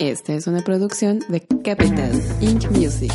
Esta 0.00 0.32
es 0.32 0.46
una 0.46 0.60
producción 0.60 1.24
de 1.26 1.40
Capital 1.40 2.12
Inc. 2.40 2.70
Music. 2.70 3.12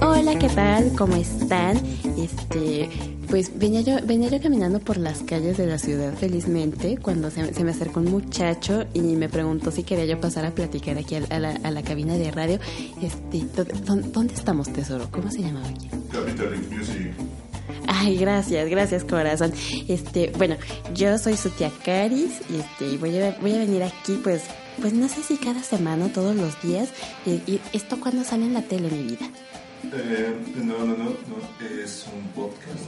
Hola, 0.00 0.38
¿qué 0.38 0.48
tal? 0.54 0.92
¿Cómo 0.96 1.16
están? 1.16 1.76
Este, 2.16 2.88
pues 3.28 3.58
venía 3.58 3.80
yo, 3.82 3.96
venía 4.04 4.28
yo 4.28 4.40
caminando 4.40 4.80
por 4.80 4.96
las 4.96 5.18
calles 5.22 5.56
de 5.58 5.66
la 5.66 5.78
ciudad 5.78 6.14
felizmente 6.14 6.96
cuando 6.96 7.30
se, 7.30 7.52
se 7.54 7.64
me 7.64 7.70
acercó 7.72 8.00
un 8.00 8.10
muchacho 8.10 8.84
y 8.94 9.00
me 9.00 9.28
preguntó 9.28 9.70
si 9.70 9.82
quería 9.82 10.06
yo 10.06 10.20
pasar 10.20 10.44
a 10.46 10.50
platicar 10.54 10.96
aquí 10.98 11.14
a, 11.16 11.22
a 11.30 11.38
la, 11.38 11.50
a 11.62 11.70
la 11.70 11.82
cabina 11.82 12.14
de 12.14 12.30
radio. 12.30 12.58
Este, 13.02 13.44
¿dó- 13.54 13.96
¿dónde, 14.12 14.34
estamos, 14.34 14.72
tesoro? 14.72 15.08
¿Cómo 15.10 15.30
se 15.30 15.42
llamaba 15.42 15.68
aquí? 15.68 15.88
Capital 16.12 16.54
Inc. 16.54 16.72
Music. 16.72 17.12
Ay, 17.86 18.16
gracias, 18.16 18.68
gracias 18.68 19.04
corazón. 19.04 19.52
Este, 19.88 20.32
bueno, 20.36 20.56
yo 20.94 21.18
soy 21.18 21.36
su 21.36 21.50
tía 21.50 21.70
Caris 21.84 22.32
y 22.50 22.56
este, 22.60 22.86
y 22.94 22.96
voy 22.96 23.16
a, 23.18 23.36
voy 23.40 23.54
a 23.54 23.58
venir 23.58 23.82
aquí 23.82 24.18
pues, 24.22 24.42
pues 24.80 24.92
no 24.92 25.08
sé 25.08 25.22
si 25.22 25.36
cada 25.36 25.62
semana 25.62 26.06
o 26.06 26.08
todos 26.08 26.34
los 26.36 26.60
días. 26.62 26.88
Y, 27.26 27.30
y 27.50 27.60
esto 27.72 27.98
cuando 28.00 28.24
sale 28.24 28.46
en 28.46 28.54
la 28.54 28.62
tele, 28.62 28.90
mi 28.90 29.02
vida. 29.02 29.26
Eh, 29.84 30.34
no, 30.56 30.78
no, 30.78 30.96
no, 30.96 31.04
no, 31.04 31.74
es 31.82 32.06
un 32.14 32.28
podcast. 32.30 32.84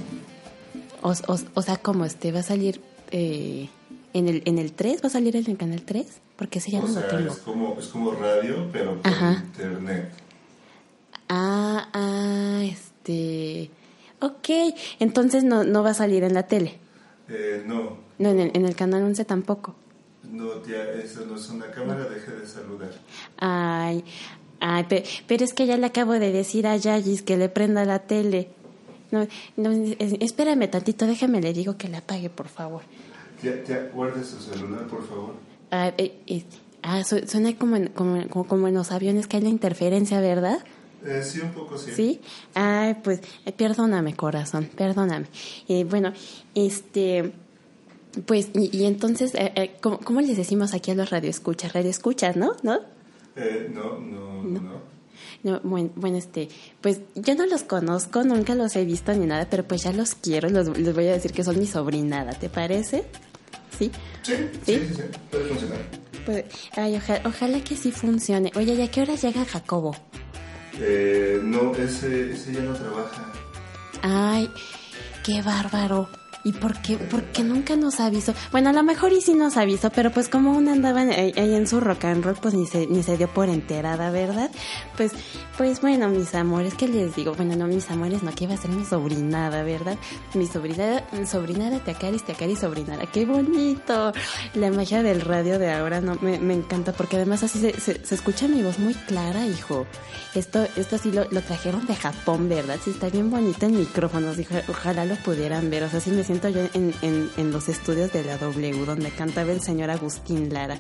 O, 1.02 1.10
o, 1.32 1.38
o 1.54 1.62
sea, 1.62 1.76
como 1.76 2.04
este 2.04 2.30
va 2.32 2.40
a 2.40 2.42
salir 2.42 2.80
eh, 3.10 3.68
en 4.12 4.28
el 4.28 4.42
en 4.44 4.58
el 4.58 4.72
3, 4.72 5.02
va 5.02 5.06
a 5.06 5.10
salir 5.10 5.36
en 5.36 5.48
el 5.48 5.56
canal 5.56 5.82
3, 5.82 6.06
porque 6.36 6.58
ese 6.58 6.70
ya 6.72 6.80
o 6.80 6.86
no 6.88 6.92
sea, 6.92 7.08
tengo. 7.08 7.32
es 7.32 7.38
como, 7.38 7.76
es 7.78 7.86
como 7.88 8.10
radio, 8.12 8.68
pero 8.72 8.96
por 9.00 9.06
Ajá. 9.12 9.42
internet. 9.46 10.10
Ah, 11.28 11.88
ah, 11.92 12.62
este. 12.64 13.70
Ok, 14.20 14.48
entonces 14.98 15.44
no, 15.44 15.64
no 15.64 15.82
va 15.82 15.90
a 15.90 15.94
salir 15.94 16.24
en 16.24 16.34
la 16.34 16.42
tele. 16.46 16.78
Eh, 17.28 17.62
no, 17.66 17.96
No, 18.18 18.28
en 18.30 18.40
el, 18.40 18.50
en 18.54 18.66
el 18.66 18.74
canal 18.76 19.02
11 19.04 19.24
tampoco. 19.24 19.74
no, 20.30 20.48
tía, 20.56 20.92
eso 20.92 21.24
no 21.24 21.36
es 21.36 21.48
una 21.48 21.70
cámara, 21.70 22.04
deje 22.08 22.32
de 22.32 22.46
saludar. 22.46 22.90
Ay, 23.38 24.04
ay, 24.60 24.84
pe- 24.84 25.04
pero 25.26 25.44
es 25.44 25.52
que 25.52 25.66
ya 25.66 25.76
le 25.76 25.86
acabo 25.86 26.12
de 26.12 26.32
decir 26.32 26.66
a 26.66 26.76
Yayis 26.76 27.22
que 27.22 27.36
le 27.36 27.48
prenda 27.48 27.84
la 27.84 27.98
tele. 28.00 28.48
No, 29.10 29.26
no, 29.56 29.70
es- 29.72 30.14
espérame 30.20 30.68
tantito, 30.70 31.06
déjame 31.06 31.40
le 31.40 31.52
digo 31.52 31.76
que 31.76 31.88
la 31.88 31.98
apague, 31.98 32.30
por 32.30 32.48
favor. 32.48 32.82
Tía, 33.40 33.64
tía, 33.64 33.90
guarde 33.92 34.22
su 34.24 34.38
celular, 34.40 34.86
por 34.86 35.06
favor. 35.08 35.34
Ah, 35.70 35.92
eh, 35.98 36.14
eh, 36.26 36.44
ah, 36.82 37.02
su- 37.04 37.26
suena 37.26 37.56
como 37.56 37.76
en, 37.76 37.88
como, 37.88 38.28
como- 38.28 38.46
como 38.46 38.68
en 38.68 38.74
los 38.74 38.92
aviones 38.92 39.26
que 39.26 39.38
hay 39.38 39.42
la 39.42 39.48
interferencia, 39.48 40.20
¿verdad? 40.20 40.58
Eh, 41.04 41.22
sí, 41.24 41.40
un 41.40 41.50
poco 41.52 41.78
sí. 41.78 41.90
Sí. 41.96 42.20
Ay, 42.54 42.94
pues, 43.02 43.20
eh, 43.46 43.52
perdóname, 43.52 44.14
corazón, 44.14 44.68
perdóname. 44.76 45.26
Eh, 45.68 45.84
bueno, 45.84 46.12
este, 46.54 47.32
pues, 48.26 48.50
y, 48.54 48.76
y 48.76 48.84
entonces, 48.84 49.32
¿cómo, 49.80 49.98
cómo 50.00 50.20
les 50.20 50.36
decimos 50.36 50.74
aquí 50.74 50.90
a 50.90 50.94
los 50.94 51.08
radioescuchas? 51.10 51.72
Radioescuchas, 51.72 52.36
¿no? 52.36 52.52
¿No? 52.62 52.80
Eh, 53.36 53.68
no, 53.72 53.98
no, 53.98 54.42
no. 54.42 54.90
No, 55.42 55.60
bueno, 55.62 55.90
bueno, 55.96 56.16
este, 56.18 56.48
pues 56.80 57.00
yo 57.14 57.34
no 57.34 57.46
los 57.46 57.62
conozco, 57.62 58.22
nunca 58.24 58.54
los 58.54 58.74
he 58.76 58.84
visto 58.84 59.12
ni 59.14 59.26
nada, 59.26 59.46
pero 59.48 59.64
pues 59.64 59.82
ya 59.82 59.92
los 59.92 60.14
quiero, 60.14 60.48
los- 60.50 60.76
les 60.76 60.94
voy 60.94 61.06
a 61.08 61.12
decir 61.12 61.32
que 61.32 61.44
son 61.44 61.58
mi 61.58 61.66
sobrinada, 61.66 62.32
¿te 62.32 62.48
parece? 62.50 63.04
Sí. 63.78 63.90
Sí, 64.22 64.34
sí, 64.66 64.74
sí, 64.74 64.94
sí, 64.94 65.02
puede 65.30 65.44
funcionar. 65.44 65.78
Pues, 66.26 66.44
ay, 66.76 66.96
oja- 66.96 67.22
ojalá 67.24 67.60
que 67.64 67.76
sí 67.76 67.90
funcione. 67.92 68.52
Oye, 68.56 68.74
¿y 68.74 68.82
a 68.82 68.90
qué 68.90 69.00
hora 69.02 69.14
llega 69.14 69.44
Jacobo? 69.46 69.94
Eh, 70.78 71.40
no, 71.42 71.74
ese, 71.74 72.32
ese 72.32 72.52
ya 72.52 72.60
no 72.60 72.74
trabaja. 72.74 73.32
Ay, 74.02 74.50
qué 75.24 75.40
bárbaro. 75.42 76.08
¿Y 76.42 76.52
por 76.52 76.80
qué, 76.80 76.96
por 76.96 77.22
qué 77.24 77.42
nunca 77.44 77.76
nos 77.76 78.00
avisó? 78.00 78.32
Bueno, 78.50 78.70
a 78.70 78.72
lo 78.72 78.82
mejor 78.82 79.12
y 79.12 79.20
sí 79.20 79.34
nos 79.34 79.58
avisó, 79.58 79.90
pero 79.90 80.10
pues 80.10 80.28
como 80.30 80.52
una 80.56 80.72
andaba 80.72 81.00
ahí, 81.02 81.32
en 81.36 81.66
su 81.66 81.80
rock 81.80 82.06
and 82.06 82.24
roll, 82.24 82.36
pues 82.40 82.54
ni 82.54 82.66
se, 82.66 82.86
ni 82.86 83.02
se 83.02 83.18
dio 83.18 83.28
por 83.28 83.50
enterada, 83.50 84.10
¿verdad? 84.10 84.50
Pues, 84.96 85.12
pues 85.58 85.82
bueno, 85.82 86.08
mis 86.08 86.34
amores, 86.34 86.72
¿qué 86.74 86.88
les 86.88 87.14
digo? 87.14 87.34
Bueno, 87.34 87.56
no, 87.56 87.66
mis 87.66 87.90
amores, 87.90 88.22
no, 88.22 88.32
que 88.34 88.44
iba 88.44 88.54
a 88.54 88.56
ser 88.56 88.70
mi 88.70 88.86
sobrinada, 88.86 89.62
¿verdad? 89.64 89.98
Mi 90.32 90.46
sobrinada, 90.46 91.04
sobrinada, 91.26 91.78
Teacaris, 91.80 92.22
Teacaris, 92.24 92.60
sobrinada. 92.60 93.04
¡Qué 93.04 93.26
bonito! 93.26 94.12
La 94.54 94.70
magia 94.70 95.02
del 95.02 95.20
radio 95.20 95.58
de 95.58 95.70
ahora, 95.70 96.00
no, 96.00 96.16
me, 96.22 96.38
me 96.38 96.54
encanta, 96.54 96.92
porque 96.92 97.16
además 97.16 97.42
así 97.42 97.58
se, 97.60 97.78
se, 97.78 98.00
escucha 98.14 98.48
mi 98.48 98.62
voz 98.62 98.78
muy 98.78 98.94
clara, 98.94 99.46
hijo. 99.46 99.86
Esto, 100.34 100.66
esto 100.76 100.96
sí 100.96 101.12
lo, 101.12 101.26
lo 101.30 101.42
trajeron 101.42 101.86
de 101.86 101.96
Japón, 101.96 102.48
¿verdad? 102.48 102.78
Sí, 102.82 102.90
está 102.92 103.10
bien 103.10 103.30
bonito 103.30 103.66
el 103.66 103.72
micrófono, 103.72 104.32
sí, 104.32 104.46
oja- 104.50 104.62
ojalá 104.70 105.04
lo 105.04 105.16
pudieran 105.16 105.68
ver. 105.68 105.82
O 105.84 105.90
sea, 105.90 106.00
sí 106.00 106.10
me 106.10 106.24
siento 106.30 106.48
yo 106.48 106.60
en, 106.74 107.52
los 107.52 107.68
estudios 107.68 108.12
de 108.12 108.22
la 108.22 108.36
W, 108.36 108.86
donde 108.86 109.10
cantaba 109.10 109.50
el 109.50 109.60
señor 109.60 109.90
Agustín 109.90 110.54
Lara. 110.54 110.78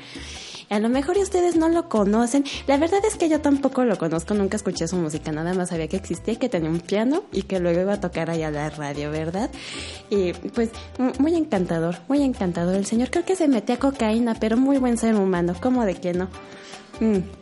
A 0.68 0.78
lo 0.78 0.88
mejor 0.88 1.18
ustedes 1.18 1.56
no 1.56 1.68
lo 1.68 1.88
conocen. 1.88 2.44
La 2.68 2.76
verdad 2.76 3.00
es 3.04 3.16
que 3.16 3.28
yo 3.28 3.40
tampoco 3.40 3.84
lo 3.84 3.98
conozco, 3.98 4.32
nunca 4.34 4.56
escuché 4.56 4.86
su 4.86 4.94
música, 4.94 5.32
nada 5.32 5.52
más 5.54 5.70
sabía 5.70 5.88
que 5.88 5.96
existía, 5.96 6.36
que 6.36 6.48
tenía 6.48 6.70
un 6.70 6.78
piano 6.78 7.24
y 7.32 7.42
que 7.42 7.58
luego 7.58 7.80
iba 7.80 7.94
a 7.94 8.00
tocar 8.00 8.30
allá 8.30 8.52
la 8.52 8.70
radio, 8.70 9.10
¿verdad? 9.10 9.50
Y 10.08 10.34
pues 10.34 10.70
muy 11.18 11.34
encantador, 11.34 11.96
muy 12.06 12.22
encantador. 12.22 12.76
El 12.76 12.86
señor 12.86 13.10
creo 13.10 13.24
que 13.24 13.34
se 13.34 13.48
metía 13.48 13.76
cocaína, 13.76 14.36
pero 14.38 14.56
muy 14.56 14.78
buen 14.78 14.98
ser 14.98 15.16
humano, 15.16 15.56
¿cómo 15.60 15.84
de 15.84 15.96
que 15.96 16.12
no? 16.12 16.28
Mm. 17.00 17.39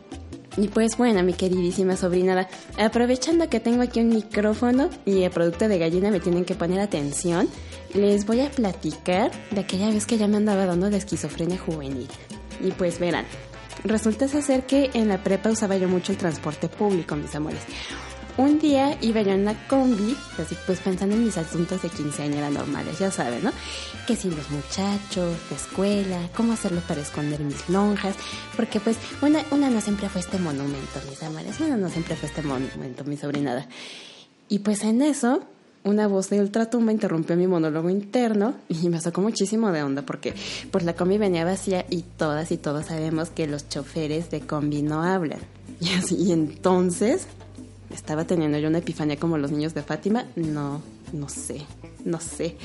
Y 0.58 0.66
pues 0.66 0.96
bueno, 0.96 1.22
mi 1.22 1.34
queridísima 1.34 1.96
sobrinada, 1.96 2.48
aprovechando 2.76 3.48
que 3.48 3.60
tengo 3.60 3.82
aquí 3.82 4.00
un 4.00 4.08
micrófono 4.08 4.91
y 5.06 5.22
el 5.22 5.30
producto 5.30 5.69
de 5.69 5.78
gallina 5.78 6.10
me 6.10 6.19
tienen 6.19 6.44
que 6.44 6.56
poner 6.56 6.80
atención, 6.80 7.48
les 7.94 8.26
voy 8.26 8.41
a 8.41 8.50
platicar 8.50 9.30
de 9.52 9.60
aquella 9.60 9.88
vez 9.91 10.04
que 10.04 10.19
ya 10.19 10.26
me 10.26 10.36
andaba 10.36 10.66
dando 10.66 10.91
la 10.91 10.96
esquizofrenia 10.96 11.58
juvenil. 11.58 12.08
Y 12.60 12.72
pues 12.72 12.98
verán, 12.98 13.24
resulta 13.84 14.26
ser 14.26 14.66
que 14.66 14.91
en 14.94 15.06
la 15.06 15.22
prepa 15.22 15.48
usaba 15.48 15.76
yo 15.76 15.88
mucho 15.88 16.10
el 16.10 16.19
transporte 16.19 16.69
público, 16.69 17.14
mis 17.14 17.36
amores. 17.36 17.60
Un 18.38 18.60
día 18.60 18.97
iba 19.00 19.21
yo 19.22 19.32
en 19.32 19.44
la 19.44 19.66
combi, 19.66 20.16
así 20.38 20.56
pues 20.65 20.78
pensando 20.78 21.16
en 21.16 21.25
mis 21.25 21.37
asuntos 21.37 21.82
de 21.82 21.88
quinceañera 21.88 22.50
normales, 22.50 22.97
ya 22.97 23.10
saben, 23.10 23.43
¿no? 23.43 23.50
Que 24.06 24.15
si 24.15 24.31
los 24.31 24.49
muchachos, 24.50 25.37
la 25.50 25.56
escuela, 25.56 26.21
cómo 26.37 26.53
hacerlo 26.53 26.81
para 26.87 27.00
esconder 27.00 27.41
mis 27.41 27.69
lonjas, 27.69 28.15
porque 28.54 28.78
pues 28.78 28.97
una, 29.22 29.44
una 29.50 29.71
no 29.71 29.81
siempre 29.81 30.09
fue 30.09 30.21
este 30.21 30.38
monumento, 30.38 31.00
mis 31.10 31.21
amores, 31.25 31.59
una 31.59 31.76
no 31.76 31.88
siempre 31.88 32.15
fue 32.15 32.28
este 32.28 32.43
monumento, 32.43 33.03
mi 33.03 33.16
sobrinada. 33.16 33.66
Y 34.49 34.60
pues 34.60 34.84
en 34.84 35.03
eso, 35.03 35.43
una 35.82 36.06
voz 36.06 36.31
de 36.31 36.41
ultratumba 36.41 36.93
interrumpió 36.93 37.37
mi 37.37 37.49
monólogo 37.49 37.91
interno 37.91 38.55
y 38.69 38.88
me 38.88 39.00
sacó 39.00 39.20
muchísimo 39.20 39.72
de 39.72 39.82
onda 39.82 40.03
porque 40.03 40.32
pues 40.70 40.84
la 40.84 40.94
combi 40.94 41.19
venía 41.19 41.44
vacía 41.44 41.87
y 41.91 42.03
todas 42.03 42.53
y 42.53 42.56
todos 42.56 42.87
sabemos 42.87 43.31
que 43.31 43.49
los 43.49 43.69
choferes 43.69 44.31
de 44.31 44.43
combi 44.43 44.82
no 44.82 45.03
hablan. 45.03 45.40
Y 45.81 45.90
así, 45.90 46.17
y 46.17 46.32
entonces 46.32 47.29
estaba 47.90 48.25
teniendo 48.25 48.58
yo 48.58 48.69
una 48.69 48.79
epifanía 48.79 49.17
como 49.19 49.38
los 49.38 49.50
niños 49.50 49.75
de 49.75 49.82
Fátima. 49.82 50.26
No, 50.37 50.82
no 51.12 51.29
sé, 51.29 51.62
no 52.05 52.20
sé. 52.20 52.56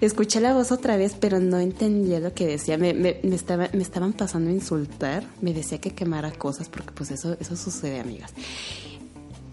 Escuché 0.00 0.40
la 0.40 0.54
voz 0.54 0.72
otra 0.72 0.96
vez, 0.96 1.16
pero 1.18 1.40
no 1.40 1.58
entendía 1.58 2.20
lo 2.20 2.32
que 2.32 2.46
decía. 2.46 2.78
Me, 2.78 2.94
me, 2.94 3.18
estaba, 3.34 3.68
me 3.72 3.82
estaban 3.82 4.12
pasando 4.12 4.50
a 4.50 4.52
insultar. 4.52 5.24
Me 5.40 5.52
decía 5.52 5.80
que 5.80 5.90
quemara 5.90 6.30
cosas 6.32 6.68
porque 6.68 6.92
pues 6.92 7.10
eso, 7.10 7.36
eso 7.40 7.56
sucede, 7.56 8.00
amigas. 8.00 8.32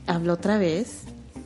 Habló 0.08 0.34
otra 0.34 0.58
vez 0.58 1.02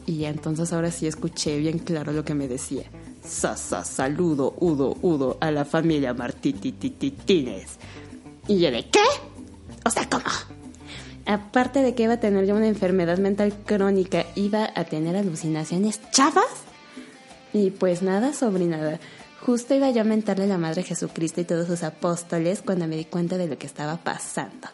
y 0.06 0.26
entonces 0.26 0.74
ahora 0.74 0.92
sí 0.92 1.08
escuché 1.08 1.58
bien 1.58 1.80
claro 1.80 2.12
lo 2.12 2.26
que 2.26 2.34
me 2.34 2.48
decía. 2.48 2.84
Sasa, 3.24 3.84
saludo, 3.84 4.56
udo, 4.60 4.98
udo 5.02 5.38
a 5.40 5.52
la 5.52 5.66
familia 5.66 6.14
Martitititines. 6.14 7.78
Y 8.48 8.60
yo 8.60 8.72
de 8.72 8.90
¿qué? 8.90 9.04
O 9.86 9.90
sea, 9.90 10.10
¿cómo? 10.10 10.24
Aparte 11.30 11.84
de 11.84 11.94
que 11.94 12.02
iba 12.02 12.14
a 12.14 12.20
tener 12.20 12.48
yo 12.48 12.56
una 12.56 12.68
enfermedad 12.68 13.20
mental 13.20 13.54
crónica, 13.64 14.26
iba 14.34 14.72
a 14.74 14.86
tener 14.86 15.16
alucinaciones 15.16 16.00
chavas. 16.10 16.48
Y 17.54 17.70
pues 17.70 18.02
nada, 18.02 18.34
sobrinada. 18.34 19.00
Justo 19.40 19.76
iba 19.76 19.92
yo 19.92 20.02
a 20.02 20.06
mentarle 20.06 20.46
a 20.46 20.48
la 20.48 20.58
Madre 20.58 20.82
Jesucristo 20.82 21.40
y 21.40 21.44
todos 21.44 21.68
sus 21.68 21.84
apóstoles 21.84 22.64
cuando 22.66 22.88
me 22.88 22.98
di 22.98 23.06
cuenta 23.06 23.38
de 23.38 23.46
lo 23.46 23.60
que 23.60 23.68
estaba 23.68 23.98
pasando. 23.98 24.70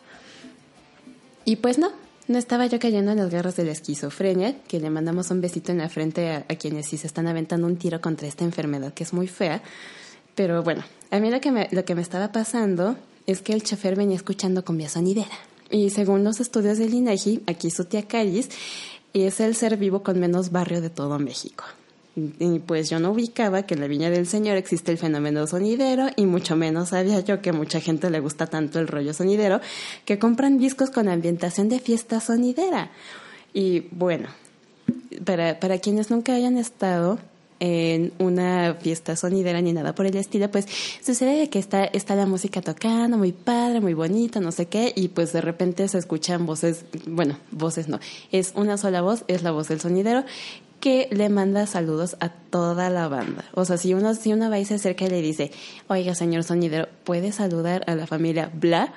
Y 1.44 1.58
pues 1.58 1.78
no, 1.78 1.92
no 2.30 2.38
estaba 2.38 2.68
yo 2.68 2.80
cayendo 2.80 3.12
en 3.12 3.18
las 3.18 3.32
garras 3.32 3.58
de 3.58 3.66
la 3.66 3.74
esquizofrenia, 3.74 4.58
que 4.62 4.80
le 4.80 4.90
mandamos 4.90 5.32
un 5.32 5.42
besito 5.42 5.74
en 5.74 5.80
la 5.80 5.90
frente 5.90 6.32
a, 6.32 6.46
a 6.48 6.56
quienes 6.56 6.88
sí 6.88 6.98
se 6.98 7.08
están 7.08 7.28
aventando 7.28 7.68
un 7.68 7.76
tiro 7.76 8.00
contra 8.00 8.30
esta 8.30 8.46
enfermedad 8.46 8.94
que 8.94 9.04
es 9.04 9.12
muy 9.12 9.28
fea. 9.28 9.62
Pero 10.36 10.64
bueno, 10.64 10.86
a 11.12 11.20
mí 11.20 11.30
lo 11.30 11.42
que 11.42 11.52
me, 11.52 11.68
lo 11.74 11.84
que 11.84 11.96
me 11.96 12.02
estaba 12.02 12.32
pasando 12.32 12.96
es 13.28 13.42
que 13.42 13.52
el 13.52 13.62
chofer 13.62 13.98
venía 13.98 14.16
escuchando 14.16 14.64
cumbia 14.64 14.88
sonidera. 14.88 15.36
Y 15.70 15.90
según 15.90 16.24
los 16.24 16.40
estudios 16.40 16.78
del 16.78 16.94
INEGI, 16.94 17.44
aquí 17.48 17.72
su 17.72 17.86
tía 17.86 18.04
Callis 18.04 18.50
es 19.14 19.40
el 19.40 19.56
ser 19.56 19.78
vivo 19.78 20.04
con 20.04 20.20
menos 20.20 20.52
barrio 20.52 20.82
de 20.82 20.90
todo 20.90 21.20
México. 21.20 21.64
Y 22.16 22.60
pues 22.60 22.90
yo 22.90 23.00
no 23.00 23.12
ubicaba 23.12 23.64
que 23.64 23.74
en 23.74 23.82
la 23.82 23.88
Viña 23.88 24.10
del 24.10 24.26
Señor 24.26 24.56
existe 24.56 24.92
el 24.92 24.98
fenómeno 24.98 25.46
sonidero 25.48 26.08
y 26.16 26.26
mucho 26.26 26.56
menos 26.56 26.90
sabía 26.90 27.20
yo 27.20 27.42
que 27.42 27.52
mucha 27.52 27.82
gente 27.82 28.10
le 28.10 28.22
gusta 28.22 28.48
tanto 28.48 28.80
el 28.80 28.88
rollo 28.88 29.14
sonidero 29.14 29.60
que 30.06 30.18
compran 30.18 30.58
discos 30.58 30.92
con 30.92 31.10
ambientación 31.10 31.68
de 31.68 31.80
fiesta 31.80 32.22
sonidera. 32.22 32.90
Y 33.54 33.88
bueno, 33.92 34.30
para, 35.26 35.60
para 35.60 35.80
quienes 35.80 36.10
nunca 36.10 36.34
hayan 36.34 36.58
estado 36.58 37.20
en 37.60 38.12
una 38.20 38.76
fiesta 38.80 39.16
sonidera 39.16 39.62
ni 39.62 39.74
nada 39.74 39.96
por 39.96 40.06
el 40.06 40.16
estilo, 40.16 40.50
pues 40.52 40.68
sucede 41.02 41.50
que 41.50 41.60
está, 41.60 41.86
está 41.86 42.16
la 42.16 42.26
música 42.26 42.62
tocando, 42.62 43.18
muy 43.18 43.32
padre, 43.32 43.80
muy 43.82 43.94
bonita, 43.94 44.40
no 44.40 44.52
sé 44.52 44.68
qué, 44.68 44.94
y 44.96 45.10
pues 45.10 45.34
de 45.34 45.42
repente 45.42 45.88
se 45.88 45.98
escuchan 45.98 46.46
voces, 46.46 46.86
bueno, 47.08 47.38
voces 47.52 47.88
no, 47.88 48.00
es 48.32 48.54
una 48.56 48.78
sola 48.78 49.02
voz, 49.02 49.24
es 49.28 49.44
la 49.44 49.52
voz 49.52 49.70
del 49.70 49.80
sonidero, 49.80 50.26
que 50.80 51.08
le 51.12 51.30
manda 51.30 51.66
saludos 51.66 52.16
a 52.20 52.30
toda 52.30 52.90
la 52.90 53.08
banda. 53.08 53.46
O 53.54 53.66
sea, 53.66 53.78
si 53.78 53.94
uno, 53.94 54.14
si 54.14 54.34
uno 54.34 54.50
va 54.50 54.60
y 54.60 54.66
se 54.66 54.76
acerca 54.76 55.06
y 55.06 55.10
le 55.10 55.22
dice, 55.22 55.52
oiga, 55.88 56.14
señor 56.14 56.44
sonidero, 56.44 56.88
¿puede 57.04 57.32
saludar 57.32 57.84
a 57.88 57.96
la 57.96 58.06
familia 58.06 58.52
Bla? 58.54 58.94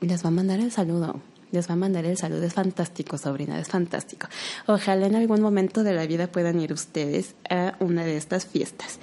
Les 0.00 0.24
va 0.24 0.28
a 0.28 0.32
mandar 0.32 0.60
el 0.60 0.70
saludo. 0.70 1.20
Les 1.52 1.68
va 1.68 1.74
a 1.74 1.76
mandar 1.76 2.04
el 2.04 2.16
saludo. 2.16 2.44
Es 2.44 2.54
fantástico, 2.54 3.18
sobrina, 3.18 3.58
es 3.58 3.68
fantástico. 3.68 4.28
Ojalá 4.66 5.06
en 5.06 5.14
algún 5.14 5.40
momento 5.40 5.82
de 5.82 5.94
la 5.94 6.06
vida 6.06 6.26
puedan 6.26 6.60
ir 6.60 6.72
ustedes 6.72 7.34
a 7.48 7.76
una 7.80 8.04
de 8.04 8.16
estas 8.16 8.46
fiestas. 8.46 8.98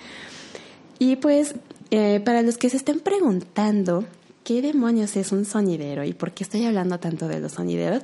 Y 1.00 1.16
pues, 1.16 1.56
eh, 1.90 2.22
para 2.24 2.42
los 2.42 2.58
que 2.58 2.70
se 2.70 2.78
estén 2.78 3.00
preguntando 3.00 4.06
qué 4.44 4.62
demonios 4.62 5.16
es 5.16 5.32
un 5.32 5.46
sonidero 5.46 6.04
y 6.04 6.14
por 6.14 6.32
qué 6.32 6.44
estoy 6.44 6.66
hablando 6.66 7.00
tanto 7.00 7.28
de 7.28 7.40
los 7.40 7.54
sonideros, 7.54 8.04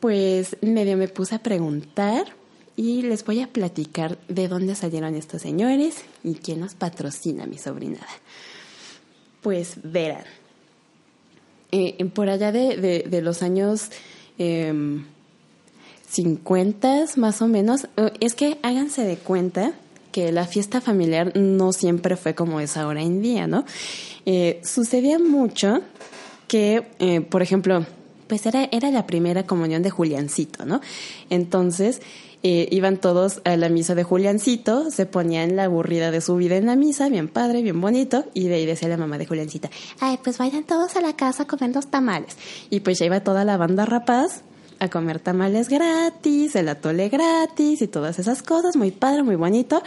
pues 0.00 0.56
medio 0.60 0.96
me 0.96 1.08
puse 1.08 1.34
a 1.34 1.42
preguntar 1.42 2.26
y 2.76 3.02
les 3.02 3.24
voy 3.24 3.40
a 3.40 3.48
platicar 3.48 4.18
de 4.28 4.46
dónde 4.46 4.76
salieron 4.76 5.16
estos 5.16 5.42
señores 5.42 6.04
y 6.22 6.34
quién 6.34 6.60
nos 6.60 6.74
patrocina 6.74 7.46
mi 7.46 7.58
sobrinada. 7.58 8.06
Pues 9.42 9.74
verán, 9.82 10.24
eh, 11.72 12.04
por 12.06 12.28
allá 12.28 12.52
de, 12.52 12.76
de, 12.76 13.04
de 13.08 13.22
los 13.22 13.42
años 13.42 13.90
eh, 14.38 15.02
50 16.10 17.04
más 17.16 17.42
o 17.42 17.48
menos, 17.48 17.86
es 18.20 18.34
que 18.34 18.58
háganse 18.62 19.02
de 19.04 19.16
cuenta 19.16 19.74
que 20.12 20.32
la 20.32 20.46
fiesta 20.46 20.80
familiar 20.80 21.36
no 21.36 21.72
siempre 21.72 22.16
fue 22.16 22.34
como 22.34 22.60
es 22.60 22.76
ahora 22.76 23.02
en 23.02 23.20
día, 23.20 23.46
¿no? 23.46 23.64
Eh, 24.26 24.60
sucedía 24.64 25.18
mucho 25.18 25.80
que, 26.46 26.86
eh, 26.98 27.20
por 27.20 27.42
ejemplo, 27.42 27.86
pues 28.26 28.46
era, 28.46 28.68
era 28.72 28.90
la 28.90 29.06
primera 29.06 29.44
comunión 29.44 29.82
de 29.82 29.90
Juliancito, 29.90 30.64
¿no? 30.64 30.80
Entonces, 31.30 32.00
eh, 32.42 32.68
iban 32.70 32.98
todos 32.98 33.40
a 33.44 33.56
la 33.56 33.68
misa 33.68 33.94
de 33.94 34.04
Juliancito, 34.04 34.90
se 34.90 35.06
ponían 35.06 35.56
la 35.56 35.64
aburrida 35.64 36.10
de 36.10 36.20
su 36.20 36.36
vida 36.36 36.56
en 36.56 36.66
la 36.66 36.76
misa, 36.76 37.08
bien 37.08 37.28
padre, 37.28 37.62
bien 37.62 37.80
bonito, 37.80 38.24
y 38.32 38.48
de 38.48 38.54
ahí 38.54 38.66
decía 38.66 38.88
la 38.88 38.96
mamá 38.96 39.18
de 39.18 39.26
Juliancita, 39.26 39.70
ay, 40.00 40.18
pues 40.22 40.38
vayan 40.38 40.64
todos 40.64 40.96
a 40.96 41.00
la 41.00 41.16
casa 41.16 41.44
a 41.44 41.46
comer 41.46 41.74
los 41.74 41.88
tamales. 41.88 42.36
Y 42.70 42.80
pues 42.80 42.98
ya 42.98 43.06
iba 43.06 43.20
toda 43.20 43.44
la 43.44 43.56
banda 43.56 43.86
rapaz 43.86 44.42
a 44.80 44.88
comer 44.88 45.18
tamales 45.18 45.68
gratis, 45.68 46.54
el 46.54 46.68
atole 46.68 47.08
gratis 47.08 47.82
y 47.82 47.88
todas 47.88 48.18
esas 48.18 48.42
cosas, 48.42 48.76
muy 48.76 48.92
padre, 48.92 49.22
muy 49.22 49.36
bonito. 49.36 49.82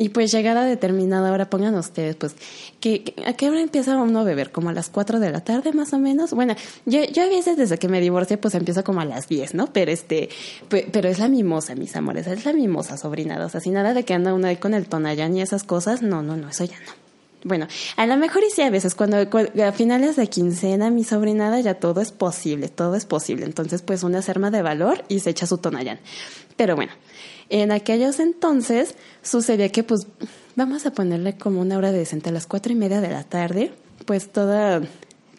Y 0.00 0.10
pues 0.10 0.30
llegada 0.30 0.64
determinada 0.64 1.32
hora, 1.32 1.50
pongan 1.50 1.74
ustedes, 1.74 2.14
pues, 2.14 2.36
que, 2.78 3.14
¿a 3.26 3.32
qué 3.32 3.50
hora 3.50 3.60
empieza 3.60 3.96
uno 3.96 4.20
a 4.20 4.22
beber? 4.22 4.52
¿Como 4.52 4.68
a 4.68 4.72
las 4.72 4.90
4 4.90 5.18
de 5.18 5.32
la 5.32 5.40
tarde 5.40 5.72
más 5.72 5.92
o 5.92 5.98
menos? 5.98 6.32
Bueno, 6.32 6.54
yo, 6.86 7.02
yo 7.02 7.24
a 7.24 7.26
veces 7.26 7.56
desde 7.56 7.78
que 7.78 7.88
me 7.88 8.00
divorcié, 8.00 8.38
pues 8.38 8.54
empiezo 8.54 8.84
como 8.84 9.00
a 9.00 9.04
las 9.04 9.28
10, 9.28 9.54
¿no? 9.54 9.72
Pero 9.72 9.90
este, 9.90 10.28
pero 10.68 11.08
es 11.08 11.18
la 11.18 11.28
mimosa, 11.28 11.74
mis 11.74 11.96
amores, 11.96 12.28
es 12.28 12.44
la 12.44 12.52
mimosa, 12.52 12.96
sobrinada. 12.96 13.46
O 13.46 13.48
sea, 13.48 13.60
sin 13.60 13.72
nada 13.72 13.92
de 13.92 14.04
que 14.04 14.14
anda 14.14 14.32
uno 14.34 14.46
ahí 14.46 14.56
con 14.56 14.72
el 14.72 14.86
tonallán 14.86 15.36
y 15.36 15.42
esas 15.42 15.64
cosas, 15.64 16.00
no, 16.00 16.22
no, 16.22 16.36
no, 16.36 16.48
eso 16.48 16.62
ya 16.62 16.78
no. 16.86 16.92
Bueno, 17.44 17.66
a 17.96 18.06
lo 18.06 18.16
mejor 18.16 18.42
y 18.44 18.50
sí 18.50 18.62
a 18.62 18.70
veces, 18.70 18.94
cuando 18.94 19.16
a 19.16 19.72
finales 19.72 20.16
de 20.16 20.28
quincena, 20.28 20.90
mi 20.90 21.02
sobrinada, 21.02 21.60
ya 21.60 21.74
todo 21.74 22.00
es 22.00 22.12
posible, 22.12 22.68
todo 22.68 22.94
es 22.94 23.04
posible. 23.04 23.46
Entonces, 23.46 23.82
pues 23.82 24.02
una 24.04 24.22
se 24.22 24.30
arma 24.30 24.50
de 24.50 24.62
valor 24.62 25.04
y 25.08 25.20
se 25.20 25.30
echa 25.30 25.46
su 25.46 25.58
tonallán. 25.58 26.00
Pero 26.56 26.74
bueno, 26.74 26.92
en 27.50 27.72
aquellos 27.72 28.20
entonces 28.20 28.94
sucedía 29.22 29.70
que 29.70 29.82
pues 29.82 30.06
vamos 30.56 30.86
a 30.86 30.92
ponerle 30.92 31.36
como 31.36 31.60
una 31.60 31.78
hora 31.78 31.92
decente 31.92 32.30
a 32.30 32.32
las 32.32 32.46
cuatro 32.46 32.72
y 32.72 32.76
media 32.76 33.00
de 33.00 33.10
la 33.10 33.24
tarde, 33.24 33.72
pues 34.06 34.30
toda, 34.30 34.82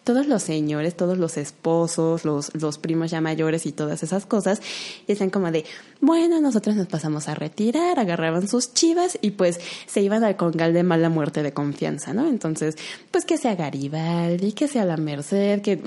todos 0.02 0.26
los 0.26 0.42
señores, 0.42 0.96
todos 0.96 1.18
los 1.18 1.36
esposos, 1.36 2.24
los, 2.24 2.54
los 2.54 2.78
primos 2.78 3.10
ya 3.10 3.20
mayores 3.20 3.66
y 3.66 3.72
todas 3.72 4.02
esas 4.02 4.26
cosas, 4.26 4.60
dicen 5.06 5.30
como 5.30 5.50
de, 5.50 5.64
bueno, 6.00 6.40
nosotros 6.40 6.74
nos 6.74 6.86
pasamos 6.86 7.28
a 7.28 7.34
retirar, 7.34 7.98
agarraban 7.98 8.48
sus 8.48 8.72
chivas 8.72 9.18
y 9.20 9.32
pues 9.32 9.60
se 9.86 10.00
iban 10.00 10.24
al 10.24 10.36
congal 10.36 10.72
de 10.72 10.82
mala 10.82 11.10
muerte 11.10 11.42
de 11.42 11.52
confianza, 11.52 12.14
¿no? 12.14 12.26
Entonces, 12.26 12.76
pues 13.10 13.24
que 13.24 13.36
sea 13.36 13.54
Garibaldi, 13.54 14.52
que 14.52 14.68
sea 14.68 14.84
la 14.84 14.96
Merced, 14.96 15.60
que 15.60 15.80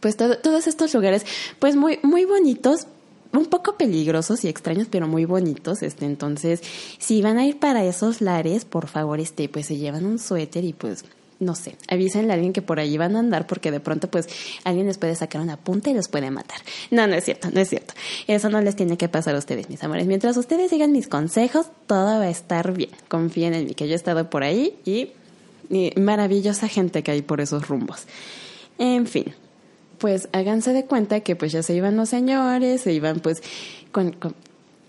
pues 0.00 0.16
todo, 0.16 0.38
todos 0.38 0.66
estos 0.66 0.94
lugares, 0.94 1.26
pues 1.58 1.76
muy, 1.76 1.98
muy 2.02 2.24
bonitos, 2.24 2.86
un 3.32 3.46
poco 3.46 3.76
peligrosos 3.76 4.44
y 4.44 4.48
extraños, 4.48 4.88
pero 4.90 5.06
muy 5.06 5.24
bonitos. 5.24 5.82
Este, 5.82 6.06
entonces, 6.06 6.62
si 6.98 7.22
van 7.22 7.38
a 7.38 7.46
ir 7.46 7.58
para 7.58 7.84
esos 7.84 8.20
lares, 8.20 8.64
por 8.64 8.86
favor, 8.88 9.20
este, 9.20 9.48
pues 9.48 9.66
se 9.66 9.76
llevan 9.76 10.06
un 10.06 10.18
suéter 10.18 10.64
y 10.64 10.72
pues, 10.72 11.04
no 11.40 11.54
sé, 11.54 11.76
avísenle 11.88 12.32
a 12.32 12.34
alguien 12.34 12.52
que 12.52 12.62
por 12.62 12.80
allí 12.80 12.98
van 12.98 13.14
a 13.16 13.20
andar, 13.20 13.46
porque 13.46 13.70
de 13.70 13.80
pronto, 13.80 14.10
pues, 14.10 14.28
alguien 14.64 14.86
les 14.86 14.98
puede 14.98 15.14
sacar 15.14 15.40
una 15.40 15.56
punta 15.56 15.90
y 15.90 15.94
los 15.94 16.08
puede 16.08 16.30
matar. 16.30 16.58
No, 16.90 17.06
no 17.06 17.14
es 17.14 17.24
cierto, 17.24 17.48
no 17.52 17.60
es 17.60 17.68
cierto. 17.68 17.94
Eso 18.26 18.48
no 18.48 18.60
les 18.60 18.76
tiene 18.76 18.96
que 18.96 19.08
pasar 19.08 19.34
a 19.34 19.38
ustedes, 19.38 19.68
mis 19.68 19.82
amores. 19.84 20.06
Mientras 20.06 20.36
ustedes 20.36 20.70
sigan 20.70 20.92
mis 20.92 21.08
consejos, 21.08 21.66
todo 21.86 22.18
va 22.18 22.22
a 22.22 22.30
estar 22.30 22.72
bien. 22.72 22.90
Confíen 23.08 23.54
en 23.54 23.66
mí, 23.66 23.74
que 23.74 23.86
yo 23.86 23.92
he 23.92 23.96
estado 23.96 24.30
por 24.30 24.42
ahí 24.42 24.78
y, 24.84 25.10
y 25.70 25.92
maravillosa 25.96 26.68
gente 26.68 27.02
que 27.02 27.12
hay 27.12 27.22
por 27.22 27.40
esos 27.40 27.68
rumbos. 27.68 28.06
En 28.78 29.06
fin 29.06 29.34
pues 29.98 30.28
háganse 30.32 30.72
de 30.72 30.84
cuenta 30.84 31.20
que 31.20 31.36
pues 31.36 31.52
ya 31.52 31.62
se 31.62 31.74
iban 31.74 31.96
los 31.96 32.08
señores, 32.08 32.82
se 32.82 32.92
iban 32.92 33.20
pues 33.20 33.42
con, 33.92 34.12
con 34.12 34.34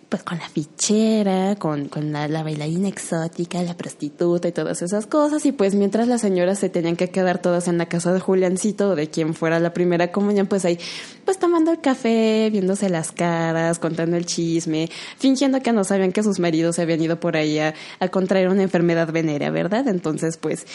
pues 0.10 0.24
con 0.24 0.40
la 0.40 0.50
fichera, 0.50 1.56
con, 1.58 1.88
con 1.88 2.12
la, 2.12 2.28
la, 2.28 2.42
bailarina 2.42 2.88
exótica, 2.88 3.62
la 3.62 3.78
prostituta 3.78 4.48
y 4.48 4.52
todas 4.52 4.82
esas 4.82 5.06
cosas. 5.06 5.46
Y 5.46 5.52
pues 5.52 5.76
mientras 5.76 6.08
las 6.08 6.22
señoras 6.22 6.58
se 6.58 6.70
tenían 6.70 6.96
que 6.96 7.10
quedar 7.10 7.40
todas 7.40 7.68
en 7.68 7.78
la 7.78 7.86
casa 7.86 8.12
de 8.12 8.20
Juliancito 8.20 8.90
o 8.90 8.96
de 8.96 9.12
quien 9.12 9.36
fuera 9.36 9.60
la 9.60 9.72
primera 9.72 10.12
comunión, 10.12 10.48
pues 10.48 10.66
ahí, 10.66 10.80
pues 11.26 11.38
tomando 11.38 11.72
el 11.72 11.80
café, 11.80 12.50
viéndose 12.52 12.90
las 12.90 13.12
caras, 13.12 13.78
contando 13.78 14.18
el 14.18 14.26
chisme, 14.26 14.90
fingiendo 15.20 15.62
que 15.62 15.72
no 15.72 15.84
sabían 15.84 16.12
que 16.12 16.24
sus 16.24 16.40
maridos 16.40 16.78
se 16.78 16.82
habían 16.82 17.04
ido 17.04 17.20
por 17.20 17.38
ahí 17.38 17.60
a, 17.60 17.76
a 18.00 18.08
contraer 18.08 18.50
una 18.50 18.64
enfermedad 18.64 19.12
venérea, 19.12 19.52
¿verdad? 19.52 19.88
Entonces, 19.88 20.38
pues, 20.38 20.66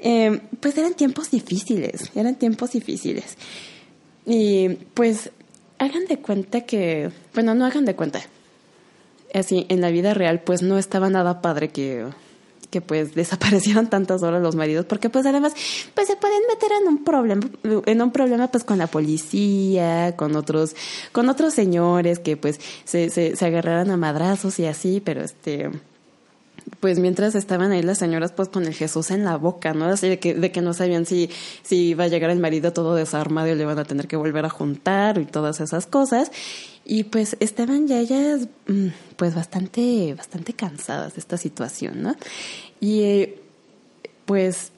eh, 0.00 0.40
pues 0.60 0.76
eran 0.78 0.94
tiempos 0.94 1.30
difíciles, 1.30 2.10
eran 2.14 2.36
tiempos 2.36 2.72
difíciles. 2.72 3.36
Y 4.26 4.68
pues 4.94 5.30
hagan 5.78 6.06
de 6.06 6.18
cuenta 6.18 6.62
que, 6.62 7.10
bueno, 7.34 7.54
no 7.54 7.64
hagan 7.64 7.84
de 7.84 7.96
cuenta. 7.96 8.20
Así, 9.34 9.66
en 9.68 9.80
la 9.80 9.90
vida 9.90 10.14
real, 10.14 10.40
pues 10.40 10.62
no 10.62 10.78
estaba 10.78 11.08
nada 11.08 11.40
padre 11.40 11.68
que, 11.68 12.04
que 12.70 12.80
pues 12.80 13.14
desaparecieran 13.14 13.90
tantas 13.90 14.22
horas 14.22 14.42
los 14.42 14.56
maridos, 14.56 14.86
porque 14.86 15.10
pues 15.10 15.26
además, 15.26 15.52
pues 15.94 16.06
se 16.06 16.16
pueden 16.16 16.42
meter 16.48 16.70
en 16.80 16.88
un 16.88 17.04
problema, 17.04 17.48
en 17.86 18.02
un 18.02 18.10
problema 18.12 18.48
pues 18.48 18.64
con 18.64 18.78
la 18.78 18.86
policía, 18.86 20.14
con 20.16 20.36
otros, 20.36 20.74
con 21.12 21.28
otros 21.28 21.54
señores 21.54 22.18
que 22.18 22.36
pues 22.36 22.60
se, 22.84 23.10
se, 23.10 23.36
se 23.36 23.46
agarraran 23.46 23.90
a 23.90 23.96
madrazos 23.96 24.58
y 24.58 24.66
así, 24.66 25.00
pero 25.04 25.22
este, 25.22 25.70
pues 26.80 26.98
mientras 26.98 27.34
estaban 27.34 27.72
ahí 27.72 27.82
las 27.82 27.98
señoras 27.98 28.32
pues 28.32 28.48
con 28.48 28.64
el 28.64 28.74
Jesús 28.74 29.10
en 29.10 29.24
la 29.24 29.36
boca, 29.36 29.74
¿no? 29.74 29.86
Así 29.86 30.08
de 30.08 30.18
que, 30.18 30.34
de 30.34 30.52
que 30.52 30.60
no 30.60 30.72
sabían 30.72 31.06
si, 31.06 31.30
si 31.62 31.88
iba 31.88 32.04
a 32.04 32.08
llegar 32.08 32.30
el 32.30 32.38
marido 32.38 32.72
todo 32.72 32.94
desarmado 32.94 33.48
y 33.48 33.54
le 33.54 33.62
iban 33.62 33.78
a 33.78 33.84
tener 33.84 34.06
que 34.06 34.16
volver 34.16 34.44
a 34.44 34.50
juntar 34.50 35.18
y 35.18 35.26
todas 35.26 35.60
esas 35.60 35.86
cosas. 35.86 36.30
Y 36.84 37.04
pues 37.04 37.36
estaban 37.40 37.86
ya 37.86 37.98
ellas 37.98 38.48
pues 39.16 39.34
bastante, 39.34 40.14
bastante 40.14 40.54
cansadas 40.54 41.14
de 41.14 41.20
esta 41.20 41.36
situación, 41.36 42.02
¿no? 42.02 42.16
Y 42.80 43.34
pues 44.24 44.72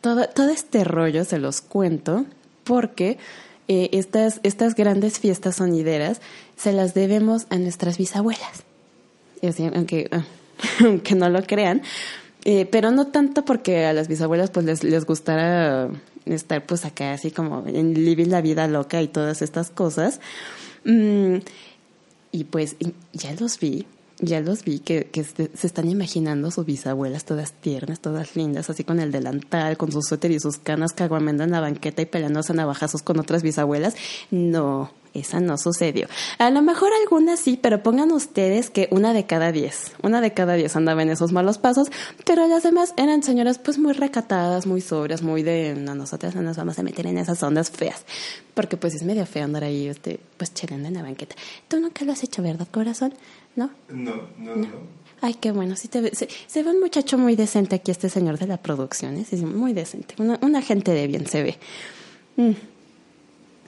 todo, 0.00 0.28
todo 0.28 0.50
este 0.50 0.84
rollo 0.84 1.24
se 1.24 1.38
los 1.38 1.60
cuento 1.60 2.24
porque 2.64 3.18
eh, 3.66 3.90
estas, 3.92 4.40
estas 4.44 4.74
grandes 4.74 5.18
fiestas 5.18 5.56
sonideras 5.56 6.20
se 6.56 6.72
las 6.72 6.94
debemos 6.94 7.46
a 7.50 7.56
nuestras 7.58 7.98
bisabuelas. 7.98 8.64
Aunque 9.74 10.08
aunque 10.84 11.14
no 11.14 11.28
lo 11.28 11.42
crean, 11.42 11.82
eh, 12.44 12.66
pero 12.66 12.90
no 12.90 13.08
tanto 13.08 13.44
porque 13.44 13.84
a 13.84 13.92
las 13.92 14.08
bisabuelas 14.08 14.50
pues 14.50 14.64
les, 14.66 14.84
les 14.84 15.04
gustara 15.04 15.88
estar 16.24 16.64
pues 16.64 16.84
acá 16.84 17.12
así 17.12 17.30
como 17.30 17.64
en 17.66 17.94
living 17.94 18.28
la 18.28 18.40
vida 18.40 18.66
loca 18.68 19.02
y 19.02 19.08
todas 19.08 19.42
estas 19.42 19.70
cosas. 19.70 20.20
Mm, 20.84 21.36
y 22.30 22.44
pues 22.44 22.76
ya 23.12 23.34
los 23.38 23.58
vi, 23.58 23.86
ya 24.20 24.40
los 24.40 24.64
vi 24.64 24.80
que, 24.80 25.06
que 25.06 25.24
se, 25.24 25.50
están 25.62 25.88
imaginando 25.88 26.50
sus 26.50 26.66
bisabuelas 26.66 27.24
todas 27.24 27.52
tiernas, 27.52 28.00
todas 28.00 28.34
lindas, 28.36 28.68
así 28.70 28.84
con 28.84 29.00
el 29.00 29.12
delantal, 29.12 29.76
con 29.76 29.92
su 29.92 30.02
suéter 30.02 30.30
y 30.30 30.40
sus 30.40 30.58
canas 30.58 30.92
caguamendo 30.92 31.44
en 31.44 31.52
la 31.52 31.60
banqueta 31.60 32.02
y 32.02 32.06
peleándose 32.06 32.52
a 32.52 32.56
navajazos 32.56 33.02
con 33.02 33.18
otras 33.18 33.42
bisabuelas. 33.42 33.94
No, 34.30 34.90
esa 35.14 35.40
no 35.40 35.56
sucedió. 35.56 36.08
A 36.38 36.50
lo 36.50 36.62
mejor 36.62 36.90
algunas 37.02 37.40
sí, 37.40 37.58
pero 37.60 37.82
pongan 37.82 38.12
ustedes 38.12 38.70
que 38.70 38.88
una 38.90 39.12
de 39.12 39.26
cada 39.26 39.52
diez, 39.52 39.92
una 40.02 40.20
de 40.20 40.32
cada 40.32 40.54
diez 40.54 40.74
andaba 40.76 41.02
en 41.02 41.10
esos 41.10 41.32
malos 41.32 41.58
pasos, 41.58 41.88
pero 42.24 42.46
las 42.48 42.62
demás 42.62 42.94
eran 42.96 43.22
señoras 43.22 43.58
pues 43.58 43.78
muy 43.78 43.92
recatadas, 43.92 44.66
muy 44.66 44.80
sobrias, 44.80 45.22
muy 45.22 45.42
de, 45.42 45.74
no, 45.74 45.94
nosotras 45.94 46.34
no 46.34 46.42
nos 46.42 46.56
vamos 46.56 46.78
a 46.78 46.82
meter 46.82 47.06
en 47.06 47.18
esas 47.18 47.42
ondas 47.42 47.70
feas, 47.70 48.04
porque 48.54 48.76
pues 48.76 48.94
es 48.94 49.02
medio 49.02 49.24
feo 49.26 49.44
andar 49.44 49.64
ahí, 49.64 49.86
este, 49.86 50.20
pues 50.36 50.52
chelando 50.54 50.88
en 50.88 50.94
la 50.94 51.02
banqueta. 51.02 51.36
Tú 51.68 51.80
nunca 51.80 52.04
lo 52.04 52.12
has 52.12 52.22
hecho, 52.24 52.42
¿verdad, 52.42 52.68
corazón? 52.70 53.14
¿No? 53.58 53.70
No, 53.88 54.14
no, 54.38 54.54
no. 54.54 54.68
Ay, 55.20 55.34
qué 55.34 55.50
bueno. 55.50 55.74
Sí 55.74 55.88
te 55.88 56.00
ve, 56.00 56.14
se, 56.14 56.28
se 56.46 56.62
ve 56.62 56.70
un 56.70 56.78
muchacho 56.78 57.18
muy 57.18 57.34
decente 57.34 57.74
aquí, 57.74 57.90
este 57.90 58.08
señor 58.08 58.38
de 58.38 58.46
la 58.46 58.58
producción. 58.58 59.16
¿eh? 59.16 59.26
Sí, 59.28 59.36
sí, 59.36 59.44
muy 59.44 59.72
decente. 59.72 60.14
Una, 60.18 60.38
una 60.42 60.62
gente 60.62 60.92
de 60.92 61.08
bien 61.08 61.26
se 61.26 61.42
ve. 61.42 61.58
Mm. 62.36 62.52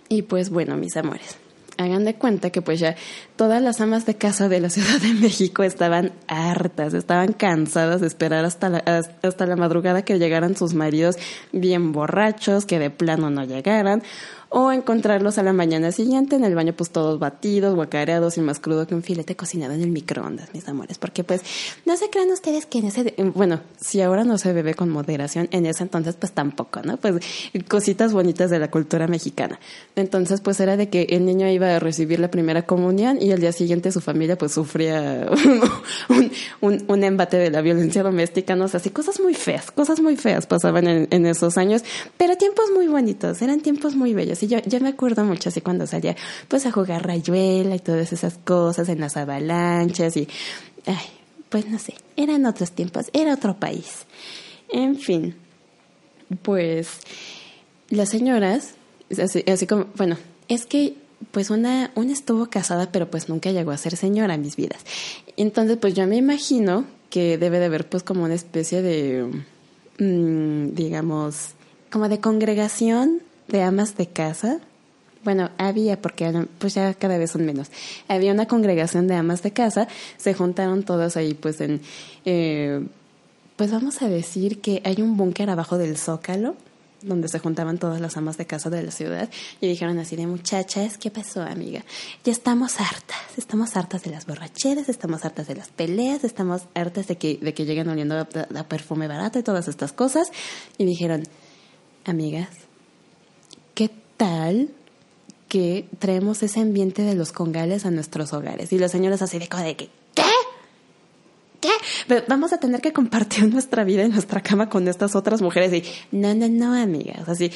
Y 0.09 0.23
pues 0.23 0.51
bueno, 0.51 0.77
mis 0.77 0.97
amores, 0.97 1.39
hagan 1.77 2.05
de 2.05 2.15
cuenta 2.15 2.51
que 2.51 2.63
pues 2.63 2.79
ya 2.79 2.95
todas 3.35 3.61
las 3.61 3.81
amas 3.81 4.07
de 4.07 4.15
casa 4.15 4.49
de 4.49 4.61
la 4.61 4.71
Ciudad 4.71 5.01
de 5.01 5.13
México 5.13 5.65
estaban 5.65 6.13
hartas, 6.29 6.95
estaban 6.95 7.33
cansadas 7.33 8.01
de 8.01 8.07
esperar 8.07 8.45
hasta 8.45 8.69
la, 8.69 9.03
hasta 9.23 9.47
la 9.47 9.57
madrugada 9.57 10.03
que 10.03 10.21
llegaran 10.21 10.57
sus 10.57 10.75
maridos 10.75 11.17
bien 11.51 11.91
borrachos, 11.91 12.65
que 12.65 12.79
de 12.79 12.91
plano 12.91 13.29
no 13.31 13.45
llegaran, 13.45 14.05
o 14.53 14.73
encontrarlos 14.73 15.39
a 15.39 15.45
la 15.45 15.53
mañana 15.53 15.93
siguiente 15.93 16.35
en 16.35 16.43
el 16.43 16.57
baño 16.57 16.73
pues 16.73 16.91
todos 16.91 17.21
batidos, 17.21 17.77
guacareados 17.77 18.37
y 18.37 18.41
más 18.41 18.59
crudo 18.59 18.85
que 18.85 18.97
un 18.97 19.03
filete 19.03 19.37
cocinado 19.37 19.75
en 19.75 19.83
el 19.83 19.91
microondas, 19.91 20.53
mis 20.53 20.69
amores, 20.69 20.99
porque 20.99 21.23
pues 21.23 21.43
no 21.87 21.97
se 21.97 22.11
crean 22.11 22.31
ustedes 22.31 22.67
que 22.67 22.79
en 22.79 22.87
ese, 22.87 23.15
bueno, 23.35 23.61
si 23.81 24.01
ahora 24.01 24.25
no 24.25 24.39
se 24.39 24.53
bebe 24.53 24.75
con 24.75 24.91
moderación, 24.91 25.49
en 25.53 25.67
ese 25.67 25.85
entonces 25.85 26.17
pues 26.17 26.33
tampoco, 26.33 26.83
¿no? 26.83 26.97
Pues 26.97 27.25
cositas 27.69 28.13
bonitas 28.13 28.51
de 28.51 28.59
la 28.59 28.73
cultura 28.73 29.07
mexicana. 29.07 29.61
Entonces 29.95 30.41
pues 30.41 30.59
era 30.59 30.77
de 30.77 30.89
que 30.89 31.03
el 31.11 31.27
niño 31.27 31.49
iba 31.49 31.77
a 31.77 31.79
recibir 31.79 32.19
la 32.19 32.31
primera 32.31 32.67
comunión 32.67 33.23
y 33.23 33.31
al 33.31 33.41
día 33.41 33.53
siguiente 33.53 33.93
su 33.93 34.01
familia 34.01 34.37
pues 34.37 34.53
sufría 34.53 35.31
un, 36.61 37.05
embate 37.05 37.37
de 37.37 37.51
la 37.51 37.63
violencia 37.63 38.03
doméstica, 38.03 38.57
no 38.57 38.67
sé, 38.67 38.79
así 38.79 38.91
cosas 38.91 39.21
muy 39.21 39.35
feas, 39.35 39.71
cosas 39.71 40.01
muy 40.01 40.17
feas 40.17 40.47
pasaban 40.47 40.89
en 40.89 41.27
esos 41.27 41.57
años, 41.57 41.83
pero 42.17 42.37
tiempos 42.37 42.67
muy 42.75 42.89
bonitos, 42.89 43.41
eran 43.43 43.61
tiempos 43.61 43.95
muy 43.95 44.13
bellos 44.13 44.40
yo, 44.47 44.59
yo 44.61 44.81
me 44.81 44.91
acuerdo 44.91 45.25
mucho 45.25 45.49
así 45.49 45.61
cuando 45.61 45.87
salía 45.87 46.17
pues 46.49 46.67
a 46.67 46.73
jugar 46.73 47.07
rayuela 47.07 47.75
y 47.75 47.79
todas 47.79 48.13
esas 48.13 48.39
cosas 48.39 48.89
en 48.89 49.01
las 49.01 49.17
avalanchas 49.17 50.17
y, 50.17 50.29
ay, 50.87 50.97
pues 51.49 51.67
no 51.69 51.79
sé, 51.79 51.95
eran 52.17 52.47
otros 52.47 52.73
tiempos, 52.73 53.07
era 53.13 53.35
otro 53.35 53.57
país. 53.57 54.07
En 54.73 54.97
fin, 54.97 55.35
pues 56.43 56.89
las 57.89 58.09
señoras, 58.09 58.75
así, 59.23 59.45
así 59.47 59.67
como, 59.67 59.87
bueno, 59.97 60.17
es 60.49 60.67
que 60.67 60.95
pues 61.33 61.51
una, 61.51 61.91
una 61.95 62.13
estuvo 62.13 62.47
casada, 62.47 62.91
pero 62.91 63.11
pues 63.11 63.29
nunca 63.29 63.51
llegó 63.51 63.73
a 63.73 63.77
ser 63.77 63.97
señora 63.97 64.35
en 64.35 64.43
mis 64.43 64.57
vidas. 64.57 64.81
Entonces, 65.37 65.77
pues 65.77 65.95
yo 65.95 66.07
me 66.07 66.17
imagino 66.17 66.85
que 67.11 67.39
debe 67.39 67.59
de 67.59 67.67
haber 67.67 67.89
pues 67.89 68.03
como 68.03 68.25
una 68.25 68.35
especie 68.35 68.83
de, 68.83 69.29
mmm, 69.99 70.75
digamos, 70.75 71.51
como 71.91 72.09
de 72.09 72.21
congregación 72.21 73.23
de 73.51 73.63
amas 73.63 73.97
de 73.97 74.07
casa. 74.07 74.59
Bueno, 75.23 75.51
había, 75.59 76.01
porque 76.01 76.47
pues 76.59 76.75
ya 76.75 76.95
cada 76.95 77.19
vez 77.19 77.33
son 77.33 77.45
menos. 77.45 77.71
Había 78.09 78.33
una 78.33 78.47
congregación 78.47 79.07
de 79.07 79.15
amas 79.15 79.43
de 79.43 79.53
casa, 79.53 79.87
se 80.17 80.33
juntaron 80.33 80.83
todas 80.83 81.17
ahí 81.17 81.35
pues 81.35 81.61
en, 81.61 81.83
eh, 82.25 82.87
pues 83.57 83.71
vamos 83.71 84.01
a 84.01 84.09
decir 84.09 84.63
que 84.63 84.81
hay 84.87 85.03
un 85.03 85.19
búnker 85.19 85.51
abajo 85.51 85.77
del 85.77 85.99
zócalo, 85.99 86.57
donde 87.03 87.29
se 87.29 87.39
juntaban 87.39 87.79
todas 87.79 88.01
las 88.01 88.17
amas 88.17 88.37
de 88.37 88.47
casa 88.47 88.71
de 88.71 88.83
la 88.83 88.91
ciudad 88.91 89.29
y 89.61 89.69
dijeron 89.69 89.99
así 89.99 90.17
de 90.17 90.27
muchachas, 90.27 90.99
¿qué 90.99 91.11
pasó 91.11 91.43
amiga? 91.43 91.85
Ya 92.25 92.33
estamos 92.33 92.81
hartas, 92.81 93.19
estamos 93.37 93.77
hartas 93.77 94.03
de 94.03 94.11
las 94.11 94.27
borracheras, 94.27 94.89
estamos 94.89 95.25
hartas 95.25 95.49
de 95.49 95.57
las 95.57 95.69
peleas, 95.69 96.25
estamos 96.25 96.63
hartas 96.75 97.07
de 97.09 97.17
que, 97.17 97.39
de 97.41 97.55
que 97.55 97.65
lleguen 97.65 97.89
oliendo 97.89 98.19
a, 98.19 98.25
perfume 98.65 99.09
barato 99.09 99.39
y 99.39 99.43
todas 99.43 99.69
estas 99.69 99.93
cosas 99.93 100.31
y 100.79 100.85
dijeron, 100.85 101.25
amigas, 102.05 102.49
¿qué 102.51 102.70
tal 104.21 104.69
que 105.49 105.87
traemos 105.99 106.43
ese 106.43 106.61
ambiente 106.61 107.01
de 107.01 107.15
los 107.15 107.33
congales 107.33 107.87
a 107.87 107.91
nuestros 107.91 108.35
hogares? 108.35 108.71
Y 108.71 108.79
las 108.79 108.93
señoras 108.93 109.23
así 109.23 109.39
de 109.39 109.49
como 109.49 109.65
de 109.65 109.77
que, 109.77 109.89
¿qué? 110.15 110.23
¿Qué? 111.59 111.71
Pero 112.07 112.25
vamos 112.29 112.53
a 112.53 112.59
tener 112.59 112.83
que 112.83 112.93
compartir 112.93 113.49
nuestra 113.53 113.83
vida 113.83 114.03
en 114.03 114.13
nuestra 114.13 114.43
cama 114.43 114.69
con 114.69 114.87
estas 114.89 115.17
otras 115.17 115.41
mujeres. 115.41 115.73
Y 115.73 115.85
no, 116.15 116.35
no, 116.35 116.49
no, 116.51 116.75
amigas. 116.75 117.31
Así, 117.31 117.51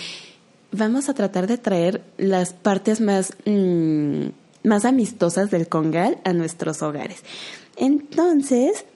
vamos 0.73 1.11
a 1.11 1.15
tratar 1.15 1.47
de 1.47 1.59
traer 1.59 2.03
las 2.17 2.55
partes 2.55 3.03
más, 3.03 3.35
mmm, 3.45 4.29
más 4.63 4.87
amistosas 4.87 5.51
del 5.51 5.69
congal 5.69 6.17
a 6.25 6.33
nuestros 6.33 6.81
hogares. 6.81 7.23
Entonces, 7.77 8.87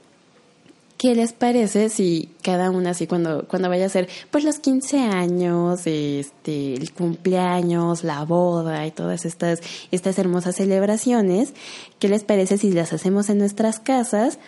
¿Qué 0.98 1.14
les 1.14 1.32
parece 1.32 1.90
si 1.90 2.28
cada 2.42 2.72
una 2.72 2.90
así 2.90 3.06
cuando, 3.06 3.46
cuando 3.46 3.68
vaya 3.68 3.86
a 3.86 3.88
ser 3.88 4.08
pues 4.32 4.42
los 4.42 4.58
15 4.58 4.98
años, 4.98 5.82
este, 5.86 6.74
el 6.74 6.92
cumpleaños, 6.92 8.02
la 8.02 8.24
boda 8.24 8.84
y 8.84 8.90
todas 8.90 9.24
estas, 9.24 9.60
estas 9.92 10.18
hermosas 10.18 10.56
celebraciones, 10.56 11.54
¿qué 12.00 12.08
les 12.08 12.24
parece 12.24 12.58
si 12.58 12.72
las 12.72 12.92
hacemos 12.92 13.30
en 13.30 13.38
nuestras 13.38 13.78
casas? 13.78 14.40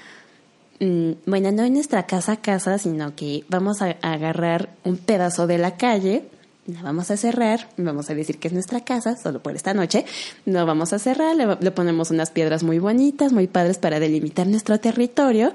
Mm, 0.80 1.12
bueno, 1.24 1.52
no 1.52 1.62
en 1.62 1.74
nuestra 1.74 2.06
casa 2.06 2.38
casa, 2.38 2.78
sino 2.78 3.14
que 3.14 3.44
vamos 3.48 3.80
a, 3.80 3.96
a 4.02 4.14
agarrar 4.14 4.70
un 4.82 4.96
pedazo 4.96 5.46
de 5.46 5.58
la 5.58 5.76
calle, 5.76 6.24
la 6.66 6.82
vamos 6.82 7.12
a 7.12 7.16
cerrar, 7.16 7.68
vamos 7.76 8.10
a 8.10 8.14
decir 8.14 8.38
que 8.38 8.48
es 8.48 8.54
nuestra 8.54 8.80
casa, 8.80 9.16
solo 9.16 9.40
por 9.40 9.54
esta 9.54 9.72
noche, 9.72 10.04
no 10.46 10.66
vamos 10.66 10.92
a 10.92 10.98
cerrar, 10.98 11.36
le, 11.36 11.46
le 11.60 11.70
ponemos 11.70 12.10
unas 12.10 12.32
piedras 12.32 12.64
muy 12.64 12.80
bonitas, 12.80 13.32
muy 13.32 13.46
padres 13.46 13.78
para 13.78 14.00
delimitar 14.00 14.48
nuestro 14.48 14.80
territorio 14.80 15.54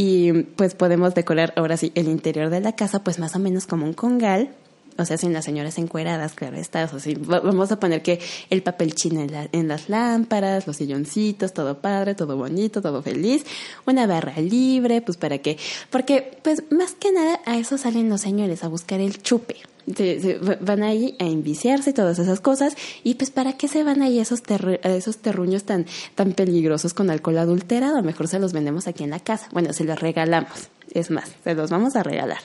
y 0.00 0.44
pues 0.44 0.76
podemos 0.76 1.16
decorar 1.16 1.52
ahora 1.56 1.76
sí 1.76 1.90
el 1.96 2.06
interior 2.06 2.50
de 2.50 2.60
la 2.60 2.76
casa 2.76 3.02
pues 3.02 3.18
más 3.18 3.34
o 3.34 3.40
menos 3.40 3.66
como 3.66 3.84
un 3.84 3.94
congal 3.94 4.54
o 4.96 5.04
sea, 5.04 5.16
sin 5.16 5.32
las 5.32 5.44
señoras 5.44 5.78
encueradas, 5.78 6.32
claro 6.32 6.56
está, 6.56 6.84
o 6.84 7.42
vamos 7.42 7.70
a 7.70 7.78
poner 7.78 8.02
que 8.02 8.18
el 8.50 8.62
papel 8.62 8.96
china 8.96 9.22
en, 9.22 9.30
la, 9.30 9.48
en, 9.52 9.68
las 9.68 9.88
lámparas, 9.88 10.66
los 10.66 10.76
silloncitos, 10.76 11.52
todo 11.52 11.78
padre, 11.78 12.16
todo 12.16 12.36
bonito, 12.36 12.82
todo 12.82 13.00
feliz, 13.00 13.44
una 13.86 14.08
barra 14.08 14.40
libre, 14.40 15.00
pues 15.00 15.16
para 15.16 15.38
qué, 15.38 15.56
porque 15.90 16.38
pues 16.42 16.64
más 16.70 16.94
que 16.94 17.12
nada 17.12 17.40
a 17.46 17.58
eso 17.58 17.78
salen 17.78 18.08
los 18.08 18.22
señores, 18.22 18.64
a 18.64 18.68
buscar 18.68 18.98
el 18.98 19.22
chupe, 19.22 19.56
se, 19.96 20.38
van 20.60 20.82
ahí 20.82 21.16
a 21.18 21.24
enviciarse 21.24 21.92
todas 21.92 22.18
esas 22.18 22.40
cosas 22.40 22.76
y 23.04 23.14
pues 23.14 23.30
para 23.30 23.54
qué 23.54 23.68
se 23.68 23.82
van 23.84 24.02
ahí 24.02 24.18
esos, 24.18 24.42
esos 24.82 25.18
terruños 25.18 25.64
tan, 25.64 25.86
tan 26.14 26.32
peligrosos 26.32 26.94
con 26.94 27.10
alcohol 27.10 27.38
adulterado, 27.38 28.02
mejor 28.02 28.28
se 28.28 28.38
los 28.38 28.52
vendemos 28.52 28.86
aquí 28.86 29.04
en 29.04 29.10
la 29.10 29.20
casa, 29.20 29.48
bueno, 29.52 29.72
se 29.72 29.84
los 29.84 29.98
regalamos, 29.98 30.68
es 30.92 31.10
más, 31.10 31.30
se 31.44 31.54
los 31.54 31.70
vamos 31.70 31.96
a 31.96 32.02
regalar. 32.02 32.40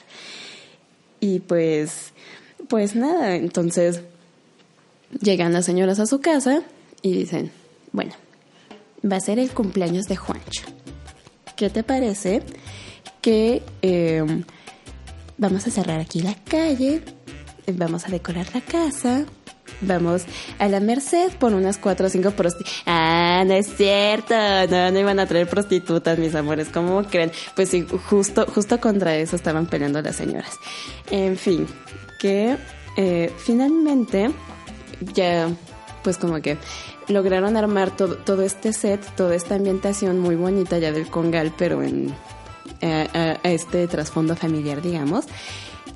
Y 1.20 1.40
pues, 1.40 2.12
pues 2.68 2.94
nada, 2.94 3.36
entonces 3.36 4.02
llegan 5.20 5.52
las 5.52 5.64
señoras 5.64 6.00
a 6.00 6.06
su 6.06 6.20
casa 6.20 6.62
y 7.02 7.12
dicen, 7.12 7.50
bueno, 7.92 8.12
va 9.10 9.16
a 9.16 9.20
ser 9.20 9.38
el 9.38 9.50
cumpleaños 9.50 10.06
de 10.06 10.16
Juancho. 10.16 10.64
¿Qué 11.56 11.70
te 11.70 11.82
parece 11.82 12.42
que 13.20 13.62
eh, 13.82 14.24
vamos 15.38 15.66
a 15.66 15.70
cerrar 15.70 16.00
aquí 16.00 16.20
la 16.20 16.34
calle, 16.34 17.02
vamos 17.72 18.06
a 18.06 18.08
decorar 18.08 18.46
la 18.54 18.60
casa, 18.60 19.24
vamos 19.80 20.24
a 20.58 20.68
la 20.68 20.80
Merced 20.80 21.32
por 21.38 21.52
unas 21.54 21.78
cuatro 21.78 22.06
o 22.06 22.10
cinco 22.10 22.30
prostitutas. 22.32 22.82
Ah, 22.86 23.42
no 23.46 23.54
es 23.54 23.74
cierto, 23.76 24.34
no, 24.70 24.90
no 24.90 24.98
iban 24.98 25.18
a 25.18 25.26
traer 25.26 25.48
prostitutas, 25.48 26.18
mis 26.18 26.34
amores, 26.34 26.68
¿cómo 26.68 27.02
creen? 27.04 27.32
Pues 27.56 27.70
sí, 27.70 27.86
justo, 28.08 28.46
justo 28.46 28.80
contra 28.80 29.16
eso 29.16 29.36
estaban 29.36 29.66
peleando 29.66 30.00
las 30.02 30.16
señoras. 30.16 30.52
En 31.10 31.36
fin, 31.36 31.66
que 32.20 32.56
eh, 32.96 33.32
finalmente 33.38 34.30
ya, 35.14 35.48
pues 36.02 36.18
como 36.18 36.40
que 36.40 36.58
lograron 37.08 37.56
armar 37.56 37.96
todo, 37.96 38.16
todo 38.16 38.42
este 38.42 38.72
set, 38.72 39.00
toda 39.16 39.34
esta 39.34 39.54
ambientación 39.54 40.18
muy 40.20 40.36
bonita 40.36 40.78
ya 40.78 40.92
del 40.92 41.08
Congal, 41.08 41.52
pero 41.56 41.82
en 41.82 42.14
a, 42.82 43.38
a 43.42 43.50
este 43.50 43.86
trasfondo 43.88 44.36
familiar, 44.36 44.82
digamos, 44.82 45.24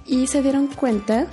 y 0.06 0.26
se 0.26 0.42
dieron 0.42 0.68
cuenta 0.68 1.26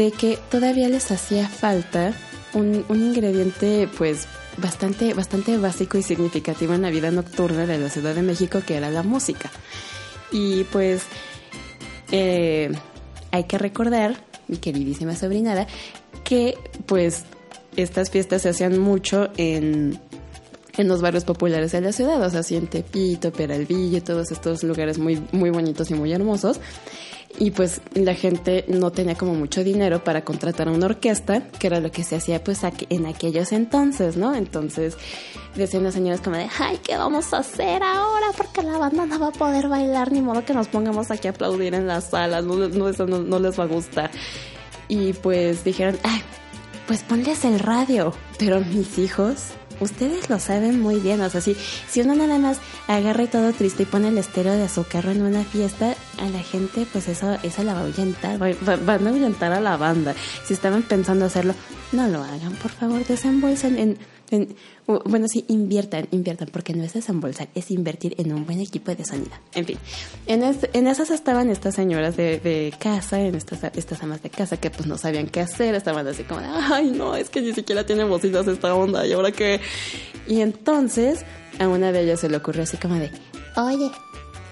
de 0.00 0.12
que 0.12 0.38
todavía 0.50 0.88
les 0.88 1.10
hacía 1.10 1.46
falta 1.46 2.14
un, 2.54 2.86
un 2.88 3.02
ingrediente, 3.02 3.86
pues, 3.98 4.26
bastante, 4.56 5.12
bastante 5.12 5.58
básico 5.58 5.98
y 5.98 6.02
significativo 6.02 6.72
en 6.72 6.80
la 6.80 6.88
vida 6.88 7.10
nocturna 7.10 7.66
de 7.66 7.76
la 7.76 7.90
Ciudad 7.90 8.14
de 8.14 8.22
México, 8.22 8.62
que 8.66 8.78
era 8.78 8.88
la 8.88 9.02
música. 9.02 9.50
Y 10.32 10.64
pues, 10.64 11.02
eh, 12.12 12.72
hay 13.30 13.44
que 13.44 13.58
recordar 13.58 14.24
mi 14.48 14.56
queridísima 14.56 15.14
sobrinada, 15.16 15.66
que 16.24 16.56
pues 16.86 17.24
estas 17.76 18.08
fiestas 18.08 18.40
se 18.40 18.48
hacían 18.48 18.78
mucho 18.78 19.28
en, 19.36 20.00
en 20.78 20.88
los 20.88 21.02
barrios 21.02 21.26
populares 21.26 21.72
de 21.72 21.82
la 21.82 21.92
ciudad, 21.92 22.22
o 22.22 22.30
sea, 22.30 22.40
así 22.40 22.56
en 22.56 22.68
Tepito, 22.68 23.32
Peralvillo, 23.32 24.02
todos 24.02 24.32
estos 24.32 24.62
lugares 24.62 24.96
muy, 24.96 25.22
muy 25.32 25.50
bonitos 25.50 25.90
y 25.90 25.94
muy 25.94 26.10
hermosos. 26.10 26.58
Y 27.40 27.52
pues 27.52 27.80
la 27.94 28.14
gente 28.14 28.66
no 28.68 28.92
tenía 28.92 29.14
como 29.14 29.34
mucho 29.34 29.64
dinero 29.64 30.04
para 30.04 30.26
contratar 30.26 30.68
a 30.68 30.72
una 30.72 30.84
orquesta, 30.84 31.48
que 31.58 31.68
era 31.68 31.80
lo 31.80 31.90
que 31.90 32.04
se 32.04 32.16
hacía 32.16 32.44
pues 32.44 32.60
en 32.90 33.06
aquellos 33.06 33.52
entonces, 33.52 34.18
¿no? 34.18 34.34
Entonces 34.34 34.98
decían 35.54 35.84
las 35.84 35.94
señoras 35.94 36.20
como 36.20 36.36
de, 36.36 36.48
ay, 36.58 36.78
¿qué 36.82 36.98
vamos 36.98 37.32
a 37.32 37.38
hacer 37.38 37.82
ahora? 37.82 38.26
Porque 38.36 38.62
la 38.62 38.76
banda 38.76 39.06
no 39.06 39.18
va 39.18 39.28
a 39.28 39.32
poder 39.32 39.68
bailar, 39.68 40.12
ni 40.12 40.20
modo 40.20 40.44
que 40.44 40.52
nos 40.52 40.68
pongamos 40.68 41.10
aquí 41.10 41.28
a 41.28 41.30
aplaudir 41.30 41.72
en 41.72 41.86
las 41.86 42.10
salas, 42.10 42.44
no, 42.44 42.56
no 42.56 42.92
no, 42.92 43.18
no 43.20 43.38
les 43.38 43.58
va 43.58 43.64
a 43.64 43.68
gustar. 43.68 44.10
Y 44.88 45.14
pues 45.14 45.64
dijeron, 45.64 45.98
ay, 46.02 46.22
pues 46.86 47.02
ponles 47.04 47.44
el 47.46 47.58
radio. 47.58 48.12
Pero 48.38 48.60
mis 48.60 48.98
hijos, 48.98 49.36
ustedes 49.80 50.28
lo 50.28 50.38
saben 50.38 50.80
muy 50.80 50.96
bien. 50.96 51.20
O 51.20 51.30
sea, 51.30 51.40
si, 51.40 51.56
si 51.88 52.00
uno 52.00 52.14
nada 52.14 52.38
más 52.38 52.58
agarra 52.88 53.22
y 53.22 53.28
todo 53.28 53.52
triste 53.52 53.84
y 53.84 53.86
pone 53.86 54.08
el 54.08 54.18
estero 54.18 54.52
de 54.52 54.68
su 54.68 54.84
carro 54.84 55.10
en 55.10 55.22
una 55.22 55.44
fiesta, 55.44 55.94
a 56.20 56.28
la 56.28 56.42
gente, 56.42 56.86
pues 56.92 57.08
eso, 57.08 57.36
eso 57.42 57.62
la 57.64 57.74
va 57.74 57.80
a 57.80 57.82
ahuyentar. 57.84 58.38
van 58.38 59.06
a 59.06 59.10
ahuyentar 59.10 59.52
a 59.52 59.60
la 59.60 59.76
banda. 59.76 60.14
Si 60.44 60.54
estaban 60.54 60.82
pensando 60.82 61.24
hacerlo, 61.24 61.54
no 61.92 62.08
lo 62.08 62.22
hagan, 62.22 62.54
por 62.56 62.70
favor, 62.70 63.04
desembolsen 63.04 63.78
en 63.78 63.98
bueno, 64.86 65.26
sí, 65.28 65.44
inviertan, 65.48 66.06
inviertan, 66.10 66.48
porque 66.52 66.72
no 66.72 66.84
es 66.84 66.92
desembolsar, 66.92 67.48
es 67.54 67.70
invertir 67.70 68.14
en 68.18 68.32
un 68.32 68.46
buen 68.46 68.60
equipo 68.60 68.94
de 68.94 69.04
sonido. 69.04 69.32
En 69.54 69.66
fin, 69.66 69.78
en, 70.26 70.42
en 70.72 70.86
esas 70.86 71.10
estaban 71.10 71.50
estas 71.50 71.74
señoras 71.74 72.16
de, 72.16 72.72
casa, 72.78 73.20
en 73.20 73.34
estas, 73.34 73.64
estas 73.76 74.02
amas 74.02 74.22
de 74.22 74.30
casa 74.30 74.56
que 74.56 74.70
pues 74.70 74.86
no 74.86 74.98
sabían 74.98 75.26
qué 75.26 75.40
hacer, 75.40 75.74
estaban 75.74 76.06
así 76.06 76.22
como 76.24 76.40
ay, 76.42 76.90
no, 76.90 77.16
es 77.16 77.30
que 77.30 77.40
ni 77.40 77.52
siquiera 77.52 77.84
tiene 77.84 78.04
bocinas 78.04 78.46
esta 78.46 78.74
onda, 78.74 79.06
¿y 79.06 79.12
ahora 79.12 79.32
qué? 79.32 79.60
Y 80.28 80.40
entonces 80.40 81.24
a 81.58 81.68
una 81.68 81.92
de 81.92 82.02
ellas 82.02 82.20
se 82.20 82.28
le 82.28 82.36
ocurrió 82.36 82.62
así 82.62 82.76
como 82.76 82.94
de, 82.94 83.10
oye, 83.56 83.90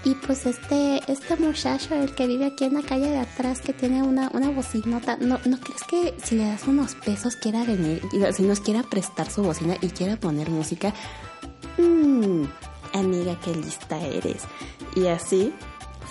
y 0.05 0.15
pues 0.15 0.45
este, 0.45 1.01
este 1.11 1.35
muchacho, 1.35 1.93
el 1.95 2.15
que 2.15 2.25
vive 2.25 2.45
aquí 2.45 2.63
en 2.63 2.75
la 2.75 2.81
calle 2.81 3.09
de 3.09 3.19
atrás, 3.19 3.59
que 3.59 3.73
tiene 3.73 4.01
una, 4.01 4.29
una 4.33 4.49
bocinota, 4.49 5.17
¿no, 5.17 5.39
¿no 5.45 5.59
crees 5.59 5.83
que 5.83 6.15
si 6.23 6.35
le 6.35 6.45
das 6.45 6.67
unos 6.67 6.95
pesos 6.95 7.35
quiera 7.35 7.65
venir, 7.65 8.01
si 8.33 8.43
nos 8.43 8.61
quiera 8.61 8.83
prestar 8.83 9.29
su 9.29 9.43
bocina 9.43 9.75
y 9.81 9.89
quiera 9.89 10.15
poner 10.15 10.49
música? 10.49 10.93
Mmm, 11.77 12.43
amiga, 12.93 13.37
qué 13.43 13.53
lista 13.53 13.99
eres. 13.99 14.43
Y 14.95 15.07
así 15.07 15.53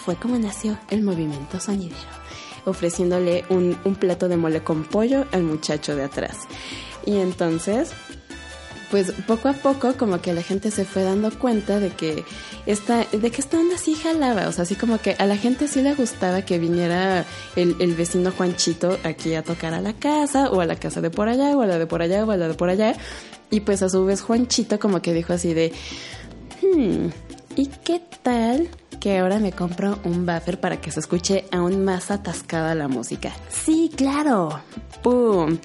fue 0.05 0.17
como 0.17 0.39
nació 0.39 0.79
el 0.91 1.03
movimiento 1.03 1.59
sonidero, 1.59 1.97
ofreciéndole 2.67 3.47
un, 3.49 3.79
un 3.85 3.95
plato 3.95 4.29
de 4.29 4.37
mole 4.37 4.63
con 4.63 4.85
pollo 4.85 5.25
al 5.33 5.45
muchacho 5.45 5.97
de 5.97 6.05
atrás. 6.05 6.41
Y 7.07 7.17
entonces 7.17 7.93
pues 8.91 9.13
poco 9.27 9.49
a 9.49 9.53
poco 9.53 9.95
como 9.95 10.21
que 10.21 10.33
la 10.33 10.43
gente 10.43 10.71
se 10.71 10.85
fue 10.85 11.03
dando 11.03 11.31
cuenta 11.39 11.79
de 11.79 11.91
que 11.91 12.25
esta, 12.67 13.05
de 13.05 13.31
que 13.31 13.41
esta 13.41 13.59
onda 13.59 13.77
sí 13.79 13.95
jalaba, 13.95 14.49
o 14.49 14.53
sea, 14.53 14.63
así 14.63 14.75
como 14.75 14.99
que 14.99 15.15
a 15.19 15.27
la 15.27 15.37
gente 15.37 15.69
sí 15.69 15.83
le 15.83 15.95
gustaba 15.95 16.43
que 16.43 16.59
viniera 16.59 17.25
el, 17.57 17.77
el 17.81 17.95
vecino 17.95 18.33
Juanchito 18.33 18.99
aquí 19.05 19.35
a 19.35 19.43
tocar 19.43 19.75
a 19.75 19.81
la 19.81 19.93
casa, 19.93 20.51
o 20.51 20.61
a 20.61 20.67
la 20.67 20.77
casa 20.77 21.01
de 21.01 21.11
por 21.11 21.29
allá, 21.29 21.57
o 21.57 21.63
a 21.63 21.67
la 21.67 21.79
de 21.79 21.87
por 21.87 22.03
allá, 22.03 22.25
o 22.25 22.31
a 22.31 22.37
la 22.37 22.49
de 22.49 22.55
por 22.55 22.71
allá, 22.71 22.95
y 23.51 23.61
pues 23.61 23.83
a 23.83 23.89
su 23.89 24.05
vez 24.05 24.23
Juanchito 24.23 24.79
como 24.79 25.03
que 25.03 25.13
dijo 25.13 25.33
así 25.33 25.55
de, 25.55 25.73
hmm, 26.63 27.07
¿y 27.57 27.67
qué 27.67 28.01
tal 28.23 28.69
que 29.01 29.19
ahora 29.19 29.39
me 29.39 29.53
compro 29.53 29.99
un 30.05 30.27
buffer 30.27 30.61
para 30.61 30.81
que 30.81 30.91
se 30.91 31.01
escuche 31.01 31.45
aún 31.53 31.85
más 31.85 32.11
atascada 32.11 32.75
la 32.75 32.89
música? 32.89 33.33
Sí, 33.51 33.91
claro, 33.95 34.61
¡pum! 35.03 35.59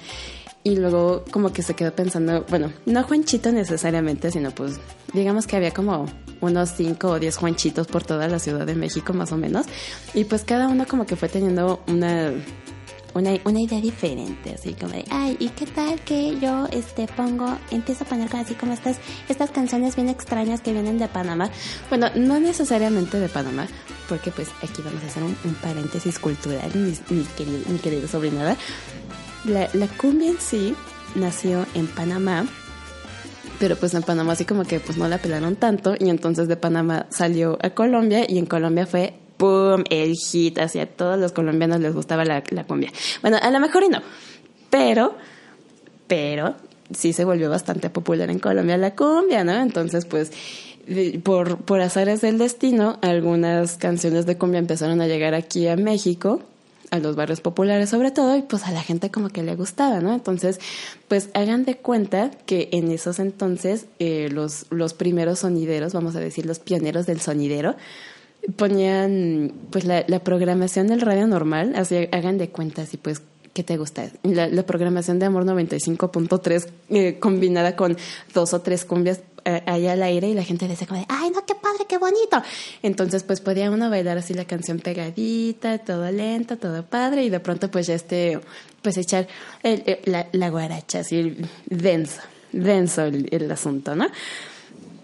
Y 0.66 0.76
luego 0.76 1.24
como 1.30 1.52
que 1.52 1.62
se 1.62 1.74
quedó 1.74 1.94
pensando, 1.94 2.46
bueno, 2.48 2.72
no 2.86 3.02
Juanchito 3.02 3.52
necesariamente, 3.52 4.30
sino 4.30 4.50
pues 4.50 4.80
digamos 5.12 5.46
que 5.46 5.56
había 5.56 5.72
como 5.72 6.06
unos 6.40 6.70
5 6.70 7.06
o 7.06 7.18
10 7.18 7.36
Juanchitos 7.36 7.86
por 7.86 8.02
toda 8.02 8.28
la 8.28 8.38
Ciudad 8.38 8.66
de 8.66 8.74
México 8.74 9.12
más 9.12 9.30
o 9.32 9.36
menos. 9.36 9.66
Y 10.14 10.24
pues 10.24 10.42
cada 10.42 10.68
uno 10.68 10.86
como 10.86 11.04
que 11.04 11.16
fue 11.16 11.28
teniendo 11.28 11.82
una, 11.86 12.32
una, 13.12 13.30
una 13.44 13.60
idea 13.60 13.78
diferente, 13.78 14.54
así 14.54 14.72
como 14.72 14.92
de, 14.92 15.04
ay, 15.10 15.36
¿y 15.38 15.50
qué 15.50 15.66
tal 15.66 16.00
que 16.00 16.38
yo 16.40 16.66
este 16.72 17.06
pongo, 17.08 17.58
empiezo 17.70 18.04
a 18.04 18.06
poner 18.06 18.34
así 18.34 18.54
como 18.54 18.72
estas, 18.72 18.96
estas 19.28 19.50
canciones 19.50 19.96
bien 19.96 20.08
extrañas 20.08 20.62
que 20.62 20.72
vienen 20.72 20.98
de 20.98 21.08
Panamá? 21.08 21.50
Bueno, 21.90 22.08
no 22.14 22.40
necesariamente 22.40 23.20
de 23.20 23.28
Panamá, 23.28 23.68
porque 24.08 24.30
pues 24.30 24.48
aquí 24.62 24.80
vamos 24.82 25.02
a 25.02 25.06
hacer 25.08 25.22
un, 25.22 25.34
paréntesis 25.62 26.18
cultural, 26.18 26.70
mi, 26.74 26.94
mi, 27.14 27.24
querido, 27.24 27.58
mi 27.68 27.78
querido 27.78 28.08
sobrinada. 28.08 28.56
La, 29.44 29.68
cumbia 30.00 30.30
en 30.30 30.40
sí 30.40 30.74
nació 31.14 31.66
en 31.74 31.86
Panamá, 31.86 32.46
pero 33.58 33.76
pues 33.76 33.92
en 33.92 34.02
Panamá 34.02 34.32
así 34.32 34.46
como 34.46 34.64
que 34.64 34.80
pues 34.80 34.96
no 34.96 35.06
la 35.06 35.18
pelaron 35.18 35.56
tanto 35.56 35.94
y 35.98 36.08
entonces 36.08 36.48
de 36.48 36.56
Panamá 36.56 37.06
salió 37.10 37.58
a 37.60 37.70
Colombia 37.70 38.24
y 38.26 38.38
en 38.38 38.46
Colombia 38.46 38.86
fue 38.86 39.12
¡pum! 39.36 39.84
el 39.90 40.14
hit, 40.14 40.58
hacia 40.58 40.86
todos 40.86 41.18
los 41.18 41.32
colombianos 41.32 41.80
les 41.80 41.94
gustaba 41.94 42.24
la, 42.24 42.42
la 42.50 42.64
cumbia. 42.64 42.90
Bueno, 43.20 43.36
a 43.40 43.50
lo 43.50 43.60
mejor 43.60 43.82
y 43.82 43.88
no, 43.88 44.00
pero, 44.70 45.14
pero 46.06 46.54
sí 46.92 47.12
se 47.12 47.26
volvió 47.26 47.50
bastante 47.50 47.90
popular 47.90 48.30
en 48.30 48.38
Colombia 48.38 48.78
la 48.78 48.94
cumbia, 48.96 49.44
¿no? 49.44 49.52
Entonces 49.60 50.06
pues 50.06 50.32
por, 51.22 51.58
por 51.58 51.82
azares 51.82 52.22
del 52.22 52.38
destino, 52.38 52.98
algunas 53.02 53.76
canciones 53.76 54.24
de 54.24 54.38
cumbia 54.38 54.58
empezaron 54.58 55.02
a 55.02 55.06
llegar 55.06 55.34
aquí 55.34 55.68
a 55.68 55.76
México 55.76 56.42
a 56.90 56.98
los 56.98 57.16
barrios 57.16 57.40
populares 57.40 57.90
sobre 57.90 58.10
todo 58.10 58.36
y 58.36 58.42
pues 58.42 58.64
a 58.64 58.70
la 58.70 58.82
gente 58.82 59.10
como 59.10 59.28
que 59.28 59.42
le 59.42 59.56
gustaba, 59.56 60.00
¿no? 60.00 60.14
Entonces, 60.14 60.60
pues 61.08 61.30
hagan 61.34 61.64
de 61.64 61.76
cuenta 61.76 62.30
que 62.46 62.68
en 62.72 62.90
esos 62.90 63.18
entonces 63.18 63.86
eh, 63.98 64.28
los, 64.30 64.66
los 64.70 64.94
primeros 64.94 65.40
sonideros, 65.40 65.92
vamos 65.92 66.16
a 66.16 66.20
decir 66.20 66.46
los 66.46 66.58
pioneros 66.58 67.06
del 67.06 67.20
sonidero, 67.20 67.76
ponían 68.56 69.52
pues 69.70 69.84
la, 69.84 70.04
la 70.06 70.20
programación 70.20 70.86
del 70.86 71.00
radio 71.00 71.26
normal, 71.26 71.72
así 71.76 72.08
hagan 72.12 72.38
de 72.38 72.50
cuenta 72.50 72.82
así 72.82 72.96
pues 72.96 73.22
¿qué 73.54 73.62
te 73.62 73.76
gusta? 73.76 74.10
La, 74.24 74.62
programación 74.64 75.18
de 75.18 75.26
Amor 75.26 75.44
95.3 75.46 76.66
eh, 76.90 77.18
combinada 77.20 77.76
con 77.76 77.96
dos 78.34 78.52
o 78.52 78.60
tres 78.60 78.84
cumbias 78.84 79.20
eh, 79.44 79.62
ahí 79.66 79.86
al 79.86 80.02
aire 80.02 80.28
y 80.28 80.34
la 80.34 80.44
gente 80.44 80.68
decía 80.68 80.86
como 80.86 81.00
de, 81.00 81.06
ay, 81.08 81.30
no, 81.30 81.44
qué 81.44 81.54
padre, 81.54 81.84
qué 81.88 81.98
bonito. 81.98 82.42
Entonces, 82.82 83.22
pues 83.22 83.40
podía 83.40 83.70
uno 83.70 83.90
bailar 83.90 84.18
así 84.18 84.34
la 84.34 84.44
canción 84.44 84.78
pegadita, 84.78 85.78
todo 85.78 86.10
lento, 86.10 86.56
todo 86.56 86.84
padre 86.84 87.24
y 87.24 87.30
de 87.30 87.40
pronto 87.40 87.70
pues 87.70 87.86
ya 87.86 87.94
este, 87.94 88.40
pues 88.82 88.96
echar 88.96 89.26
la, 90.04 90.28
la, 90.32 90.48
guaracha 90.50 91.00
así 91.00 91.36
denso, 91.66 92.20
denso 92.52 93.02
el, 93.02 93.28
el 93.30 93.50
asunto, 93.50 93.94
¿no? 93.94 94.06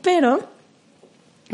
Pero 0.02 0.40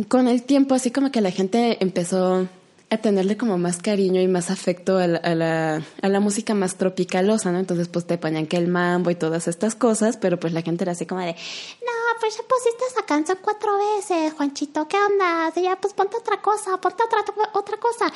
con 0.09 0.29
el 0.29 0.42
tiempo 0.42 0.75
así 0.75 0.90
como 0.90 1.11
que 1.11 1.20
la 1.20 1.31
gente 1.31 1.79
empezó 1.81 2.49
a 2.88 2.99
tenerle 2.99 3.37
como 3.37 3.59
más 3.59 3.79
cariño 3.79 4.20
y 4.20 4.29
más 4.29 4.51
afecto 4.51 4.99
a 4.99 5.07
la, 5.09 5.18
a 5.18 5.35
la, 5.35 5.83
a 6.03 6.09
la 6.09 6.20
música 6.20 6.55
más 6.55 6.77
tropicalosa, 6.77 7.51
¿no? 7.51 7.59
Entonces 7.59 7.88
pues 7.88 8.07
te 8.07 8.16
ponían 8.16 8.46
que 8.46 8.57
el 8.57 8.68
mambo 8.68 9.11
y 9.11 9.16
todas 9.16 9.49
estas 9.49 9.75
cosas, 9.75 10.16
pero 10.16 10.38
pues 10.38 10.53
la 10.53 10.62
gente 10.62 10.85
era 10.85 10.92
así 10.92 11.05
como 11.05 11.20
de, 11.20 11.33
no, 11.33 12.20
pues 12.20 12.37
ya 12.37 12.42
pusiste 12.42 12.85
esa 12.88 13.05
canción 13.05 13.38
cuatro 13.42 13.72
veces, 13.96 14.35
Juanchito, 14.35 14.87
¿qué 14.87 14.96
onda? 14.96 15.53
ya 15.61 15.77
pues 15.81 15.94
ponte 15.94 16.16
otra 16.16 16.40
cosa, 16.40 16.81
ponte 16.81 17.03
otra, 17.03 17.25
otra 17.55 17.77
cosa. 17.79 18.12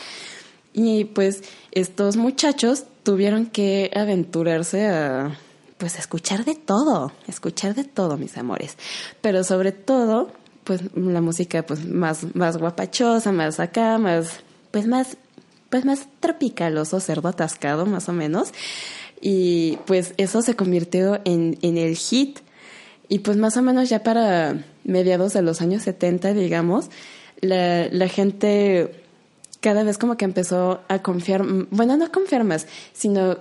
Y 0.73 1.05
pues 1.07 1.43
estos 1.73 2.17
muchachos 2.17 2.85
tuvieron 3.03 3.47
que 3.47 3.91
aventurarse 3.95 4.87
a 4.87 5.37
pues 5.79 5.99
escuchar 5.99 6.45
de 6.45 6.55
todo, 6.55 7.11
escuchar 7.27 7.75
de 7.75 7.85
todo, 7.85 8.17
mis 8.17 8.37
amores. 8.37 8.77
Pero 9.21 9.43
sobre 9.43 9.73
todo, 9.73 10.31
pues 10.63 10.83
la 10.95 11.21
música 11.21 11.65
pues 11.65 11.85
más, 11.87 12.37
más 12.37 12.59
guapachosa, 12.59 13.33
más 13.33 13.59
acá, 13.59 13.99
más 13.99 14.45
pues 14.71 14.87
más, 14.87 15.17
pues 15.69 15.85
más 15.85 16.07
tropicaloso, 16.21 17.01
cerdo 17.01 17.29
atascado 17.29 17.87
más 17.87 18.09
o 18.09 18.13
menos. 18.13 18.53
Y 19.21 19.79
pues 19.87 20.15
eso 20.17 20.43
se 20.43 20.57
convirtió 20.57 21.21
en, 21.25 21.59
en 21.63 21.77
el 21.77 21.97
hit. 21.97 22.39
Y 23.09 23.21
pues 23.21 23.37
más 23.37 23.57
o 23.57 23.63
menos 23.63 23.89
ya 23.89 24.03
para 24.03 24.65
mediados 24.85 25.33
de 25.33 25.43
los 25.43 25.61
años 25.61 25.83
70, 25.83 26.33
digamos, 26.33 26.91
la, 27.41 27.89
la 27.89 28.09
gente 28.09 29.03
cada 29.61 29.83
vez 29.83 29.99
como 29.99 30.17
que 30.17 30.25
empezó 30.25 30.81
a 30.89 31.01
confiar, 31.01 31.45
bueno, 31.71 31.97
no 31.97 32.11
confiar 32.11 32.45
más, 32.45 32.67
sino 32.93 33.39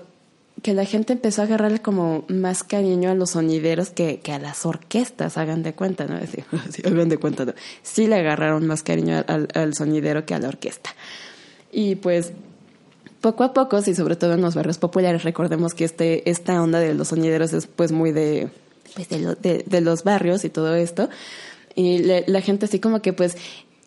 que 0.61 0.73
la 0.73 0.85
gente 0.85 1.13
empezó 1.13 1.41
a 1.41 1.45
agarrarle 1.45 1.79
como 1.79 2.25
más 2.27 2.63
cariño 2.63 3.09
a 3.09 3.13
los 3.13 3.31
sonideros 3.31 3.89
que, 3.91 4.19
que 4.19 4.31
a 4.33 4.39
las 4.39 4.65
orquestas, 4.65 5.37
hagan 5.37 5.63
de 5.63 5.73
cuenta, 5.73 6.05
¿no? 6.05 6.19
Sí, 6.71 6.81
hagan 6.85 7.09
de 7.09 7.17
cuenta, 7.17 7.45
¿no? 7.45 7.53
Sí 7.83 8.07
le 8.07 8.15
agarraron 8.15 8.65
más 8.67 8.83
cariño 8.83 9.23
al, 9.27 9.47
al 9.53 9.73
sonidero 9.73 10.25
que 10.25 10.33
a 10.33 10.39
la 10.39 10.47
orquesta. 10.49 10.89
Y 11.71 11.95
pues 11.95 12.33
poco 13.21 13.43
a 13.43 13.53
poco, 13.53 13.79
y 13.85 13.93
sobre 13.95 14.15
todo 14.15 14.33
en 14.33 14.41
los 14.41 14.55
barrios 14.55 14.77
populares, 14.77 15.23
recordemos 15.23 15.73
que 15.73 15.85
este, 15.85 16.29
esta 16.29 16.61
onda 16.61 16.79
de 16.79 16.93
los 16.93 17.09
sonideros 17.09 17.53
es 17.53 17.67
pues 17.67 17.91
muy 17.91 18.11
de, 18.11 18.49
pues 18.95 19.09
de, 19.09 19.63
de, 19.65 19.81
los 19.81 20.03
barrios 20.03 20.43
y 20.45 20.49
todo 20.49 20.75
esto. 20.75 21.09
Y 21.75 21.99
la 22.27 22.41
gente 22.41 22.65
así 22.65 22.79
como 22.79 23.01
que 23.01 23.13
pues 23.13 23.37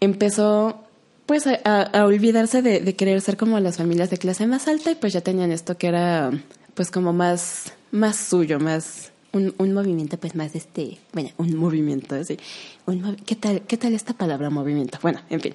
empezó 0.00 0.80
pues 1.26 1.46
a, 1.46 1.58
a- 1.64 1.82
a 1.82 2.04
olvidarse 2.06 2.62
de, 2.62 2.80
de 2.80 2.94
querer 2.96 3.20
ser 3.20 3.36
como 3.36 3.58
las 3.60 3.76
familias 3.76 4.10
de 4.10 4.16
clase 4.18 4.46
más 4.46 4.68
alta 4.68 4.90
y 4.90 4.94
pues 4.96 5.12
ya 5.12 5.20
tenían 5.20 5.50
esto 5.52 5.76
que 5.78 5.86
era 5.88 6.30
pues 6.74 6.90
como 6.90 7.12
más, 7.12 7.72
más 7.90 8.16
suyo, 8.16 8.58
más 8.58 9.12
un, 9.32 9.54
un 9.58 9.72
movimiento 9.72 10.18
pues 10.18 10.34
más 10.34 10.54
este, 10.54 10.98
bueno, 11.12 11.30
un 11.38 11.56
movimiento 11.56 12.14
así. 12.14 12.38
Un 12.86 13.16
¿qué, 13.26 13.36
tal, 13.36 13.62
¿Qué 13.62 13.76
tal 13.76 13.94
esta 13.94 14.14
palabra 14.14 14.50
movimiento? 14.50 14.98
Bueno, 15.02 15.20
en 15.30 15.40
fin. 15.40 15.54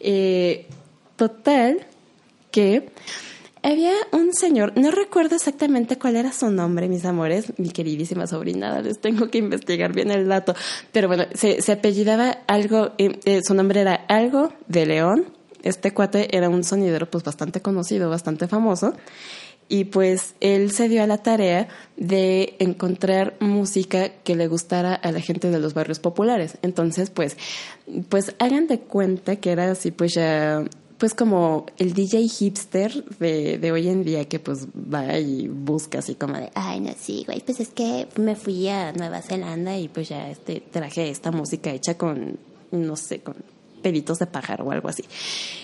Eh, 0.00 0.66
total 1.16 1.86
que 2.50 2.90
había 3.62 3.92
un 4.12 4.34
señor, 4.34 4.72
no 4.76 4.90
recuerdo 4.90 5.36
exactamente 5.36 5.96
cuál 5.96 6.16
era 6.16 6.32
su 6.32 6.50
nombre, 6.50 6.86
mis 6.86 7.04
amores, 7.06 7.52
mi 7.56 7.70
queridísima 7.70 8.26
sobrina, 8.26 8.80
les 8.82 9.00
tengo 9.00 9.30
que 9.30 9.38
investigar 9.38 9.94
bien 9.94 10.10
el 10.10 10.28
dato, 10.28 10.54
pero 10.92 11.08
bueno, 11.08 11.24
se, 11.32 11.62
se 11.62 11.72
apellidaba 11.72 12.42
algo, 12.46 12.92
eh, 12.98 13.18
eh, 13.24 13.40
su 13.42 13.54
nombre 13.54 13.80
era 13.80 13.94
algo 13.94 14.52
de 14.68 14.84
León, 14.84 15.24
este 15.62 15.94
cuate 15.94 16.36
era 16.36 16.50
un 16.50 16.62
sonidero 16.62 17.10
pues 17.10 17.24
bastante 17.24 17.62
conocido, 17.62 18.10
bastante 18.10 18.48
famoso, 18.48 18.92
y 19.68 19.84
pues 19.84 20.34
él 20.40 20.70
se 20.70 20.88
dio 20.88 21.02
a 21.02 21.06
la 21.06 21.18
tarea 21.18 21.68
de 21.96 22.56
encontrar 22.58 23.34
música 23.40 24.10
que 24.10 24.36
le 24.36 24.46
gustara 24.46 24.94
a 24.94 25.12
la 25.12 25.20
gente 25.20 25.50
de 25.50 25.58
los 25.58 25.74
barrios 25.74 25.98
populares. 25.98 26.58
Entonces, 26.62 27.10
pues, 27.10 27.36
pues 28.08 28.34
hagan 28.38 28.66
de 28.66 28.80
cuenta 28.80 29.36
que 29.36 29.50
era 29.50 29.70
así, 29.70 29.90
pues 29.90 30.14
ya, 30.14 30.64
pues 30.98 31.14
como 31.14 31.66
el 31.78 31.94
DJ 31.94 32.28
hipster 32.28 33.04
de, 33.18 33.58
de 33.58 33.72
hoy 33.72 33.88
en 33.88 34.04
día 34.04 34.26
que 34.26 34.38
pues 34.38 34.66
va 34.66 35.18
y 35.18 35.48
busca 35.48 35.98
así 35.98 36.14
como 36.14 36.34
de, 36.34 36.50
ay, 36.54 36.80
no, 36.80 36.92
sí, 36.98 37.24
güey, 37.26 37.40
pues 37.40 37.60
es 37.60 37.68
que 37.68 38.06
me 38.16 38.36
fui 38.36 38.68
a 38.68 38.92
Nueva 38.92 39.22
Zelanda 39.22 39.76
y 39.76 39.88
pues 39.88 40.08
ya 40.08 40.30
este 40.30 40.60
traje 40.60 41.10
esta 41.10 41.30
música 41.30 41.70
hecha 41.70 41.96
con, 41.96 42.38
no 42.70 42.96
sé, 42.96 43.20
con 43.20 43.36
peditos 43.84 44.18
de 44.18 44.26
pájaro 44.26 44.64
o 44.64 44.72
algo 44.72 44.88
así. 44.88 45.04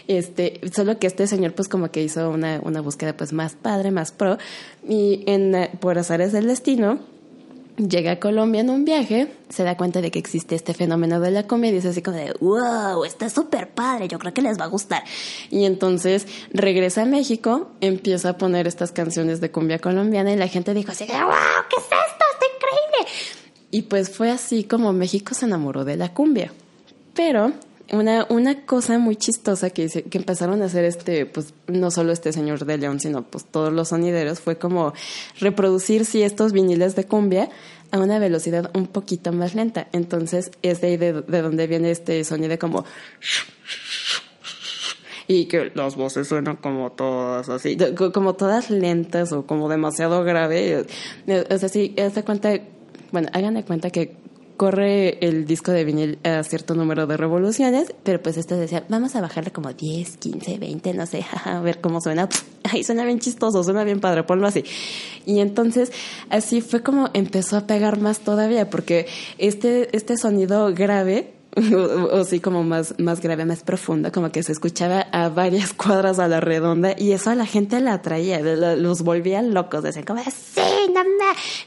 Este, 0.06 0.60
solo 0.72 0.98
que 0.98 1.06
este 1.06 1.26
señor 1.26 1.54
pues 1.54 1.68
como 1.68 1.90
que 1.90 2.02
hizo 2.02 2.30
una, 2.30 2.60
una 2.62 2.82
búsqueda 2.82 3.16
pues 3.16 3.32
más 3.32 3.54
padre, 3.54 3.90
más 3.90 4.12
pro 4.12 4.36
y 4.86 5.24
en, 5.26 5.54
eh, 5.54 5.70
por 5.80 5.98
azares 5.98 6.32
del 6.32 6.46
destino 6.46 7.00
llega 7.88 8.12
a 8.12 8.20
Colombia 8.20 8.60
en 8.60 8.68
un 8.68 8.84
viaje, 8.84 9.32
se 9.48 9.64
da 9.64 9.76
cuenta 9.76 10.02
de 10.02 10.10
que 10.10 10.18
existe 10.18 10.54
este 10.54 10.74
fenómeno 10.74 11.18
de 11.20 11.30
la 11.30 11.46
cumbia 11.46 11.70
y 11.70 11.74
dice 11.74 11.88
así 11.88 12.02
como 12.02 12.16
de, 12.16 12.34
wow, 12.40 13.04
está 13.04 13.30
súper 13.30 13.70
padre, 13.70 14.08
yo 14.08 14.18
creo 14.18 14.34
que 14.34 14.42
les 14.42 14.60
va 14.60 14.64
a 14.64 14.68
gustar. 14.68 15.02
Y 15.50 15.64
entonces 15.64 16.26
regresa 16.52 17.02
a 17.02 17.06
México, 17.06 17.70
empieza 17.80 18.30
a 18.30 18.38
poner 18.38 18.66
estas 18.66 18.92
canciones 18.92 19.40
de 19.40 19.50
cumbia 19.50 19.78
colombiana 19.78 20.32
y 20.32 20.36
la 20.36 20.48
gente 20.48 20.74
dijo 20.74 20.92
así, 20.92 21.04
wow, 21.06 21.30
¿qué 21.70 21.76
es 21.76 21.84
esto? 21.84 22.24
Está 22.34 22.46
increíble. 22.54 23.12
Y 23.70 23.82
pues 23.82 24.10
fue 24.10 24.30
así 24.30 24.64
como 24.64 24.92
México 24.92 25.34
se 25.34 25.46
enamoró 25.46 25.84
de 25.84 25.96
la 25.96 26.12
cumbia. 26.12 26.52
Pero 27.14 27.52
una, 27.92 28.26
una 28.28 28.64
cosa 28.66 28.98
muy 28.98 29.16
chistosa 29.16 29.70
que, 29.70 29.84
hice- 29.84 30.04
que 30.04 30.18
empezaron 30.18 30.62
a 30.62 30.66
hacer 30.66 30.84
este, 30.84 31.26
pues 31.26 31.54
no 31.66 31.90
solo 31.90 32.12
este 32.12 32.32
señor 32.32 32.64
de 32.64 32.78
León, 32.78 33.00
sino 33.00 33.22
pues 33.22 33.44
todos 33.44 33.72
los 33.72 33.88
sonideros, 33.88 34.40
fue 34.40 34.58
como 34.58 34.92
reproducir 35.40 36.04
sí 36.04 36.22
estos 36.22 36.52
viniles 36.52 36.94
de 36.96 37.04
cumbia 37.04 37.48
a 37.92 37.98
una 37.98 38.18
velocidad 38.18 38.70
un 38.74 38.86
poquito 38.86 39.32
más 39.32 39.54
lenta. 39.54 39.88
Entonces 39.92 40.50
es 40.62 40.80
de 40.80 40.86
ahí 40.88 40.96
de, 40.96 41.12
de 41.22 41.42
donde 41.42 41.66
viene 41.66 41.90
este 41.90 42.22
sonido 42.24 42.58
como 42.58 42.84
y 45.26 45.46
que 45.46 45.70
las 45.74 45.94
voces 45.94 46.26
suenan 46.26 46.56
como 46.56 46.90
todas 46.90 47.48
así, 47.48 47.76
como 48.12 48.34
todas 48.34 48.68
lentas 48.70 49.32
o 49.32 49.46
como 49.46 49.68
demasiado 49.68 50.24
grave. 50.24 50.86
O 51.50 51.58
sea, 51.58 51.68
sí, 51.68 51.94
haz 52.04 52.20
cuenta, 52.24 52.58
bueno, 53.12 53.28
hagan 53.32 53.54
de 53.54 53.62
cuenta 53.64 53.90
que 53.90 54.16
corre 54.60 55.16
el 55.26 55.46
disco 55.46 55.72
de 55.72 55.86
vinil 55.86 56.18
a 56.22 56.42
cierto 56.42 56.74
número 56.74 57.06
de 57.06 57.16
revoluciones, 57.16 57.94
pero 58.02 58.20
pues 58.20 58.36
esto 58.36 58.58
decía, 58.58 58.84
vamos 58.90 59.16
a 59.16 59.22
bajarle 59.22 59.52
como 59.52 59.72
10, 59.72 60.18
15, 60.18 60.58
20, 60.58 60.92
no 60.92 61.06
sé, 61.06 61.24
a 61.46 61.60
ver 61.60 61.80
cómo 61.80 62.02
suena. 62.02 62.28
Ay, 62.70 62.84
suena 62.84 63.06
bien 63.06 63.20
chistoso, 63.20 63.64
suena 63.64 63.84
bien 63.84 64.00
padre, 64.00 64.22
ponlo 64.22 64.46
así. 64.46 64.62
Y 65.24 65.40
entonces, 65.40 65.92
así 66.28 66.60
fue 66.60 66.82
como 66.82 67.08
empezó 67.14 67.56
a 67.56 67.66
pegar 67.66 68.00
más 68.00 68.20
todavía, 68.20 68.68
porque 68.68 69.06
este, 69.38 69.96
este 69.96 70.18
sonido 70.18 70.74
grave 70.74 71.39
o, 71.56 71.60
o 72.20 72.24
sí 72.24 72.40
como 72.40 72.62
más, 72.64 72.94
más 72.98 73.20
grave, 73.20 73.44
más 73.44 73.62
profundo, 73.62 74.12
como 74.12 74.30
que 74.30 74.42
se 74.42 74.52
escuchaba 74.52 75.00
a 75.12 75.28
varias 75.28 75.72
cuadras 75.74 76.18
a 76.18 76.28
la 76.28 76.40
redonda 76.40 76.94
y 76.96 77.12
eso 77.12 77.30
a 77.30 77.34
la 77.34 77.46
gente 77.46 77.80
la 77.80 77.94
atraía, 77.94 78.40
lo- 78.40 78.76
los 78.76 79.02
volvía 79.02 79.42
locos, 79.42 79.82
decían 79.82 80.04
como, 80.04 80.22
sí, 80.24 80.60
no, 80.94 81.00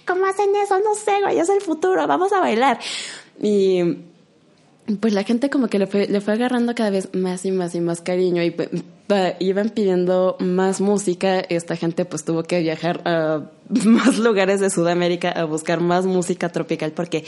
¿cómo 0.05 0.25
hacen 0.25 0.49
eso? 0.63 0.79
No 0.79 0.95
sé, 0.95 1.21
güey, 1.21 1.39
es 1.39 1.49
el 1.49 1.61
futuro, 1.61 2.05
vamos 2.07 2.31
a 2.33 2.39
bailar. 2.39 2.79
Y 3.41 3.81
pues 4.99 5.13
la 5.13 5.23
gente 5.23 5.49
como 5.49 5.67
que 5.67 5.79
le 5.79 5.87
fue, 5.87 6.07
le 6.07 6.19
fue 6.19 6.33
agarrando 6.33 6.75
cada 6.75 6.89
vez 6.89 7.09
más 7.13 7.45
y 7.45 7.51
más 7.51 7.73
y 7.73 7.79
más 7.79 8.01
cariño 8.01 8.43
y 8.43 8.51
pues, 8.51 8.69
iban 9.39 9.69
pidiendo 9.69 10.35
más 10.39 10.81
música. 10.81 11.39
Esta 11.39 11.77
gente 11.77 12.03
pues 12.03 12.25
tuvo 12.25 12.43
que 12.43 12.59
viajar 12.59 13.01
a 13.05 13.49
más 13.69 14.19
lugares 14.19 14.59
de 14.59 14.69
Sudamérica 14.69 15.29
a 15.29 15.45
buscar 15.45 15.79
más 15.79 16.05
música 16.05 16.49
tropical 16.49 16.91
porque 16.91 17.23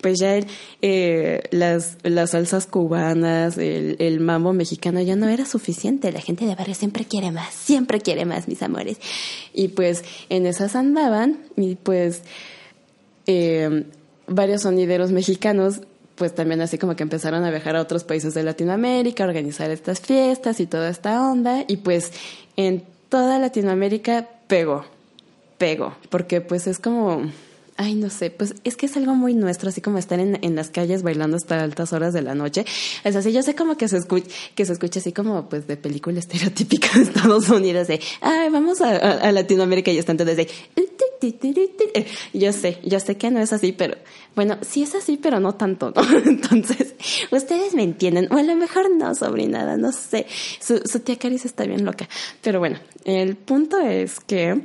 pues 0.00 0.20
ya 0.20 0.38
eh, 0.82 1.42
las, 1.50 1.98
las 2.04 2.30
salsas 2.30 2.66
cubanas, 2.66 3.58
el, 3.58 3.96
el 3.98 4.20
mambo 4.20 4.52
mexicano 4.52 5.00
ya 5.00 5.16
no 5.16 5.28
era 5.28 5.46
suficiente. 5.46 6.12
La 6.12 6.20
gente 6.20 6.46
de 6.46 6.54
barrio 6.54 6.76
siempre 6.76 7.04
quiere 7.04 7.32
más, 7.32 7.52
siempre 7.52 8.00
quiere 8.00 8.24
más, 8.24 8.46
mis 8.46 8.62
amores. 8.62 8.98
Y 9.52 9.68
pues 9.68 10.04
en 10.28 10.46
esas 10.46 10.76
andaban 10.76 11.38
y 11.56 11.74
pues 11.74 12.22
eh, 13.26 13.84
varios 14.28 14.62
sonideros 14.62 15.10
mexicanos 15.10 15.80
pues 16.20 16.34
también 16.34 16.60
así 16.60 16.76
como 16.76 16.96
que 16.96 17.02
empezaron 17.02 17.44
a 17.44 17.50
viajar 17.50 17.76
a 17.76 17.80
otros 17.80 18.04
países 18.04 18.34
de 18.34 18.42
Latinoamérica, 18.42 19.24
a 19.24 19.26
organizar 19.26 19.70
estas 19.70 20.00
fiestas 20.00 20.60
y 20.60 20.66
toda 20.66 20.90
esta 20.90 21.18
onda 21.26 21.64
y 21.66 21.78
pues 21.78 22.12
en 22.56 22.84
toda 23.08 23.38
Latinoamérica 23.38 24.28
pegó, 24.46 24.84
pegó, 25.56 25.94
porque 26.10 26.42
pues 26.42 26.66
es 26.66 26.78
como, 26.78 27.22
ay 27.80 27.94
no 27.94 28.10
sé, 28.10 28.30
pues 28.30 28.54
es 28.62 28.76
que 28.76 28.84
es 28.84 28.96
algo 28.98 29.14
muy 29.14 29.32
nuestro, 29.32 29.70
así 29.70 29.80
como 29.80 29.96
estar 29.96 30.20
en, 30.20 30.38
en 30.42 30.54
las 30.54 30.68
calles 30.68 31.02
bailando 31.02 31.38
hasta 31.38 31.62
altas 31.62 31.94
horas 31.94 32.12
de 32.12 32.20
la 32.20 32.34
noche, 32.34 32.66
es 33.04 33.16
así, 33.16 33.32
yo 33.32 33.42
sé 33.42 33.54
como 33.54 33.78
que 33.78 33.88
se 33.88 33.96
escucha, 33.96 34.28
que 34.54 34.66
se 34.66 34.74
escucha 34.74 35.00
así 35.00 35.12
como 35.12 35.48
pues 35.48 35.66
de 35.66 35.78
película 35.78 36.18
estereotípica 36.18 36.90
de 36.94 37.04
Estados 37.04 37.48
Unidos 37.48 37.88
de, 37.88 37.98
ay 38.20 38.50
vamos 38.50 38.82
a, 38.82 39.32
Latinoamérica 39.32 39.90
y 39.90 39.96
están 39.98 40.18
todos 40.18 40.36
de, 40.36 40.46
yo 42.34 42.52
sé, 42.52 42.78
yo 42.84 43.00
sé 43.00 43.16
que 43.16 43.30
no 43.30 43.40
es 43.40 43.52
así, 43.54 43.72
pero 43.72 43.96
bueno, 44.34 44.58
sí 44.60 44.82
es 44.82 44.94
así, 44.94 45.16
pero 45.16 45.40
no 45.40 45.54
tanto, 45.54 45.90
¿no? 45.94 46.02
Entonces, 46.26 46.94
ustedes 47.30 47.74
me 47.74 47.82
entienden, 47.82 48.28
o 48.30 48.36
a 48.36 48.42
lo 48.42 48.56
mejor 48.56 48.90
no, 48.90 49.14
sobrinada, 49.14 49.76
no 49.76 49.92
sé. 49.92 50.26
Su, 50.60 50.82
su 50.84 51.00
tía 51.00 51.16
Caris 51.16 51.44
está 51.44 51.64
bien 51.64 51.84
loca. 51.84 52.08
Pero 52.42 52.58
bueno, 52.58 52.78
el 53.04 53.36
punto 53.36 53.78
es 53.80 54.20
que 54.20 54.60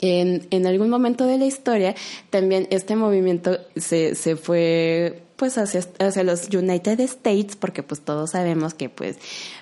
en, 0.00 0.66
algún 0.66 0.90
momento 0.90 1.26
de 1.26 1.38
la 1.38 1.46
historia 1.46 1.94
también 2.30 2.66
este 2.70 2.96
movimiento 2.96 3.58
se, 3.76 4.14
se 4.14 4.36
fue 4.36 5.20
pues 5.36 5.58
hacia, 5.58 5.80
hacia 5.98 6.22
los 6.22 6.48
United 6.54 7.00
States 7.00 7.56
porque 7.56 7.82
pues 7.82 8.00
todos 8.00 8.30
sabemos 8.30 8.72
que 8.72 8.88
pues 8.88 9.16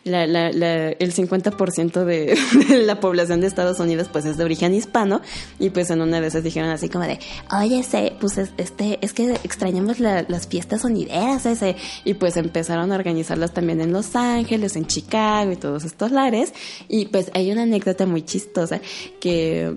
la, 0.05 0.27
la, 0.27 0.53
la, 0.53 0.91
el 0.91 1.15
50% 1.15 2.05
de, 2.05 2.37
de 2.69 2.79
la 2.83 3.01
población 3.01 3.41
de 3.41 3.47
Estados 3.47 3.81
Unidos 3.81 4.09
pues 4.13 4.27
es 4.27 4.37
de 4.37 4.45
origen 4.45 4.75
hispano 4.75 5.23
y 5.59 5.71
pues 5.71 5.89
en 5.91 6.03
una 6.03 6.19
esas 6.19 6.45
dijeron 6.45 6.69
así 6.69 6.91
como 6.91 7.07
de 7.07 7.19
oye 7.59 7.79
ese, 7.81 8.13
pues 8.21 8.37
es- 8.37 8.51
este 8.59 8.99
es 9.01 9.15
que 9.15 9.33
extrañamos 9.45 9.99
la- 9.99 10.27
las 10.29 10.47
fiestas 10.47 10.83
sonideras 10.83 11.47
ese 11.47 11.75
y 12.05 12.15
pues 12.15 12.37
empezaron 12.37 12.93
a 12.93 12.95
organizarlas 12.97 13.55
también 13.55 13.81
en 13.81 13.93
Los 13.95 14.15
Ángeles 14.15 14.77
en 14.77 14.87
Chicago 14.87 15.53
y 15.53 15.57
todos 15.57 15.85
estos 15.85 16.13
lares. 16.13 16.53
Y 16.89 17.07
pues 17.07 17.31
hay 17.33 17.51
una 17.51 17.63
anécdota 17.63 18.05
muy 18.05 18.21
chistosa 18.23 18.81
que 19.21 19.75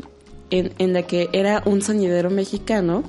en, 0.50 0.94
la 0.94 1.04
que 1.04 1.30
era 1.34 1.64
un 1.66 1.82
sonidero 1.82 2.30
mexicano 2.30 3.04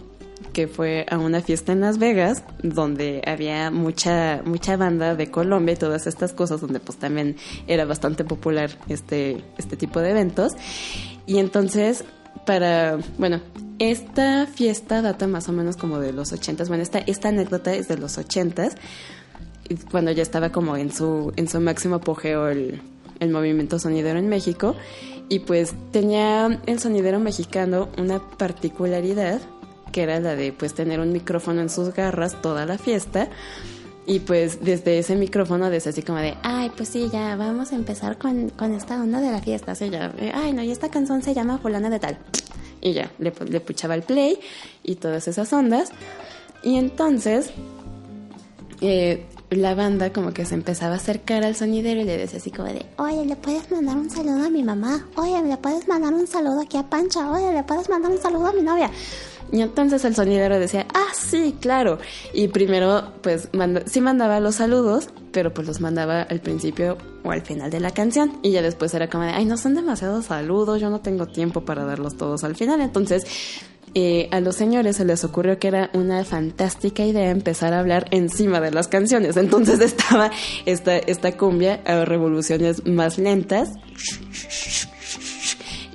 que 0.53 0.69
fue 0.69 1.05
a 1.11 1.19
una 1.19 1.43
fiesta 1.43 1.73
en 1.73 1.81
Las 1.81 1.99
Vegas 1.99 2.43
donde 2.63 3.23
había 3.27 3.71
mucha 3.71 4.43
mucha 4.45 4.77
banda 4.77 5.15
de 5.15 5.31
Colombia 5.31 5.75
y 5.75 5.77
todas 5.77 6.07
estas 6.07 6.33
cosas 6.33 6.61
donde 6.61 6.81
pues 6.81 6.99
también 6.99 7.37
era 7.67 7.85
bastante 7.85 8.25
popular 8.25 8.71
este 8.89 9.45
este 9.59 9.77
tipo 9.77 10.01
de 10.01 10.11
eventos 10.11 10.53
y 11.27 11.39
entonces 11.39 12.05
para 12.47 12.99
bueno 13.19 13.41
esta 13.79 14.47
fiesta 14.47 15.03
data 15.03 15.27
más 15.27 15.49
o 15.49 15.53
menos 15.53 15.77
como 15.77 15.99
de 15.99 16.13
los 16.13 16.33
ochentas 16.33 16.69
bueno 16.69 16.83
esta 16.83 17.01
esta 17.01 17.29
anécdota 17.29 17.75
es 17.75 17.89
de 17.89 17.99
los 17.99 18.17
ochentas 18.17 18.77
cuando 19.91 20.11
ya 20.13 20.23
estaba 20.23 20.51
como 20.51 20.77
en 20.77 20.93
su, 20.93 21.33
en 21.37 21.49
su 21.49 21.61
máximo 21.61 21.97
apogeo 21.97 22.49
el, 22.49 22.81
el 23.21 23.31
movimiento 23.31 23.79
sonidero 23.79 24.19
en 24.19 24.29
México. 24.29 24.77
Y 25.29 25.41
pues 25.41 25.75
tenía 25.91 26.61
el 26.67 26.79
sonidero 26.79 27.19
mexicano 27.19 27.89
una 27.99 28.21
particularidad 28.21 29.41
que 29.93 30.03
era 30.03 30.21
la 30.21 30.37
de 30.37 30.53
pues 30.53 30.75
tener 30.75 31.01
un 31.01 31.11
micrófono 31.13 31.63
en 31.63 31.71
sus 31.71 31.95
garras 31.95 32.41
toda 32.43 32.67
la 32.67 32.77
fiesta. 32.77 33.29
Y 34.05 34.21
pues 34.21 34.63
desde 34.63 34.99
ese 34.99 35.17
micrófono, 35.17 35.69
desde 35.69 35.91
así 35.91 36.03
como 36.03 36.19
de, 36.19 36.37
ay, 36.43 36.71
pues 36.77 36.91
sí, 36.91 37.09
ya 37.13 37.35
vamos 37.35 37.73
a 37.73 37.77
empezar 37.77 38.19
con, 38.19 38.51
con 38.51 38.73
esta 38.73 39.01
onda 39.03 39.21
de 39.21 39.31
la 39.31 39.41
fiesta. 39.41 39.73
Así 39.73 39.91
ya, 39.91 40.13
eh, 40.19 40.33
ay, 40.35 40.53
no, 40.53 40.63
y 40.63 40.71
esta 40.71 40.91
canción 40.91 41.23
se 41.23 41.35
llama 41.35 41.59
Fulana 41.59 41.91
de 41.91 41.99
Tal. 41.99 42.19
Y 42.81 42.93
ya, 42.93 43.11
le, 43.19 43.33
le 43.49 43.61
puchaba 43.61 43.95
el 43.95 44.03
play 44.03 44.39
y 44.85 44.97
todas 44.97 45.27
esas 45.27 45.53
ondas. 45.53 45.91
Y 46.63 46.77
entonces, 46.77 47.51
eh, 48.81 49.25
la 49.51 49.75
banda 49.75 50.13
como 50.13 50.33
que 50.33 50.45
se 50.45 50.55
empezaba 50.55 50.95
a 50.95 50.97
acercar 50.97 51.45
al 51.45 51.55
sonidero 51.55 52.01
y 52.01 52.05
le 52.05 52.17
decía 52.17 52.39
así 52.39 52.51
como 52.51 52.69
de, 52.69 52.85
oye, 52.99 53.25
¿le 53.25 53.37
puedes 53.37 53.71
mandar 53.71 53.97
un 53.97 54.11
saludo 54.11 54.45
a 54.45 54.51
mi 54.51 54.63
mamá? 54.63 55.07
Oye, 55.17 55.41
¿le 55.43 55.57
puedes 55.57 55.87
mandar 55.87 56.13
un 56.15 56.27
saludo 56.27 56.63
aquí 56.63 56.77
a 56.77 56.83
Pancha? 56.83 57.31
Oye, 57.31 57.53
¿le 57.53 57.63
puedes 57.63 57.89
mandar 57.89 58.11
un 58.11 58.21
saludo 58.21 58.47
a 58.47 58.53
mi 58.53 58.63
novia? 58.63 58.91
Y 59.53 59.61
entonces 59.61 60.05
el 60.05 60.15
sonidero 60.17 60.59
decía, 60.59 60.87
ah, 60.93 61.13
sí, 61.15 61.55
claro. 61.61 61.99
Y 62.33 62.49
primero, 62.49 63.13
pues, 63.23 63.49
sí 63.87 64.01
mandaba 64.01 64.41
los 64.41 64.57
saludos, 64.57 65.11
pero 65.31 65.55
pues 65.55 65.69
los 65.69 65.81
mandaba 65.81 66.23
al 66.23 66.41
principio 66.41 66.99
o 67.23 67.31
al 67.31 67.43
final 67.43 67.71
de 67.71 67.79
la 67.79 67.93
canción. 67.93 68.39
Y 68.43 68.51
ya 68.51 68.63
después 68.63 68.93
era 68.95 69.09
como 69.09 69.25
de, 69.25 69.31
ay, 69.31 69.45
no 69.45 69.57
son 69.57 69.75
demasiados 69.75 70.27
saludos, 70.27 70.81
yo 70.81 70.91
no 70.91 71.01
tengo 71.01 71.27
tiempo 71.27 71.65
para 71.65 71.85
darlos 71.85 72.17
todos 72.17 72.43
al 72.43 72.57
final. 72.57 72.81
Entonces, 72.81 73.25
eh, 73.99 74.29
a 74.31 74.41
los 74.41 74.57
señores 74.57 74.97
se 74.97 75.07
les 75.07 75.25
ocurrió 75.25 75.59
que 75.59 75.69
era 75.69 75.89
una 75.95 76.23
fantástica 76.23 77.03
idea 77.03 77.31
empezar 77.31 77.73
a 77.73 77.81
hablar 77.81 78.05
encima 78.11 78.61
de 78.61 78.71
las 78.71 78.89
canciones. 78.89 79.39
Entonces 79.39 79.81
estaba 79.81 80.31
esta, 80.67 80.99
esta 80.99 81.35
cumbia 81.35 81.81
a 81.87 82.05
revoluciones 82.05 82.85
más 82.85 83.17
lentas 83.17 83.71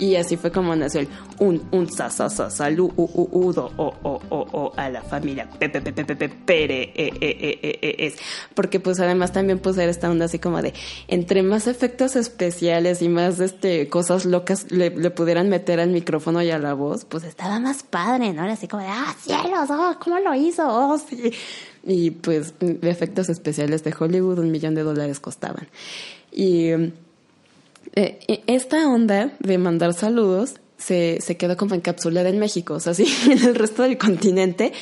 y 0.02 0.16
así 0.16 0.36
fue 0.36 0.52
como 0.52 0.76
nació 0.76 1.02
el 1.02 1.08
un, 1.38 1.62
un, 1.72 1.90
sa, 1.90 2.10
sa, 2.10 2.28
sa, 2.28 2.50
saludo 2.50 2.92
o, 2.98 3.04
o, 3.04 3.94
o, 4.04 4.48
o, 4.52 4.74
a 4.76 4.90
la 4.90 5.04
familia 5.04 5.48
Pepe, 5.48 5.80
Pepe, 5.80 6.04
Pepe, 6.04 6.28
Pere, 6.28 6.82
eh, 6.96 7.14
eh, 7.22 7.60
eh, 7.62 7.96
es. 8.00 8.16
Porque 8.56 8.80
pues 8.80 9.00
además 9.00 9.32
también 9.32 9.62
era 9.64 9.92
esta 9.92 10.10
onda 10.10 10.26
así 10.26 10.40
como 10.40 10.60
de, 10.64 10.74
entre 11.08 11.44
más 11.44 11.68
efectos 11.68 12.16
especiales 12.16 13.04
y 13.04 13.10
más 13.10 13.40
este 13.40 13.90
cosas 13.90 14.26
locas 14.26 14.72
le, 14.72 14.90
le 14.90 15.12
pudieran 15.12 15.50
meter 15.50 15.80
al 15.80 15.92
micrófono 15.92 16.42
y 16.42 16.50
a 16.50 16.58
la 16.58 16.74
voz, 16.74 17.06
pues 17.06 17.24
estaba 17.24 17.60
más 17.60 17.84
padre, 17.84 18.34
¿no? 18.34 18.44
Era 18.44 18.54
así 18.54 18.68
como 18.68 18.82
de, 18.82 18.90
ah, 18.90 19.16
cielos, 19.22 19.70
oh, 19.70 19.96
¿cómo 20.04 20.18
lo 20.18 20.34
hizo? 20.34 20.64
Oh, 20.68 20.98
sí. 20.98 21.32
Y 21.84 22.10
pues 22.10 22.56
efectos 22.82 23.30
especiales 23.30 23.84
de 23.84 23.94
Hollywood 23.98 24.40
un 24.40 24.50
millón 24.50 24.74
de 24.74 24.82
dólares 24.82 25.20
costaban. 25.20 25.68
Y 26.32 26.72
eh, 27.96 28.44
esta 28.48 28.88
onda 28.90 29.34
de 29.40 29.58
mandar 29.58 29.94
saludos 29.94 30.56
se, 30.78 31.20
se 31.22 31.38
quedó 31.38 31.58
como 31.58 31.76
encapsulada 31.76 32.30
en 32.30 32.40
México, 32.40 32.76
o 32.76 32.80
sea, 32.80 32.94
sí, 32.94 33.06
en 33.30 33.44
el 33.44 33.56
resto 33.56 33.84
del 33.84 33.98
continente 33.98 34.74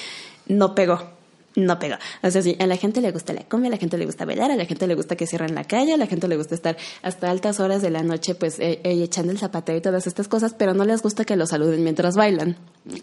no 0.48 0.76
pegó 0.76 1.20
no 1.56 1.80
pegó. 1.80 1.96
O 2.22 2.32
sea, 2.32 2.42
sí, 2.42 2.56
a 2.60 2.68
la 2.68 2.78
gente 2.78 3.02
le 3.02 3.12
gusta 3.12 3.34
la 3.34 3.44
cumbia, 3.44 3.70
a 3.70 3.72
la 3.72 3.78
gente 3.78 3.98
le 3.98 4.06
gusta 4.06 4.26
bailar, 4.26 4.52
a 4.52 4.56
la 4.56 4.66
gente 4.66 4.88
le 4.88 4.96
gusta 4.96 5.16
que 5.16 5.28
cierren 5.28 5.56
la 5.56 5.64
calle, 5.64 5.94
a 5.94 5.98
la 5.98 6.08
gente 6.08 6.28
le 6.28 6.38
gusta 6.38 6.56
estar 6.56 6.78
hasta 7.02 7.30
altas 7.30 7.60
horas 7.60 7.82
de 7.82 7.90
la 7.90 8.04
noche, 8.04 8.36
pues, 8.36 8.60
eh, 8.60 8.80
echando 8.84 9.32
el 9.32 9.38
zapateo 9.38 9.78
y 9.78 9.82
todas 9.82 10.08
estas 10.08 10.28
cosas, 10.28 10.54
pero 10.54 10.74
no 10.74 10.86
les 10.86 11.02
gusta 11.02 11.26
que 11.26 11.36
los 11.36 11.50
saluden 11.50 11.84
mientras 11.84 12.16
bailan, 12.16 12.58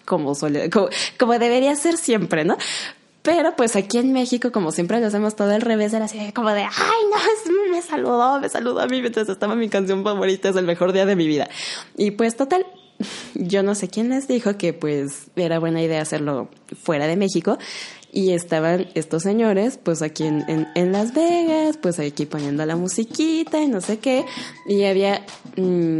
como 0.05 0.35
suele, 0.35 0.71
como, 0.71 0.89
como 1.19 1.39
debería 1.39 1.75
ser 1.77 1.97
siempre, 1.97 2.45
¿no? 2.45 2.57
Pero 3.27 3.57
pues 3.57 3.75
aquí 3.75 3.99
en 3.99 4.13
México, 4.13 4.53
como 4.53 4.71
siempre 4.71 5.01
lo 5.01 5.09
hacemos 5.09 5.35
todo 5.35 5.53
al 5.53 5.61
revés, 5.61 5.93
era 5.93 6.05
así 6.05 6.31
como 6.33 6.51
de, 6.51 6.63
ay, 6.63 6.71
no, 7.11 7.73
me 7.73 7.83
saludó, 7.83 8.41
me 8.41 8.49
saludó 8.49 8.79
a 8.79 8.87
mí 8.87 9.01
mientras 9.01 9.29
estaba 9.29 9.57
mi 9.57 9.69
canción 9.69 10.05
favorita, 10.05 10.49
es 10.49 10.55
el 10.55 10.65
mejor 10.65 10.93
día 10.93 11.07
de 11.07 11.17
mi 11.17 11.27
vida. 11.27 11.49
Y 11.97 12.13
pues 12.13 12.37
total, 12.37 12.65
yo 13.35 13.65
no 13.65 13.75
sé 13.75 13.89
quién 13.89 14.11
les 14.11 14.29
dijo 14.29 14.57
que 14.57 14.73
pues 14.73 15.27
era 15.35 15.59
buena 15.59 15.83
idea 15.83 16.01
hacerlo 16.01 16.49
fuera 16.81 17.09
de 17.09 17.17
México. 17.17 17.59
Y 18.13 18.31
estaban 18.31 18.87
estos 18.95 19.25
señores, 19.25 19.77
pues 19.83 20.03
aquí 20.03 20.23
en, 20.23 20.69
en, 20.77 20.93
Las 20.93 21.13
Vegas, 21.13 21.79
pues 21.83 21.99
aquí 21.99 22.27
poniendo 22.27 22.65
la 22.65 22.77
musiquita 22.77 23.61
y 23.61 23.67
no 23.67 23.81
sé 23.81 23.99
qué. 23.99 24.25
Y 24.69 24.85
había... 24.85 25.27
Mm, 25.57 25.99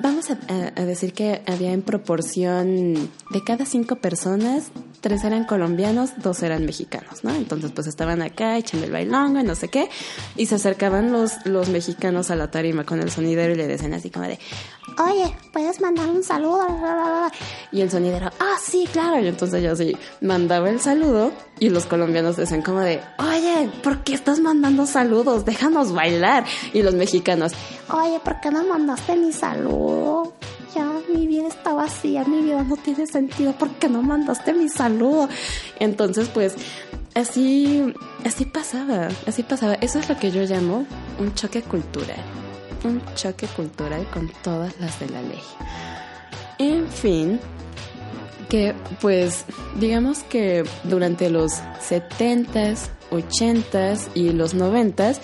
vamos 0.00 0.26
a, 0.30 0.84
decir 0.84 1.12
que 1.12 1.42
había 1.46 1.72
en 1.72 1.82
proporción 1.82 2.94
de 2.94 3.44
cada 3.44 3.64
cinco 3.64 3.96
personas, 3.96 4.70
tres 5.00 5.24
eran 5.24 5.44
colombianos, 5.44 6.10
dos 6.18 6.42
eran 6.42 6.64
mexicanos, 6.64 7.24
¿no? 7.24 7.34
Entonces 7.34 7.72
pues 7.72 7.86
estaban 7.86 8.22
acá 8.22 8.56
echando 8.56 8.86
el 8.86 8.92
bailongo 8.92 9.40
y 9.40 9.44
no 9.44 9.54
sé 9.54 9.68
qué, 9.68 9.88
y 10.36 10.46
se 10.46 10.56
acercaban 10.56 11.12
los, 11.12 11.44
los 11.46 11.68
mexicanos 11.68 12.30
a 12.30 12.36
la 12.36 12.50
tarima 12.50 12.84
con 12.84 13.00
el 13.00 13.10
sonidero 13.10 13.52
y 13.52 13.56
le 13.56 13.66
decían 13.66 13.94
así 13.94 14.10
como 14.10 14.26
de, 14.26 14.38
oye, 14.98 15.34
¿puedes 15.52 15.80
mandar 15.80 16.08
un 16.08 16.22
saludo? 16.22 16.66
Y 17.72 17.80
el 17.80 17.90
sonidero, 17.90 18.30
ah, 18.38 18.56
sí, 18.62 18.88
claro. 18.92 19.20
Y 19.20 19.28
entonces 19.28 19.62
yo 19.62 19.74
sí 19.76 19.96
mandaba 20.20 20.68
el 20.70 20.80
saludo 20.80 21.32
y 21.58 21.70
los 21.70 21.86
colombianos 21.86 22.36
decían 22.36 22.62
como 22.62 22.80
de, 22.80 23.00
oye, 23.18 23.70
¿por 23.82 24.02
qué 24.04 24.14
estás 24.14 24.40
mandando 24.40 24.86
saludos? 24.86 25.44
Déjanos 25.44 25.92
bailar. 25.92 26.44
Y 26.72 26.82
los 26.82 26.94
mexicanos, 26.94 27.52
oye, 27.90 28.20
¿por 28.20 28.40
qué 28.40 28.50
no 28.50 28.64
mandaste 28.64 29.16
mi 29.16 29.32
saludo? 29.32 30.34
Mi 31.12 31.26
vida 31.26 31.48
está 31.48 31.74
vacía, 31.74 32.24
mi 32.24 32.42
vida 32.42 32.62
no 32.62 32.76
tiene 32.76 33.06
sentido, 33.06 33.52
¿por 33.52 33.70
qué 33.70 33.88
no 33.88 34.02
mandaste 34.02 34.52
mi 34.52 34.68
saludo? 34.68 35.28
Entonces, 35.78 36.28
pues, 36.28 36.54
así, 37.14 37.92
así 38.24 38.44
pasaba, 38.44 39.08
así 39.26 39.42
pasaba. 39.42 39.74
Eso 39.74 39.98
es 39.98 40.08
lo 40.08 40.16
que 40.16 40.30
yo 40.30 40.42
llamo 40.42 40.86
un 41.18 41.34
choque 41.34 41.62
cultural 41.62 42.22
un 42.84 43.02
choque 43.14 43.46
cultural 43.48 44.06
con 44.12 44.30
todas 44.42 44.78
las 44.80 44.98
de 45.00 45.08
la 45.08 45.22
ley. 45.22 45.42
En 46.58 46.88
fin, 46.88 47.40
que 48.48 48.74
pues 49.00 49.44
digamos 49.78 50.20
que 50.24 50.64
durante 50.84 51.30
los 51.30 51.52
70s, 51.88 52.88
80s 53.10 54.08
y 54.14 54.30
los 54.30 54.54
90s, 54.54 55.18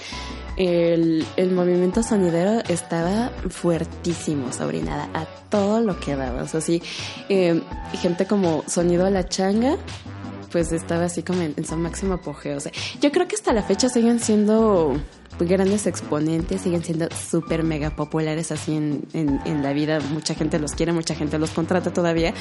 el, 0.57 1.27
el, 1.37 1.53
movimiento 1.53 2.03
sonidero 2.03 2.63
estaba 2.69 3.31
fuertísimo, 3.51 4.53
sobrinada, 4.53 5.09
a 5.15 5.27
todo 5.51 5.81
lo 5.81 5.99
que 6.01 6.17
daba. 6.17 6.43
O 6.43 6.49
sea, 6.49 6.61
sí, 6.61 6.83
eh, 7.29 7.63
gente 8.01 8.27
como 8.27 8.65
Sonido 8.67 9.07
a 9.07 9.11
la 9.11 9.29
Changa, 9.29 9.77
pues 10.51 10.73
estaba 10.73 11.05
así 11.05 11.23
como 11.23 11.43
en, 11.43 11.65
su 11.65 11.77
máximo 11.77 12.15
apogeo. 12.15 12.57
O 12.57 12.61
sea, 12.61 12.73
yo 13.01 13.13
creo 13.13 13.29
que 13.29 13.37
hasta 13.37 13.53
la 13.53 13.63
fecha 13.63 13.89
siguen 13.89 14.21
siendo 14.21 14.97
grandes 15.39 15.87
exponentes, 15.87 16.63
siguen 16.63 16.83
siendo 16.83 17.09
súper 17.11 17.63
mega 17.63 17.95
populares 17.95 18.51
así 18.53 18.75
en, 18.75 19.07
en, 19.13 19.63
la 19.63 19.73
vida. 19.73 20.01
Mucha 20.01 20.35
gente 20.35 20.59
los 20.59 20.73
quiere, 20.73 20.93
mucha 20.93 21.15
gente 21.15 21.39
los 21.39 21.51
contrata 21.51 21.93
todavía. 21.93 22.33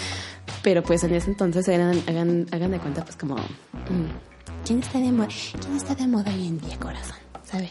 Pero 0.64 0.84
pues 0.84 1.04
en 1.04 1.14
ese 1.14 1.30
entonces 1.30 1.68
eran, 1.68 2.02
hagan, 2.08 2.48
hagan 2.52 2.72
de 2.72 2.80
cuenta 2.80 3.04
pues 3.04 3.18
como... 3.18 3.36
Mm, 3.36 4.64
¿Quién 4.66 4.80
está 4.80 5.00
de 5.00 5.12
moda? 5.12 5.28
¿Quién 5.60 5.76
está 5.76 5.94
de 5.94 6.08
moda 6.08 6.32
hoy 6.34 6.48
en 6.48 6.60
día, 6.60 6.80
corazón? 6.80 7.18
¿Sabes? 7.44 7.70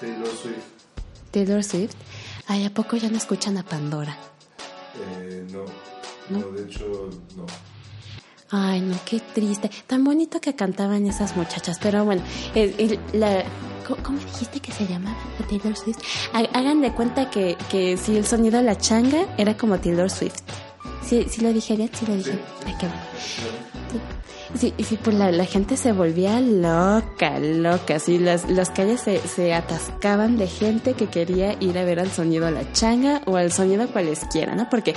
Taylor 0.00 0.28
Swift. 0.28 0.64
Taylor 1.30 1.64
Swift. 1.64 1.94
Ay, 2.46 2.64
¿a 2.64 2.70
poco 2.70 2.96
ya 2.96 3.08
no 3.08 3.16
escuchan 3.16 3.56
a 3.58 3.62
Pandora? 3.62 4.16
Eh, 5.20 5.46
no. 5.50 5.64
no. 6.30 6.50
de 6.52 6.62
hecho, 6.62 7.10
no. 7.36 7.46
Ay, 8.50 8.80
no, 8.80 8.96
qué 9.04 9.20
triste. 9.20 9.70
Tan 9.86 10.04
bonito 10.04 10.40
que 10.40 10.54
cantaban 10.54 11.06
esas 11.06 11.36
muchachas. 11.36 11.78
Pero 11.80 12.04
bueno, 12.04 12.22
la, 13.12 13.44
¿Cómo 14.02 14.18
dijiste 14.18 14.60
que 14.60 14.72
se 14.72 14.86
llamaba 14.86 15.16
Taylor 15.48 15.76
Swift? 15.76 15.98
Hagan 16.32 16.80
de 16.80 16.92
cuenta 16.92 17.28
que, 17.30 17.56
que 17.70 17.96
si 17.96 18.16
el 18.16 18.24
sonido 18.24 18.58
de 18.58 18.64
la 18.64 18.78
changa 18.78 19.26
era 19.36 19.56
como 19.56 19.78
Taylor 19.78 20.10
Swift. 20.10 20.40
¿Sí, 21.06 21.26
sí 21.28 21.42
lo 21.42 21.52
dije? 21.52 21.76
Sí 21.92 22.06
lo 22.06 22.16
dije. 22.16 22.38
Ay, 22.66 22.74
qué 22.80 22.86
bueno. 22.86 23.63
Sí, 24.58 24.72
sí, 24.78 24.98
pues 25.02 25.16
la, 25.16 25.44
gente 25.46 25.76
se 25.76 25.92
volvía 25.92 26.40
loca, 26.40 27.40
loca. 27.40 27.98
Sí, 27.98 28.18
las, 28.18 28.48
las 28.48 28.70
calles 28.70 29.00
se, 29.00 29.18
se 29.18 29.52
atascaban 29.52 30.36
de 30.36 30.46
gente 30.46 30.94
que 30.94 31.08
quería 31.08 31.56
ir 31.60 31.76
a 31.76 31.84
ver 31.84 31.98
al 31.98 32.10
sonido 32.10 32.48
la 32.50 32.72
changa 32.72 33.20
o 33.26 33.36
al 33.36 33.50
sonido 33.50 33.88
cualesquiera, 33.88 34.54
¿no? 34.54 34.68
Porque 34.70 34.94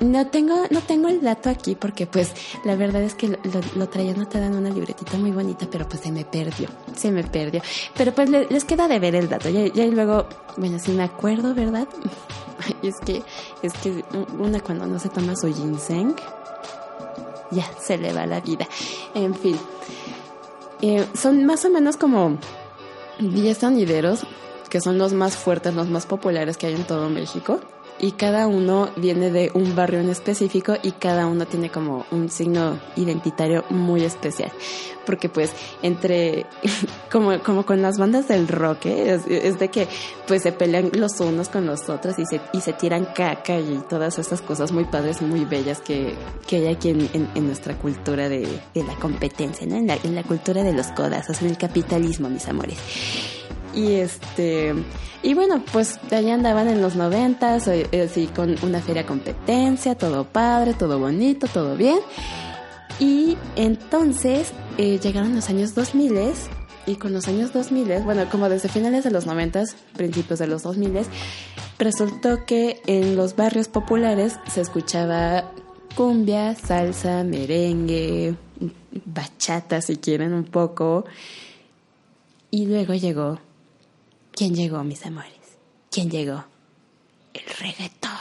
no 0.00 0.26
tengo, 0.28 0.64
no 0.70 0.80
tengo 0.80 1.08
el 1.08 1.20
dato 1.20 1.50
aquí 1.50 1.74
porque 1.74 2.06
pues 2.06 2.32
la 2.64 2.76
verdad 2.76 3.02
es 3.02 3.14
que 3.14 3.28
lo, 3.28 3.38
lo, 3.76 3.88
traía 3.88 4.14
te 4.14 4.40
dan 4.40 4.56
una 4.56 4.70
libretita 4.70 5.18
muy 5.18 5.32
bonita, 5.32 5.66
pero 5.70 5.86
pues 5.86 6.00
se 6.02 6.10
me 6.10 6.24
perdió, 6.24 6.68
se 6.96 7.12
me 7.12 7.24
perdió. 7.24 7.60
Pero 7.96 8.12
pues 8.12 8.30
les 8.30 8.64
queda 8.64 8.88
de 8.88 8.98
ver 8.98 9.14
el 9.14 9.28
dato. 9.28 9.50
Ya, 9.50 9.66
ya 9.66 9.84
luego, 9.86 10.26
bueno, 10.56 10.78
si 10.78 10.92
me 10.92 11.02
acuerdo, 11.02 11.54
¿verdad? 11.54 11.86
es 12.82 12.96
que, 13.04 13.22
es 13.62 13.72
que 13.74 14.02
una 14.38 14.60
cuando 14.60 14.86
no 14.86 14.98
se 14.98 15.10
toma 15.10 15.36
su 15.36 15.52
ginseng 15.52 16.14
ya 17.50 17.70
se 17.80 17.98
le 17.98 18.12
va 18.12 18.26
la 18.26 18.40
vida. 18.40 18.66
En 19.14 19.34
fin, 19.34 19.58
eh, 20.82 21.06
son 21.14 21.44
más 21.44 21.64
o 21.64 21.70
menos 21.70 21.96
como 21.96 22.38
10 23.18 23.58
sonideros 23.58 24.20
que 24.68 24.80
son 24.80 24.98
los 24.98 25.12
más 25.12 25.36
fuertes, 25.36 25.74
los 25.74 25.88
más 25.88 26.06
populares 26.06 26.56
que 26.56 26.66
hay 26.66 26.74
en 26.74 26.84
todo 26.84 27.08
México 27.08 27.60
y 28.00 28.12
cada 28.12 28.46
uno 28.46 28.90
viene 28.96 29.30
de 29.30 29.50
un 29.54 29.74
barrio 29.74 30.00
en 30.00 30.08
específico 30.08 30.76
y 30.82 30.92
cada 30.92 31.26
uno 31.26 31.46
tiene 31.46 31.70
como 31.70 32.06
un 32.10 32.28
signo 32.28 32.78
identitario 32.96 33.64
muy 33.70 34.04
especial. 34.04 34.52
Porque 35.04 35.28
pues 35.28 35.52
entre, 35.82 36.46
como, 37.10 37.38
como 37.42 37.64
con 37.64 37.80
las 37.82 37.98
bandas 37.98 38.28
del 38.28 38.46
rock, 38.46 38.86
¿eh? 38.86 39.20
es, 39.28 39.58
de 39.58 39.68
que 39.68 39.88
pues 40.26 40.42
se 40.42 40.52
pelean 40.52 40.90
los 40.94 41.18
unos 41.20 41.48
con 41.48 41.66
los 41.66 41.88
otros 41.88 42.18
y 42.18 42.26
se, 42.26 42.40
y 42.52 42.60
se 42.60 42.74
tiran 42.74 43.06
caca 43.06 43.58
y 43.58 43.82
todas 43.88 44.18
estas 44.18 44.42
cosas 44.42 44.70
muy 44.70 44.84
padres 44.84 45.22
muy 45.22 45.44
bellas 45.44 45.80
que, 45.80 46.14
que 46.46 46.56
hay 46.56 46.66
aquí 46.68 46.90
en, 46.90 47.30
en, 47.34 47.46
nuestra 47.46 47.74
cultura 47.74 48.28
de, 48.28 48.46
de, 48.74 48.84
la 48.84 48.94
competencia, 48.96 49.66
¿no? 49.66 49.76
En 49.76 49.86
la, 49.86 49.96
en 50.04 50.14
la 50.14 50.22
cultura 50.22 50.62
de 50.62 50.74
los 50.74 50.88
codazos, 50.88 51.40
en 51.40 51.48
el 51.48 51.56
capitalismo, 51.56 52.28
mis 52.28 52.46
amores. 52.46 52.76
Y 53.74 53.94
este, 53.94 54.74
y 55.22 55.34
bueno, 55.34 55.62
pues 55.72 55.98
allá 56.10 56.34
andaban 56.34 56.68
en 56.68 56.80
los 56.80 56.96
noventas, 56.96 57.68
eh, 57.68 57.88
así 58.08 58.26
con 58.26 58.56
una 58.62 58.80
feria 58.80 59.04
competencia, 59.04 59.94
todo 59.96 60.24
padre, 60.24 60.74
todo 60.74 60.98
bonito, 60.98 61.46
todo 61.48 61.76
bien. 61.76 61.98
Y 63.00 63.36
entonces 63.56 64.52
eh, 64.76 64.98
llegaron 64.98 65.34
los 65.34 65.48
años 65.48 65.74
2000 65.74 66.32
y 66.86 66.96
con 66.96 67.12
los 67.12 67.28
años 67.28 67.52
2000, 67.52 68.00
bueno, 68.02 68.28
como 68.30 68.48
desde 68.48 68.68
finales 68.68 69.04
de 69.04 69.10
los 69.10 69.26
90, 69.26 69.64
principios 69.96 70.38
de 70.38 70.46
los 70.46 70.62
2000, 70.62 71.00
resultó 71.78 72.46
que 72.46 72.80
en 72.86 73.14
los 73.14 73.36
barrios 73.36 73.68
populares 73.68 74.38
se 74.50 74.62
escuchaba 74.62 75.52
cumbia, 75.94 76.54
salsa, 76.54 77.24
merengue, 77.24 78.34
bachata 79.04 79.80
si 79.80 79.96
quieren 79.96 80.32
un 80.32 80.44
poco. 80.44 81.04
Y 82.50 82.66
luego 82.66 82.94
llegó, 82.94 83.38
¿quién 84.38 84.54
llegó, 84.54 84.84
mis 84.84 85.04
amores? 85.04 85.32
¿Quién 85.90 86.10
llegó? 86.10 86.44
El 87.34 87.42
reggaetón. 87.58 88.12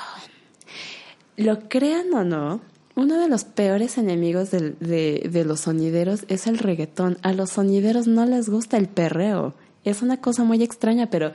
Lo 1.36 1.70
crean 1.70 2.12
o 2.12 2.24
no, 2.24 2.62
uno 2.96 3.20
de 3.20 3.30
los 3.30 3.44
peores 3.44 4.00
enemigos 4.00 4.50
de, 4.50 5.44
los 5.46 5.60
sonideros 5.60 6.26
es 6.28 6.48
el 6.48 6.58
reggaetón. 6.58 7.20
A 7.22 7.34
los 7.34 7.52
sonideros 7.52 8.08
no 8.08 8.26
les 8.26 8.50
gusta 8.50 8.78
el 8.78 8.88
perreo. 8.88 9.54
Es 9.84 10.02
una 10.02 10.18
cosa 10.20 10.44
muy 10.44 10.64
extraña, 10.64 11.08
pero, 11.12 11.32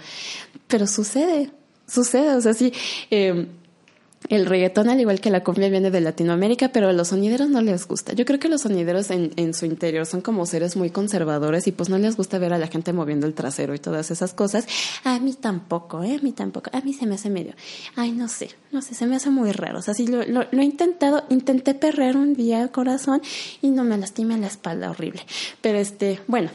pero 0.67 0.89
sucede, 0.89 1.53
sucede. 1.87 2.35
O 2.35 2.41
sea, 2.41 2.53
sí, 2.53 2.73
eh, 3.13 3.47
el 4.29 4.47
reggaetón, 4.47 4.89
al 4.89 5.01
igual 5.01 5.21
que 5.21 5.31
la 5.31 5.43
cumbia, 5.43 5.69
viene 5.69 5.91
de 5.91 6.01
Latinoamérica, 6.01 6.71
pero 6.71 6.89
a 6.89 6.93
los 6.93 7.09
sonideros 7.09 7.49
no 7.49 7.61
les 7.61 7.87
gusta. 7.87 8.13
Yo 8.13 8.25
creo 8.25 8.39
que 8.39 8.49
los 8.49 8.63
sonideros 8.63 9.11
en, 9.11 9.33
en, 9.37 9.55
su 9.55 9.67
interior 9.67 10.07
son 10.07 10.21
como 10.21 10.47
seres 10.47 10.77
muy 10.77 10.91
conservadores 10.91 11.67
y 11.67 11.73
pues 11.73 11.89
no 11.89 11.99
les 11.99 12.17
gusta 12.17 12.39
ver 12.39 12.53
a 12.53 12.59
la 12.59 12.69
gente 12.69 12.93
moviendo 12.93 13.27
el 13.27 13.35
trasero 13.35 13.75
y 13.75 13.79
todas 13.79 14.11
esas 14.11 14.33
cosas. 14.33 14.67
A 15.05 15.19
mí 15.19 15.35
tampoco, 15.35 16.03
¿eh? 16.03 16.17
A 16.21 16.23
mí 16.23 16.33
tampoco. 16.33 16.71
A 16.73 16.81
mí 16.81 16.93
se 16.93 17.07
me 17.07 17.17
hace 17.17 17.31
medio. 17.31 17.55
Ay, 17.97 18.13
no 18.13 18.29
sé, 18.29 18.51
no 18.71 18.83
sé, 18.83 18.95
se 18.95 19.07
me 19.07 19.17
hace 19.17 19.31
muy 19.31 19.53
raro. 19.53 19.79
O 19.79 19.83
sea, 19.83 19.95
sí, 19.95 20.07
lo, 20.07 20.25
lo, 20.25 20.43
he 20.51 20.65
intentado, 20.65 21.25
intenté 21.29 21.75
perrear 21.75 22.17
un 22.17 22.35
día 22.35 22.63
el 22.63 22.71
corazón 22.71 23.23
y 23.61 23.71
no 23.71 23.85
me 23.85 23.99
lastima 23.99 24.37
la 24.37 24.47
espalda 24.47 24.91
horrible. 24.91 25.23
Pero 25.61 25.79
este, 25.79 26.21
bueno, 26.27 26.51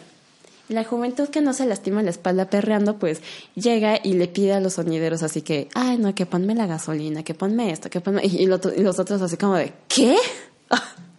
la 0.69 0.83
juventud 0.83 1.29
que 1.29 1.41
no 1.41 1.53
se 1.53 1.65
lastima 1.65 2.03
la 2.03 2.09
espalda 2.09 2.49
perreando, 2.49 2.97
pues 2.97 3.21
llega 3.55 3.99
y 4.03 4.13
le 4.13 4.27
pide 4.27 4.53
a 4.53 4.59
los 4.59 4.73
sonideros 4.73 5.23
así 5.23 5.41
que, 5.41 5.69
ay, 5.73 5.97
no, 5.97 6.13
que 6.13 6.25
ponme 6.25 6.55
la 6.55 6.67
gasolina, 6.67 7.23
que 7.23 7.33
ponme 7.33 7.71
esto, 7.71 7.89
que 7.89 8.01
ponme... 8.01 8.25
Y, 8.25 8.45
los 8.45 8.99
otros 8.99 9.21
así 9.21 9.37
como 9.37 9.55
de, 9.55 9.73
¿qué? 9.87 10.17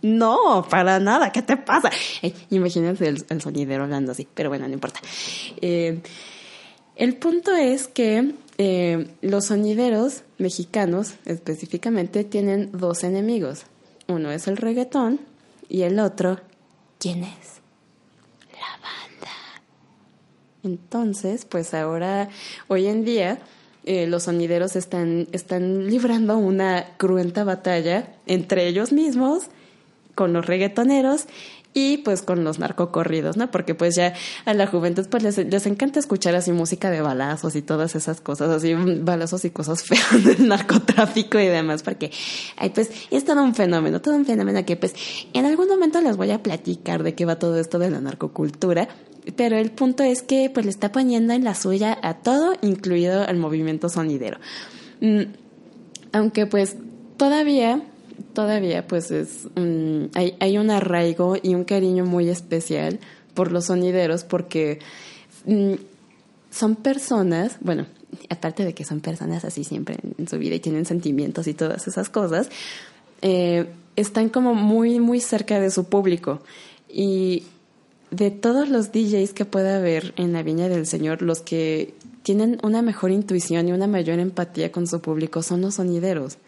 no, 0.02 0.66
para 0.68 1.00
nada, 1.00 1.32
¿qué 1.32 1.42
te 1.42 1.56
pasa? 1.56 1.90
imagínense 2.50 3.08
el, 3.08 3.40
sonidero 3.40 3.84
hablando 3.84 4.12
así, 4.12 4.28
pero 4.34 4.50
bueno, 4.50 4.66
no 4.68 4.74
importa. 4.74 5.00
Eh, 5.60 6.00
el 6.96 7.16
punto 7.16 7.54
es 7.54 7.88
que 7.88 8.34
eh, 8.58 9.08
los 9.22 9.46
sonideros 9.46 10.22
mexicanos 10.36 11.14
específicamente 11.24 12.24
tienen 12.24 12.70
dos 12.72 13.04
enemigos. 13.04 13.64
Uno 14.08 14.30
es 14.32 14.48
el 14.48 14.56
reggaetón 14.56 15.20
y 15.68 15.82
el 15.82 16.00
otro, 16.00 16.40
¿quién 16.98 17.24
es? 17.24 17.57
Entonces, 20.64 21.44
pues 21.44 21.74
ahora, 21.74 22.28
hoy 22.68 22.86
en 22.86 23.04
día, 23.04 23.38
eh, 23.84 24.06
los 24.06 24.24
sonideros 24.24 24.76
están, 24.76 25.28
están 25.32 25.86
librando 25.86 26.36
una 26.36 26.86
cruenta 26.96 27.44
batalla 27.44 28.12
entre 28.26 28.66
ellos 28.66 28.92
mismos, 28.92 29.44
con 30.14 30.32
los 30.32 30.46
reggaetoneros 30.46 31.26
y 31.74 31.98
pues 31.98 32.22
con 32.22 32.44
los 32.44 32.58
narcocorridos, 32.58 33.36
¿no? 33.36 33.50
Porque 33.50 33.74
pues 33.74 33.94
ya 33.94 34.14
a 34.44 34.54
la 34.54 34.66
juventud 34.66 35.06
pues 35.08 35.22
les, 35.22 35.38
les, 35.38 35.66
encanta 35.66 36.00
escuchar 36.00 36.34
así 36.34 36.50
música 36.50 36.90
de 36.90 37.00
balazos 37.00 37.54
y 37.56 37.62
todas 37.62 37.94
esas 37.94 38.20
cosas, 38.20 38.50
así 38.50 38.74
balazos 38.74 39.44
y 39.44 39.50
cosas 39.50 39.82
feas 39.84 40.24
del 40.24 40.48
narcotráfico 40.48 41.38
y 41.38 41.46
demás, 41.46 41.82
porque 41.82 42.10
ay, 42.56 42.70
pues 42.70 42.90
es 43.10 43.24
todo 43.24 43.42
un 43.42 43.54
fenómeno, 43.54 44.00
todo 44.00 44.16
un 44.16 44.26
fenómeno 44.26 44.64
que 44.64 44.76
pues 44.76 44.94
en 45.32 45.46
algún 45.46 45.68
momento 45.68 46.00
les 46.00 46.16
voy 46.16 46.30
a 46.30 46.42
platicar 46.42 47.02
de 47.02 47.14
qué 47.14 47.24
va 47.24 47.38
todo 47.38 47.58
esto 47.58 47.78
de 47.78 47.90
la 47.90 48.00
narcocultura, 48.00 48.88
pero 49.36 49.56
el 49.58 49.70
punto 49.70 50.02
es 50.02 50.22
que 50.22 50.50
pues 50.52 50.66
le 50.66 50.70
está 50.70 50.92
poniendo 50.92 51.32
en 51.32 51.44
la 51.44 51.54
suya 51.54 51.98
a 52.02 52.14
todo, 52.14 52.54
incluido 52.62 53.22
al 53.22 53.36
movimiento 53.36 53.88
sonidero. 53.88 54.38
Mm, 55.00 55.22
aunque 56.12 56.46
pues 56.46 56.76
todavía, 57.16 57.82
todavía 58.32 58.86
pues 58.86 59.10
es, 59.10 59.48
hay, 60.14 60.36
hay 60.40 60.58
un 60.58 60.70
arraigo 60.70 61.36
y 61.42 61.54
un 61.54 61.64
cariño 61.64 62.04
muy 62.04 62.28
especial 62.28 62.98
por 63.34 63.52
los 63.52 63.66
sonideros 63.66 64.24
porque 64.24 64.80
mm, 65.44 65.74
son 66.50 66.76
personas, 66.76 67.56
bueno, 67.60 67.86
aparte 68.30 68.64
de 68.64 68.74
que 68.74 68.84
son 68.84 69.00
personas 69.00 69.44
así 69.44 69.64
siempre 69.64 69.96
en 70.16 70.28
su 70.28 70.38
vida 70.38 70.54
y 70.54 70.60
tienen 70.60 70.86
sentimientos 70.86 71.46
y 71.46 71.54
todas 71.54 71.86
esas 71.86 72.08
cosas, 72.08 72.48
eh, 73.22 73.66
están 73.96 74.28
como 74.28 74.54
muy, 74.54 75.00
muy 75.00 75.20
cerca 75.20 75.60
de 75.60 75.70
su 75.70 75.84
público. 75.84 76.40
Y 76.88 77.44
de 78.10 78.30
todos 78.30 78.68
los 78.68 78.92
DJs 78.92 79.32
que 79.32 79.44
pueda 79.44 79.76
haber 79.76 80.14
en 80.16 80.32
la 80.32 80.42
Viña 80.42 80.68
del 80.68 80.86
Señor, 80.86 81.22
los 81.22 81.40
que 81.40 81.94
tienen 82.22 82.58
una 82.62 82.82
mejor 82.82 83.10
intuición 83.10 83.68
y 83.68 83.72
una 83.72 83.86
mayor 83.86 84.18
empatía 84.18 84.72
con 84.72 84.86
su 84.86 85.00
público 85.00 85.42
son 85.42 85.60
los 85.60 85.76
sonideros. 85.76 86.38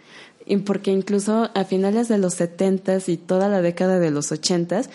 Y 0.46 0.56
porque 0.58 0.90
incluso 0.90 1.50
a 1.54 1.64
finales 1.64 2.08
de 2.08 2.18
los 2.18 2.40
70s 2.40 3.08
y 3.08 3.16
toda 3.16 3.48
la 3.48 3.62
década 3.62 3.98
de 3.98 4.10
los 4.10 4.32
80s, 4.32 4.88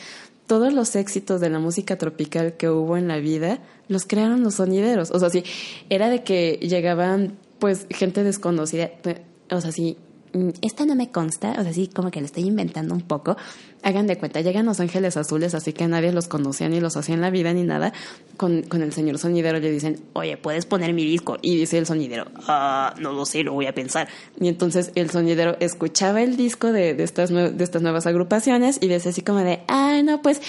todos 0.47 0.73
los 0.73 0.95
éxitos 0.95 1.41
de 1.41 1.49
la 1.49 1.59
música 1.59 1.97
tropical 1.97 2.53
que 2.53 2.69
hubo 2.69 2.97
en 2.97 3.07
la 3.07 3.17
vida 3.17 3.59
los 3.87 4.05
crearon 4.05 4.43
los 4.43 4.55
sonideros. 4.55 5.11
O 5.11 5.19
sea, 5.19 5.29
sí, 5.29 5.43
era 5.89 6.09
de 6.09 6.23
que 6.23 6.59
llegaban 6.61 7.37
pues 7.59 7.87
gente 7.89 8.23
desconocida, 8.23 8.91
o 9.49 9.61
sea, 9.61 9.71
sí, 9.71 9.97
esta 10.61 10.85
no 10.85 10.95
me 10.95 11.11
consta, 11.11 11.55
o 11.57 11.63
sea, 11.63 11.73
sí, 11.73 11.89
como 11.93 12.11
que 12.11 12.19
lo 12.19 12.25
estoy 12.25 12.43
inventando 12.43 12.93
un 12.93 13.01
poco. 13.01 13.37
Hagan 13.83 14.07
de 14.07 14.17
cuenta, 14.17 14.41
llegan 14.41 14.65
los 14.65 14.79
ángeles 14.79 15.15
azules, 15.17 15.53
así 15.53 15.71
que 15.71 15.87
nadie 15.87 16.11
los 16.11 16.27
conocía 16.27 16.67
ni 16.69 16.79
los 16.79 16.97
hacía 16.97 17.15
en 17.15 17.21
la 17.21 17.29
vida 17.29 17.53
ni 17.53 17.63
nada. 17.63 17.93
Con, 18.37 18.63
con 18.63 18.81
el 18.81 18.93
señor 18.93 19.17
sonidero 19.17 19.59
le 19.59 19.71
dicen, 19.71 19.99
oye, 20.13 20.37
¿puedes 20.37 20.65
poner 20.65 20.93
mi 20.93 21.05
disco? 21.05 21.37
Y 21.41 21.57
dice 21.57 21.77
el 21.77 21.85
sonidero, 21.85 22.25
ah, 22.47 22.95
no 22.99 23.13
lo 23.13 23.25
sé, 23.25 23.43
lo 23.43 23.53
voy 23.53 23.67
a 23.67 23.73
pensar. 23.73 24.07
Y 24.39 24.47
entonces 24.47 24.91
el 24.95 25.09
sonidero 25.09 25.55
escuchaba 25.59 26.21
el 26.21 26.35
disco 26.35 26.71
de, 26.71 26.93
de, 26.93 27.03
estas, 27.03 27.29
de 27.29 27.63
estas 27.63 27.81
nuevas 27.81 28.07
agrupaciones 28.07 28.77
y 28.81 28.87
dice 28.87 29.09
así 29.09 29.21
como 29.21 29.39
de, 29.39 29.61
ah, 29.67 30.01
no, 30.03 30.21
pues 30.21 30.41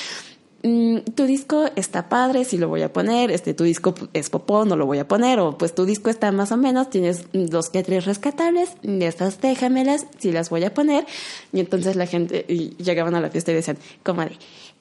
Mm, 0.63 0.99
tu 1.15 1.27
disco 1.27 1.67
está 1.77 2.09
padre, 2.09 2.45
si 2.45 2.57
lo 2.57 2.69
voy 2.69 2.83
a 2.83 2.93
poner, 2.93 3.31
este, 3.31 3.55
tu 3.55 3.65
disco 3.65 3.95
es 4.15 4.31
popó, 4.31 4.65
no 4.65 4.75
lo 4.75 4.87
voy 4.87 4.99
a 4.99 5.07
poner, 5.07 5.39
o 5.39 5.57
pues 5.59 5.75
tu 5.75 5.85
disco 5.85 6.11
está 6.11 6.33
más 6.33 6.51
o 6.51 6.57
menos, 6.57 6.91
tienes 6.91 7.27
dos 7.33 7.69
que 7.69 7.83
tres 7.83 8.05
rescatables, 8.05 8.71
estas 8.83 9.41
déjamelas, 9.41 10.07
si 10.19 10.33
las 10.33 10.51
voy 10.51 10.65
a 10.65 10.73
poner, 10.73 11.07
y 11.53 11.61
entonces 11.61 11.95
la 11.95 12.07
gente, 12.07 12.45
y 12.49 12.71
llegaban 12.83 13.15
a 13.15 13.21
la 13.21 13.31
fiesta 13.31 13.53
y 13.53 13.55
decían, 13.55 13.79
como 14.03 14.23
de, 14.23 14.33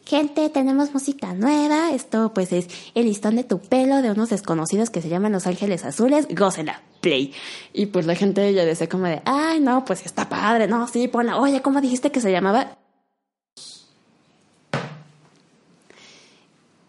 gente, 0.06 0.50
tenemos 0.50 0.94
música 0.94 1.34
nueva, 1.34 1.92
esto 1.92 2.32
pues 2.34 2.54
es 2.54 2.68
el 2.96 3.06
listón 3.06 3.36
de 3.36 3.44
tu 3.44 3.60
pelo 3.60 4.02
de 4.02 4.12
unos 4.12 4.30
desconocidos 4.30 4.90
que 4.90 5.02
se 5.02 5.10
llaman 5.10 5.34
Los 5.34 5.46
Ángeles 5.46 5.84
Azules, 5.84 6.28
gócela, 6.30 6.82
play. 7.02 7.34
Y 7.74 7.88
pues 7.88 8.06
la 8.06 8.16
gente 8.16 8.54
ya 8.54 8.66
decía 8.66 8.88
como 8.88 9.06
de, 9.06 9.22
ay, 9.26 9.60
no, 9.60 9.84
pues 9.84 10.06
está 10.06 10.30
padre, 10.30 10.68
no, 10.68 10.88
sí, 10.88 11.08
ponla, 11.10 11.38
oye, 11.38 11.62
¿cómo 11.62 11.82
dijiste 11.82 12.12
que 12.12 12.22
se 12.22 12.32
llamaba? 12.32 12.78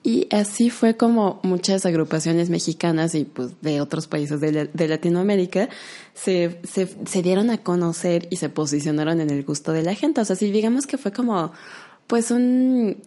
Y 0.07 0.29
así 0.31 0.71
fue 0.71 0.97
como 0.97 1.41
muchas 1.43 1.85
agrupaciones 1.85 2.49
mexicanas 2.49 3.17
y 3.17 3.25
pues 3.25 3.61
de 3.61 3.81
otros 3.81 4.07
países 4.07 4.41
de, 4.41 4.87
Latinoamérica 4.87 5.69
se, 6.15 6.61
se, 6.63 7.23
dieron 7.23 7.51
a 7.51 7.59
conocer 7.59 8.29
y 8.31 8.37
se 8.37 8.49
posicionaron 8.49 9.21
en 9.21 9.31
el 9.31 9.43
gusto 9.43 9.73
de 9.73 9.83
la 9.83 9.97
gente. 9.97 10.21
O 10.21 10.25
sea, 10.25 10.37
sí, 10.37 10.53
digamos 10.53 10.87
que 10.87 10.97
fue 10.97 11.11
como 11.11 11.51
pues 12.07 12.31
un, 12.31 12.99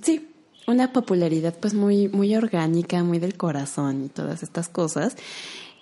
sí, 0.00 0.26
una 0.66 0.90
popularidad 0.90 1.54
pues 1.60 1.74
muy, 1.74 2.08
muy 2.08 2.34
orgánica, 2.34 3.04
muy 3.04 3.18
del 3.18 3.36
corazón 3.36 4.06
y 4.06 4.08
todas 4.08 4.42
estas 4.42 4.70
cosas. 4.70 5.16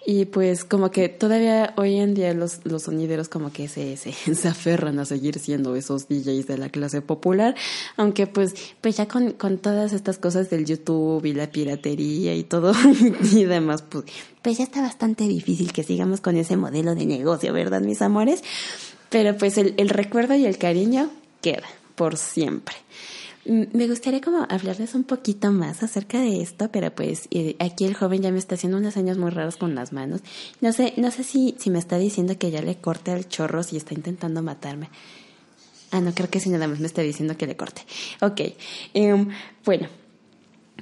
Y 0.07 0.27
pues 0.27 0.64
como 0.64 0.90
que 0.90 1.09
todavía 1.09 1.73
hoy 1.77 1.99
en 1.99 2.14
día 2.14 2.35
los, 2.35 2.61
los 2.64 2.83
sonideros 2.83 3.29
como 3.31 3.53
que 3.53 3.69
se, 3.69 3.97
se, 3.97 4.12
se, 4.35 4.49
aferran 4.49 4.99
a 4.99 5.07
seguir 5.07 5.38
siendo 5.38 5.77
esos 5.77 6.09
DJs 6.09 6.47
de 6.47 6.59
la 6.59 6.69
clase 6.69 7.01
popular, 7.01 7.55
aunque 7.97 8.27
pues, 8.27 8.55
pues 8.81 8.99
ya 8.99 9.09
con, 9.09 9.33
con 9.33 9.59
todas 9.59 9.93
estas 9.95 10.19
cosas 10.19 10.51
del 10.51 10.67
YouTube 10.67 11.25
y 11.25 11.33
la 11.33 11.51
piratería 11.51 12.35
y 12.35 12.45
todo 12.45 12.73
y 13.33 13.45
demás, 13.45 13.83
pues, 13.83 14.05
pues 14.43 14.59
ya 14.59 14.64
está 14.64 14.83
bastante 14.83 15.24
difícil 15.24 15.72
que 15.72 15.83
sigamos 15.83 16.20
con 16.20 16.37
ese 16.37 16.57
modelo 16.59 16.95
de 16.95 17.07
negocio, 17.07 17.53
¿verdad, 17.55 17.81
mis 17.81 18.03
amores? 18.03 18.45
Pero 19.09 19.37
pues 19.39 19.57
el, 19.57 19.74
el 19.78 19.89
recuerdo 19.89 20.35
y 20.35 20.45
el 20.45 20.59
cariño 20.59 21.11
queda 21.41 21.66
por 21.95 22.18
siempre. 22.18 22.74
Me 23.47 23.88
gustaría 23.88 24.22
como 24.22 24.47
hablarles 24.49 24.95
un 24.95 25.05
poquito 25.05 25.53
más 25.53 25.82
acerca 25.82 26.18
de 26.18 26.40
esto, 26.40 26.70
pero 26.72 26.95
pues 26.95 27.28
eh, 27.30 27.57
aquí 27.59 27.84
el 27.84 27.95
joven 27.95 28.22
ya 28.22 28.32
me 28.32 28.38
está 28.38 28.55
haciendo 28.55 28.78
unas 28.78 28.95
señas 28.95 29.18
muy 29.18 29.30
raras 29.30 29.57
con 29.57 29.74
las 29.74 29.92
manos. 29.92 30.22
No 30.62 30.72
sé, 30.72 30.95
no 30.97 31.11
sé 31.11 31.24
si, 31.24 31.55
si 31.59 31.68
me 31.68 31.78
está 31.78 31.99
diciendo 31.99 32.38
que 32.38 32.51
ya 32.51 32.62
le 32.62 32.76
corte 32.76 33.11
al 33.11 33.28
chorro 33.28 33.62
si 33.62 33.76
está 33.76 33.92
intentando 33.92 34.42
matarme. 34.42 34.88
Ah, 35.90 36.01
no, 36.01 36.14
creo 36.14 36.30
que 36.30 36.40
si 36.40 36.49
nada 36.49 36.66
más 36.66 36.80
me 36.80 36.86
está 36.86 37.03
diciendo 37.03 37.36
que 37.36 37.47
le 37.47 37.57
corte. 37.57 37.82
Ok, 38.22 38.40
em, 38.95 39.28
bueno, 39.64 39.88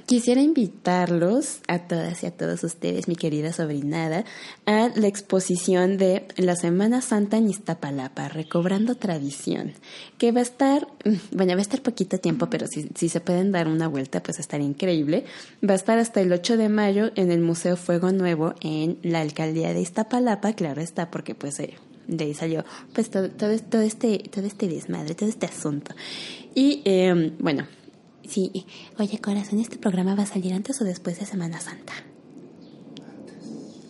quisiera 0.05 0.41
invitarlos 0.41 1.59
a 1.67 1.79
todas 1.79 2.23
y 2.23 2.25
a 2.25 2.31
todos 2.31 2.63
ustedes, 2.63 3.07
mi 3.07 3.15
querida 3.15 3.53
sobrinada, 3.53 4.25
a 4.65 4.89
la 4.95 5.07
exposición 5.07 5.97
de 5.97 6.27
la 6.37 6.55
Semana 6.55 7.01
Santa 7.01 7.37
en 7.37 7.49
Iztapalapa, 7.49 8.27
Recobrando 8.27 8.95
Tradición, 8.95 9.73
que 10.17 10.31
va 10.31 10.39
a 10.39 10.43
estar, 10.43 10.87
mm, 11.05 11.35
bueno, 11.35 11.53
va 11.53 11.59
a 11.59 11.61
estar 11.61 11.81
poquito 11.81 12.19
tiempo, 12.19 12.49
pero 12.49 12.67
si, 12.67 12.89
si 12.95 13.09
se 13.09 13.21
pueden 13.21 13.51
dar 13.51 13.67
una 13.67 13.87
vuelta, 13.87 14.21
pues 14.21 14.39
estaría 14.39 14.67
increíble. 14.67 15.25
Va 15.67 15.73
a 15.73 15.77
estar 15.77 15.97
hasta 15.97 16.21
el 16.21 16.31
8 16.31 16.57
de 16.57 16.69
mayo 16.69 17.11
en 17.15 17.31
el 17.31 17.41
Museo 17.41 17.77
Fuego 17.77 18.11
Nuevo 18.11 18.55
en 18.61 18.97
la 19.03 19.21
Alcaldía 19.21 19.73
de 19.73 19.81
Iztapalapa, 19.81 20.53
claro 20.53 20.81
está, 20.81 21.09
porque 21.09 21.35
pues 21.35 21.59
eh, 21.59 21.75
de 22.07 22.25
ahí 22.25 22.33
salió 22.33 22.65
pues 22.93 23.09
todo, 23.09 23.29
todo, 23.29 23.57
todo, 23.59 23.81
este, 23.81 24.19
todo 24.31 24.45
este 24.45 24.67
desmadre, 24.67 25.15
todo 25.15 25.29
este 25.29 25.45
asunto. 25.45 25.93
Y 26.55 26.81
eh, 26.85 27.33
bueno, 27.39 27.67
Sí, 28.33 28.65
oye 28.97 29.19
corazón, 29.19 29.59
¿este 29.59 29.77
programa 29.77 30.15
va 30.15 30.23
a 30.23 30.25
salir 30.25 30.53
antes 30.53 30.81
o 30.81 30.85
después 30.85 31.19
de 31.19 31.25
Semana 31.27 31.61
Santa? 31.61 31.93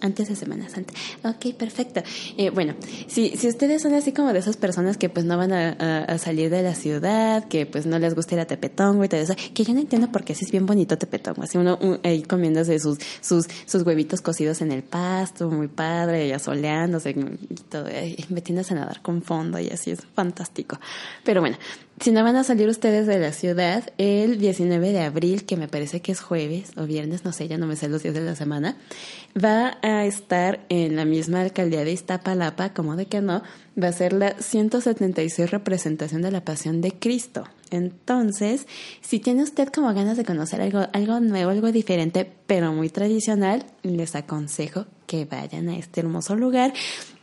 Antes 0.02 0.28
de 0.28 0.36
Semana 0.36 0.68
Santa. 0.68 0.94
Ok, 1.24 1.56
perfecto. 1.56 2.04
Eh, 2.36 2.50
bueno, 2.50 2.74
si, 3.08 3.38
si 3.38 3.48
ustedes 3.48 3.82
son 3.82 3.94
así 3.94 4.12
como 4.12 4.34
de 4.34 4.40
esas 4.40 4.58
personas 4.58 4.98
que 4.98 5.08
pues 5.08 5.26
no 5.26 5.38
van 5.38 5.54
a, 5.54 6.18
salir 6.18 6.50
de 6.50 6.62
la 6.62 6.76
ciudad, 6.76 7.48
que 7.48 7.66
pues 7.66 7.86
no 7.86 7.98
les 8.00 8.16
gusta 8.16 8.36
ir 8.36 8.42
a 8.42 8.46
Tepetongo 8.46 9.06
y 9.06 9.08
todo 9.08 9.22
eso, 9.22 9.34
que 9.54 9.64
yo 9.64 9.74
no 9.74 9.80
entiendo 9.80 10.12
por 10.12 10.26
qué 10.26 10.36
si 10.36 10.44
es 10.44 10.52
bien 10.52 10.66
bonito 10.66 10.98
Tepetongo, 10.98 11.44
así 11.44 11.58
uno 11.58 11.80
ahí 12.04 12.24
comiéndose 12.24 12.78
sus, 12.80 12.98
sus, 13.22 13.48
sus 13.66 13.84
huevitos 13.84 14.20
cocidos 14.20 14.62
en 14.62 14.74
el 14.74 14.84
pasto, 14.84 15.50
muy 15.50 15.70
padre, 15.70 16.28
y 16.28 16.32
asoleándose 16.34 17.12
y 17.12 17.56
todo, 17.70 17.88
y 17.90 18.26
metiéndose 18.28 18.74
a 18.74 18.80
nadar 18.80 19.02
con 19.02 19.22
fondo 19.22 19.58
y 19.58 19.70
así 19.70 19.92
es 19.92 20.02
fantástico. 20.14 20.78
Pero 21.24 21.40
bueno, 21.40 21.56
si 22.00 22.12
no 22.12 22.24
van 22.24 22.36
a 22.36 22.44
salir 22.44 22.68
ustedes 22.68 23.08
de 23.08 23.20
la 23.20 23.32
ciudad, 23.32 23.84
el 23.98 24.40
19 24.40 24.92
de 24.92 25.02
abril, 25.02 25.46
que 25.46 25.58
me 25.58 25.68
parece 25.68 26.02
que 26.02 26.12
es 26.12 26.22
jueves 26.22 26.72
o 26.76 26.86
viernes, 26.86 27.24
no 27.24 27.32
sé, 27.32 27.48
ya 27.48 27.58
no 27.58 27.68
me 27.68 27.76
sé 27.76 27.88
los 27.88 28.04
días 28.04 28.16
de 28.16 28.22
la 28.22 28.36
semana, 28.36 28.78
va 29.42 29.78
a 29.82 30.06
estar 30.06 30.66
en 30.70 30.96
la 30.96 31.06
misma 31.06 31.42
alcaldía 31.42 31.86
de 31.86 31.92
Iztapalapa, 31.92 32.74
como 32.74 32.96
de 32.96 33.06
que 33.06 33.22
no, 33.22 33.44
va 33.82 33.88
a 33.88 33.94
ser 33.94 34.14
la 34.14 34.36
176 34.40 35.50
representación 35.50 36.22
de 36.22 36.32
la 36.32 36.46
Pasión 36.46 36.82
de 36.82 36.92
Cristo. 36.92 37.44
Entonces, 37.72 38.68
si 39.02 39.20
tiene 39.20 39.42
usted 39.42 39.70
como 39.70 39.94
ganas 39.94 40.16
de 40.18 40.26
conocer 40.26 40.62
algo, 40.62 40.88
algo 40.94 41.20
nuevo, 41.20 41.50
algo 41.50 41.72
diferente, 41.72 42.32
pero 42.46 42.72
muy 42.72 42.90
tradicional, 42.90 43.66
les 43.82 44.16
aconsejo 44.16 44.86
que 45.08 45.26
vayan 45.26 45.70
a 45.70 45.78
este 45.78 46.02
hermoso 46.02 46.36
lugar 46.36 46.74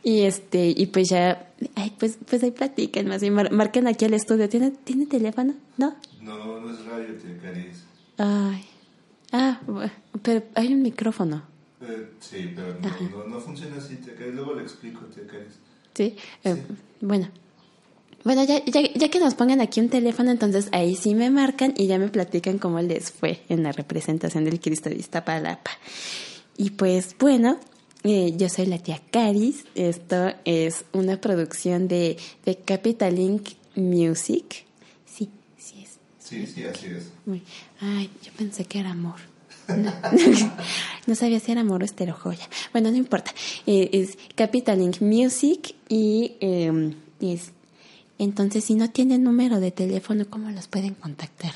y 0.03 0.21
este, 0.21 0.73
y 0.75 0.87
pues 0.87 1.09
ya, 1.09 1.53
ay, 1.75 1.93
pues, 1.97 2.17
pues 2.27 2.43
ahí 2.43 2.51
platiquen 2.51 3.07
más 3.07 3.21
bien, 3.21 3.33
marquen 3.33 3.87
aquí 3.87 4.05
al 4.05 4.13
estudio. 4.13 4.49
¿Tiene, 4.49 4.71
¿Tiene 4.71 5.05
teléfono? 5.05 5.53
¿No? 5.77 5.95
No, 6.21 6.59
no 6.59 6.71
es 6.71 6.85
radio, 6.85 7.15
te 7.15 7.37
Caris. 7.37 7.83
Ay. 8.17 8.65
Ah, 9.31 9.61
pero 10.21 10.43
hay 10.55 10.73
un 10.73 10.81
micrófono. 10.81 11.43
Eh, 11.81 12.09
sí, 12.19 12.53
pero 12.53 12.77
no, 12.79 13.27
no, 13.27 13.39
funciona 13.39 13.77
así, 13.77 13.95
te 13.95 14.13
Caris. 14.13 14.35
Luego 14.35 14.55
le 14.55 14.63
explico, 14.63 15.05
te 15.05 15.25
Caris. 15.25 15.59
¿Sí? 15.93 16.15
Eh, 16.43 16.55
bueno. 17.01 17.29
Bueno, 18.23 18.43
ya, 18.43 18.63
ya, 18.65 18.81
ya 18.93 19.09
que 19.09 19.19
nos 19.19 19.33
pongan 19.33 19.61
aquí 19.61 19.79
un 19.79 19.89
teléfono, 19.89 20.29
entonces 20.29 20.67
ahí 20.73 20.95
sí 20.95 21.15
me 21.15 21.31
marcan 21.31 21.73
y 21.75 21.87
ya 21.87 21.97
me 21.97 22.07
platican 22.07 22.59
cómo 22.59 22.79
les 22.79 23.11
fue 23.11 23.41
en 23.49 23.63
la 23.63 23.71
representación 23.71 24.45
del 24.45 24.59
Cristo 24.59 24.89
de 24.89 24.97
Iztapalapa. 24.97 25.71
Y 26.55 26.71
pues 26.71 27.15
bueno, 27.17 27.57
eh, 28.03 28.33
yo 28.37 28.49
soy 28.49 28.67
la 28.67 28.77
tía 28.77 29.01
Caris. 29.11 29.65
Esto 29.73 30.33
es 30.45 30.85
una 30.91 31.19
producción 31.19 31.87
de, 31.87 32.17
de 32.45 32.57
Capital 32.57 33.15
Link 33.15 33.49
Music. 33.75 34.65
Sí, 35.05 35.29
sí 35.57 35.83
es. 35.83 35.97
Sí, 36.19 36.45
sí, 36.45 36.63
así 36.63 36.87
es. 36.87 37.09
Ay, 37.79 38.09
yo 38.23 38.31
pensé 38.33 38.65
que 38.65 38.79
era 38.79 38.91
amor. 38.91 39.30
No, 41.07 41.15
sabía 41.15 41.39
si 41.39 41.51
era 41.51 41.61
amor 41.61 41.81
o 41.81 41.85
esterojoya. 41.85 42.47
Bueno, 42.73 42.91
no 42.91 42.95
importa. 42.95 43.33
Eh, 43.65 43.89
es 43.91 44.19
Capital 44.35 44.77
Link 44.77 45.01
Music 45.01 45.73
y 45.89 46.33
em, 46.39 46.93
es, 47.19 47.51
entonces 48.19 48.63
si 48.63 48.75
no 48.75 48.89
tienen 48.91 49.23
número 49.23 49.59
de 49.59 49.71
teléfono, 49.71 50.25
¿cómo 50.29 50.51
los 50.51 50.67
pueden 50.67 50.93
contactar? 50.93 51.53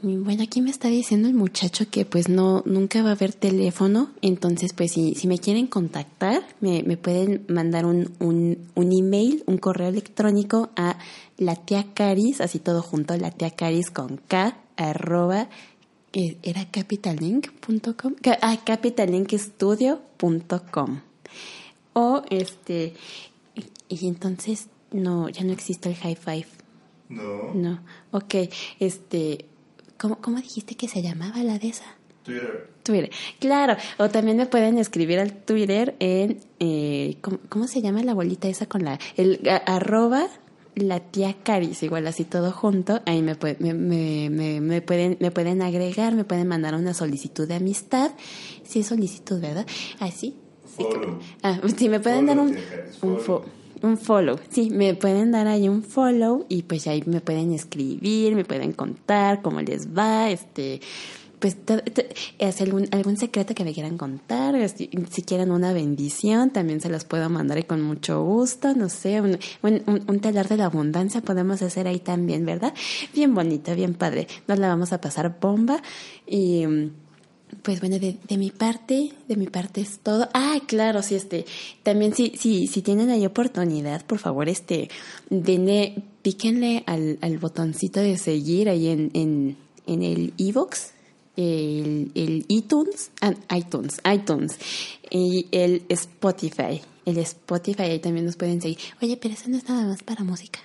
Bueno, 0.00 0.44
aquí 0.44 0.60
me 0.60 0.70
está 0.70 0.86
diciendo 0.88 1.26
el 1.26 1.34
muchacho 1.34 1.90
que 1.90 2.04
pues 2.04 2.28
no, 2.28 2.62
nunca 2.66 3.02
va 3.02 3.08
a 3.08 3.12
haber 3.12 3.32
teléfono, 3.32 4.10
entonces 4.22 4.72
pues 4.72 4.92
si, 4.92 5.16
si 5.16 5.26
me 5.26 5.38
quieren 5.38 5.66
contactar, 5.66 6.42
me, 6.60 6.84
me 6.84 6.96
pueden 6.96 7.44
mandar 7.48 7.84
un, 7.84 8.12
un, 8.20 8.58
un, 8.76 8.92
email, 8.92 9.42
un 9.46 9.58
correo 9.58 9.88
electrónico 9.88 10.70
a 10.76 10.98
la 11.36 11.56
tía 11.56 11.86
Caris, 11.94 12.40
así 12.40 12.60
todo 12.60 12.80
junto, 12.80 13.16
la 13.16 13.32
tía 13.32 13.50
Caris 13.50 13.90
con 13.90 14.18
K, 14.28 14.56
arroba, 14.78 15.50
era 16.12 16.64
capitallink.com, 16.70 18.14
ah, 18.40 18.56
capitalinkstudio.com. 18.64 21.00
O 21.92 22.22
este, 22.30 22.94
y 23.88 24.08
entonces 24.08 24.68
no, 24.90 25.28
ya 25.28 25.44
no 25.44 25.52
existe 25.52 25.90
el 25.90 25.96
high 25.96 26.16
five. 26.16 26.46
No. 27.10 27.52
No, 27.54 27.80
ok, 28.12 28.34
este 28.80 29.44
¿Cómo, 29.98 30.20
¿Cómo 30.20 30.38
dijiste 30.38 30.76
que 30.76 30.86
se 30.86 31.02
llamaba 31.02 31.42
la 31.42 31.58
de 31.58 31.68
esa? 31.68 31.84
Twitter. 32.22 32.70
Twitter, 32.84 33.10
claro. 33.40 33.76
O 33.98 34.08
también 34.08 34.36
me 34.36 34.46
pueden 34.46 34.78
escribir 34.78 35.18
al 35.18 35.32
Twitter 35.32 35.96
en, 35.98 36.38
eh, 36.60 37.16
¿cómo, 37.48 37.66
se 37.66 37.82
llama 37.82 38.02
la 38.04 38.14
bolita 38.14 38.48
esa 38.48 38.66
con 38.66 38.84
la, 38.84 38.98
el 39.16 39.40
arroba 39.66 40.28
la 40.80 41.00
tía 41.00 41.36
Caris, 41.42 41.82
igual 41.82 42.06
así 42.06 42.24
todo 42.24 42.52
junto, 42.52 43.00
ahí 43.06 43.22
me, 43.22 43.36
me, 43.58 43.74
me, 43.74 44.60
me, 44.60 44.82
pueden, 44.82 45.16
me 45.20 45.30
pueden 45.30 45.62
agregar, 45.62 46.14
me 46.14 46.24
pueden 46.24 46.48
mandar 46.48 46.74
una 46.74 46.94
solicitud 46.94 47.46
de 47.46 47.54
amistad. 47.54 48.12
Sí, 48.64 48.82
solicitud, 48.82 49.40
¿verdad? 49.40 49.66
Así. 50.00 50.36
sí, 50.76 50.84
ah, 51.42 51.60
sí, 51.76 51.88
me 51.88 52.00
pueden 52.00 52.26
dar 52.26 52.38
un, 52.38 52.56
un 53.02 53.18
un 53.82 53.96
follow. 53.96 54.38
Sí, 54.50 54.70
me 54.70 54.94
pueden 54.94 55.32
dar 55.32 55.46
ahí 55.46 55.68
un 55.68 55.82
follow 55.82 56.46
y 56.48 56.62
pues 56.62 56.86
ahí 56.86 57.02
me 57.06 57.20
pueden 57.20 57.52
escribir, 57.52 58.34
me 58.34 58.44
pueden 58.44 58.72
contar 58.72 59.42
cómo 59.42 59.60
les 59.60 59.96
va, 59.96 60.30
este, 60.30 60.80
pues 61.38 61.56
es 62.38 62.60
algún, 62.60 62.88
algún 62.90 63.16
secreto 63.16 63.54
que 63.54 63.64
me 63.64 63.72
quieran 63.72 63.96
contar, 63.96 64.56
si, 64.68 64.88
quieren 65.22 65.50
una 65.50 65.72
bendición, 65.72 66.50
también 66.50 66.80
se 66.80 66.88
las 66.88 67.04
puedo 67.04 67.28
mandar 67.30 67.64
con 67.66 67.82
mucho 67.82 68.22
gusto, 68.22 68.74
no 68.74 68.88
sé, 68.88 69.20
un, 69.20 69.38
un, 69.62 69.82
un, 70.06 70.20
telar 70.20 70.48
de 70.48 70.56
la 70.56 70.66
abundancia 70.66 71.20
podemos 71.20 71.62
hacer 71.62 71.86
ahí 71.86 72.00
también, 72.00 72.44
¿verdad? 72.44 72.74
Bien 73.14 73.34
bonito, 73.34 73.74
bien 73.74 73.94
padre, 73.94 74.26
nos 74.46 74.58
la 74.58 74.68
vamos 74.68 74.92
a 74.92 75.00
pasar 75.00 75.38
bomba 75.40 75.82
y 76.26 76.64
pues 77.62 77.80
bueno, 77.80 77.98
de, 77.98 78.16
de, 78.28 78.36
mi 78.36 78.50
parte, 78.50 79.12
de 79.26 79.36
mi 79.36 79.46
parte 79.46 79.80
es 79.80 80.00
todo. 80.00 80.28
Ah, 80.34 80.58
claro, 80.66 81.02
sí, 81.02 81.14
este, 81.14 81.46
también 81.82 82.14
si, 82.14 82.32
si, 82.36 82.66
si 82.66 82.82
tienen 82.82 83.10
ahí 83.10 83.24
oportunidad, 83.24 84.04
por 84.04 84.18
favor, 84.18 84.48
este, 84.48 84.90
denle, 85.30 86.02
píquenle 86.22 86.84
al, 86.86 87.18
al 87.22 87.38
botoncito 87.38 88.00
de 88.00 88.18
seguir 88.18 88.68
ahí 88.68 88.88
en, 88.88 89.10
en, 89.14 89.56
en 89.86 90.02
el 90.02 90.34
iVoox, 90.36 90.97
el, 91.38 92.10
el 92.16 92.44
iTunes, 92.48 93.12
ah, 93.20 93.32
iTunes, 93.56 94.00
iTunes, 94.12 94.58
y 95.08 95.46
el 95.52 95.84
Spotify. 95.88 96.82
El 97.06 97.18
Spotify 97.18 97.82
ahí 97.82 98.00
también 98.00 98.26
nos 98.26 98.36
pueden 98.36 98.60
seguir. 98.60 98.78
Oye, 99.00 99.16
pero 99.16 99.34
eso 99.34 99.48
no 99.48 99.56
es 99.56 99.68
nada 99.68 99.86
más 99.86 100.02
para 100.02 100.24
música. 100.24 100.58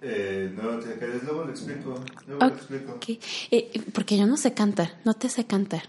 Eh, 0.00 0.52
no, 0.54 0.78
te 0.78 0.98
quedes, 1.00 1.24
luego 1.24 1.44
lo 1.44 1.50
explico. 1.50 2.00
Luego 2.28 2.46
lo 2.46 2.54
explico. 2.54 2.98
Eh, 3.50 3.82
porque 3.92 4.16
yo 4.16 4.26
no 4.26 4.36
sé 4.36 4.54
cantar, 4.54 4.98
no 5.04 5.14
te 5.14 5.28
sé 5.28 5.46
cantar. 5.46 5.82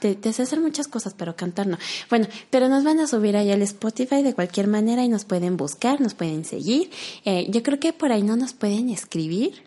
Te, 0.00 0.16
te, 0.16 0.32
sé 0.32 0.42
hacer 0.42 0.60
muchas 0.60 0.88
cosas, 0.88 1.14
pero 1.16 1.36
cantar 1.36 1.68
no. 1.68 1.78
Bueno, 2.08 2.26
pero 2.48 2.68
nos 2.68 2.82
van 2.82 2.98
a 2.98 3.06
subir 3.06 3.36
ahí 3.36 3.52
al 3.52 3.62
Spotify 3.62 4.22
de 4.22 4.34
cualquier 4.34 4.66
manera 4.66 5.04
y 5.04 5.08
nos 5.08 5.24
pueden 5.24 5.56
buscar, 5.56 6.00
nos 6.00 6.14
pueden 6.14 6.44
seguir. 6.44 6.90
Eh, 7.24 7.46
yo 7.50 7.62
creo 7.62 7.78
que 7.78 7.92
por 7.92 8.10
ahí 8.10 8.22
no 8.22 8.34
nos 8.34 8.54
pueden 8.54 8.88
escribir, 8.88 9.62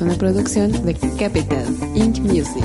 Una 0.00 0.14
producción 0.14 0.72
de 0.84 0.94
Capital 1.16 1.64
Inc. 1.94 2.18
Music. 2.18 2.64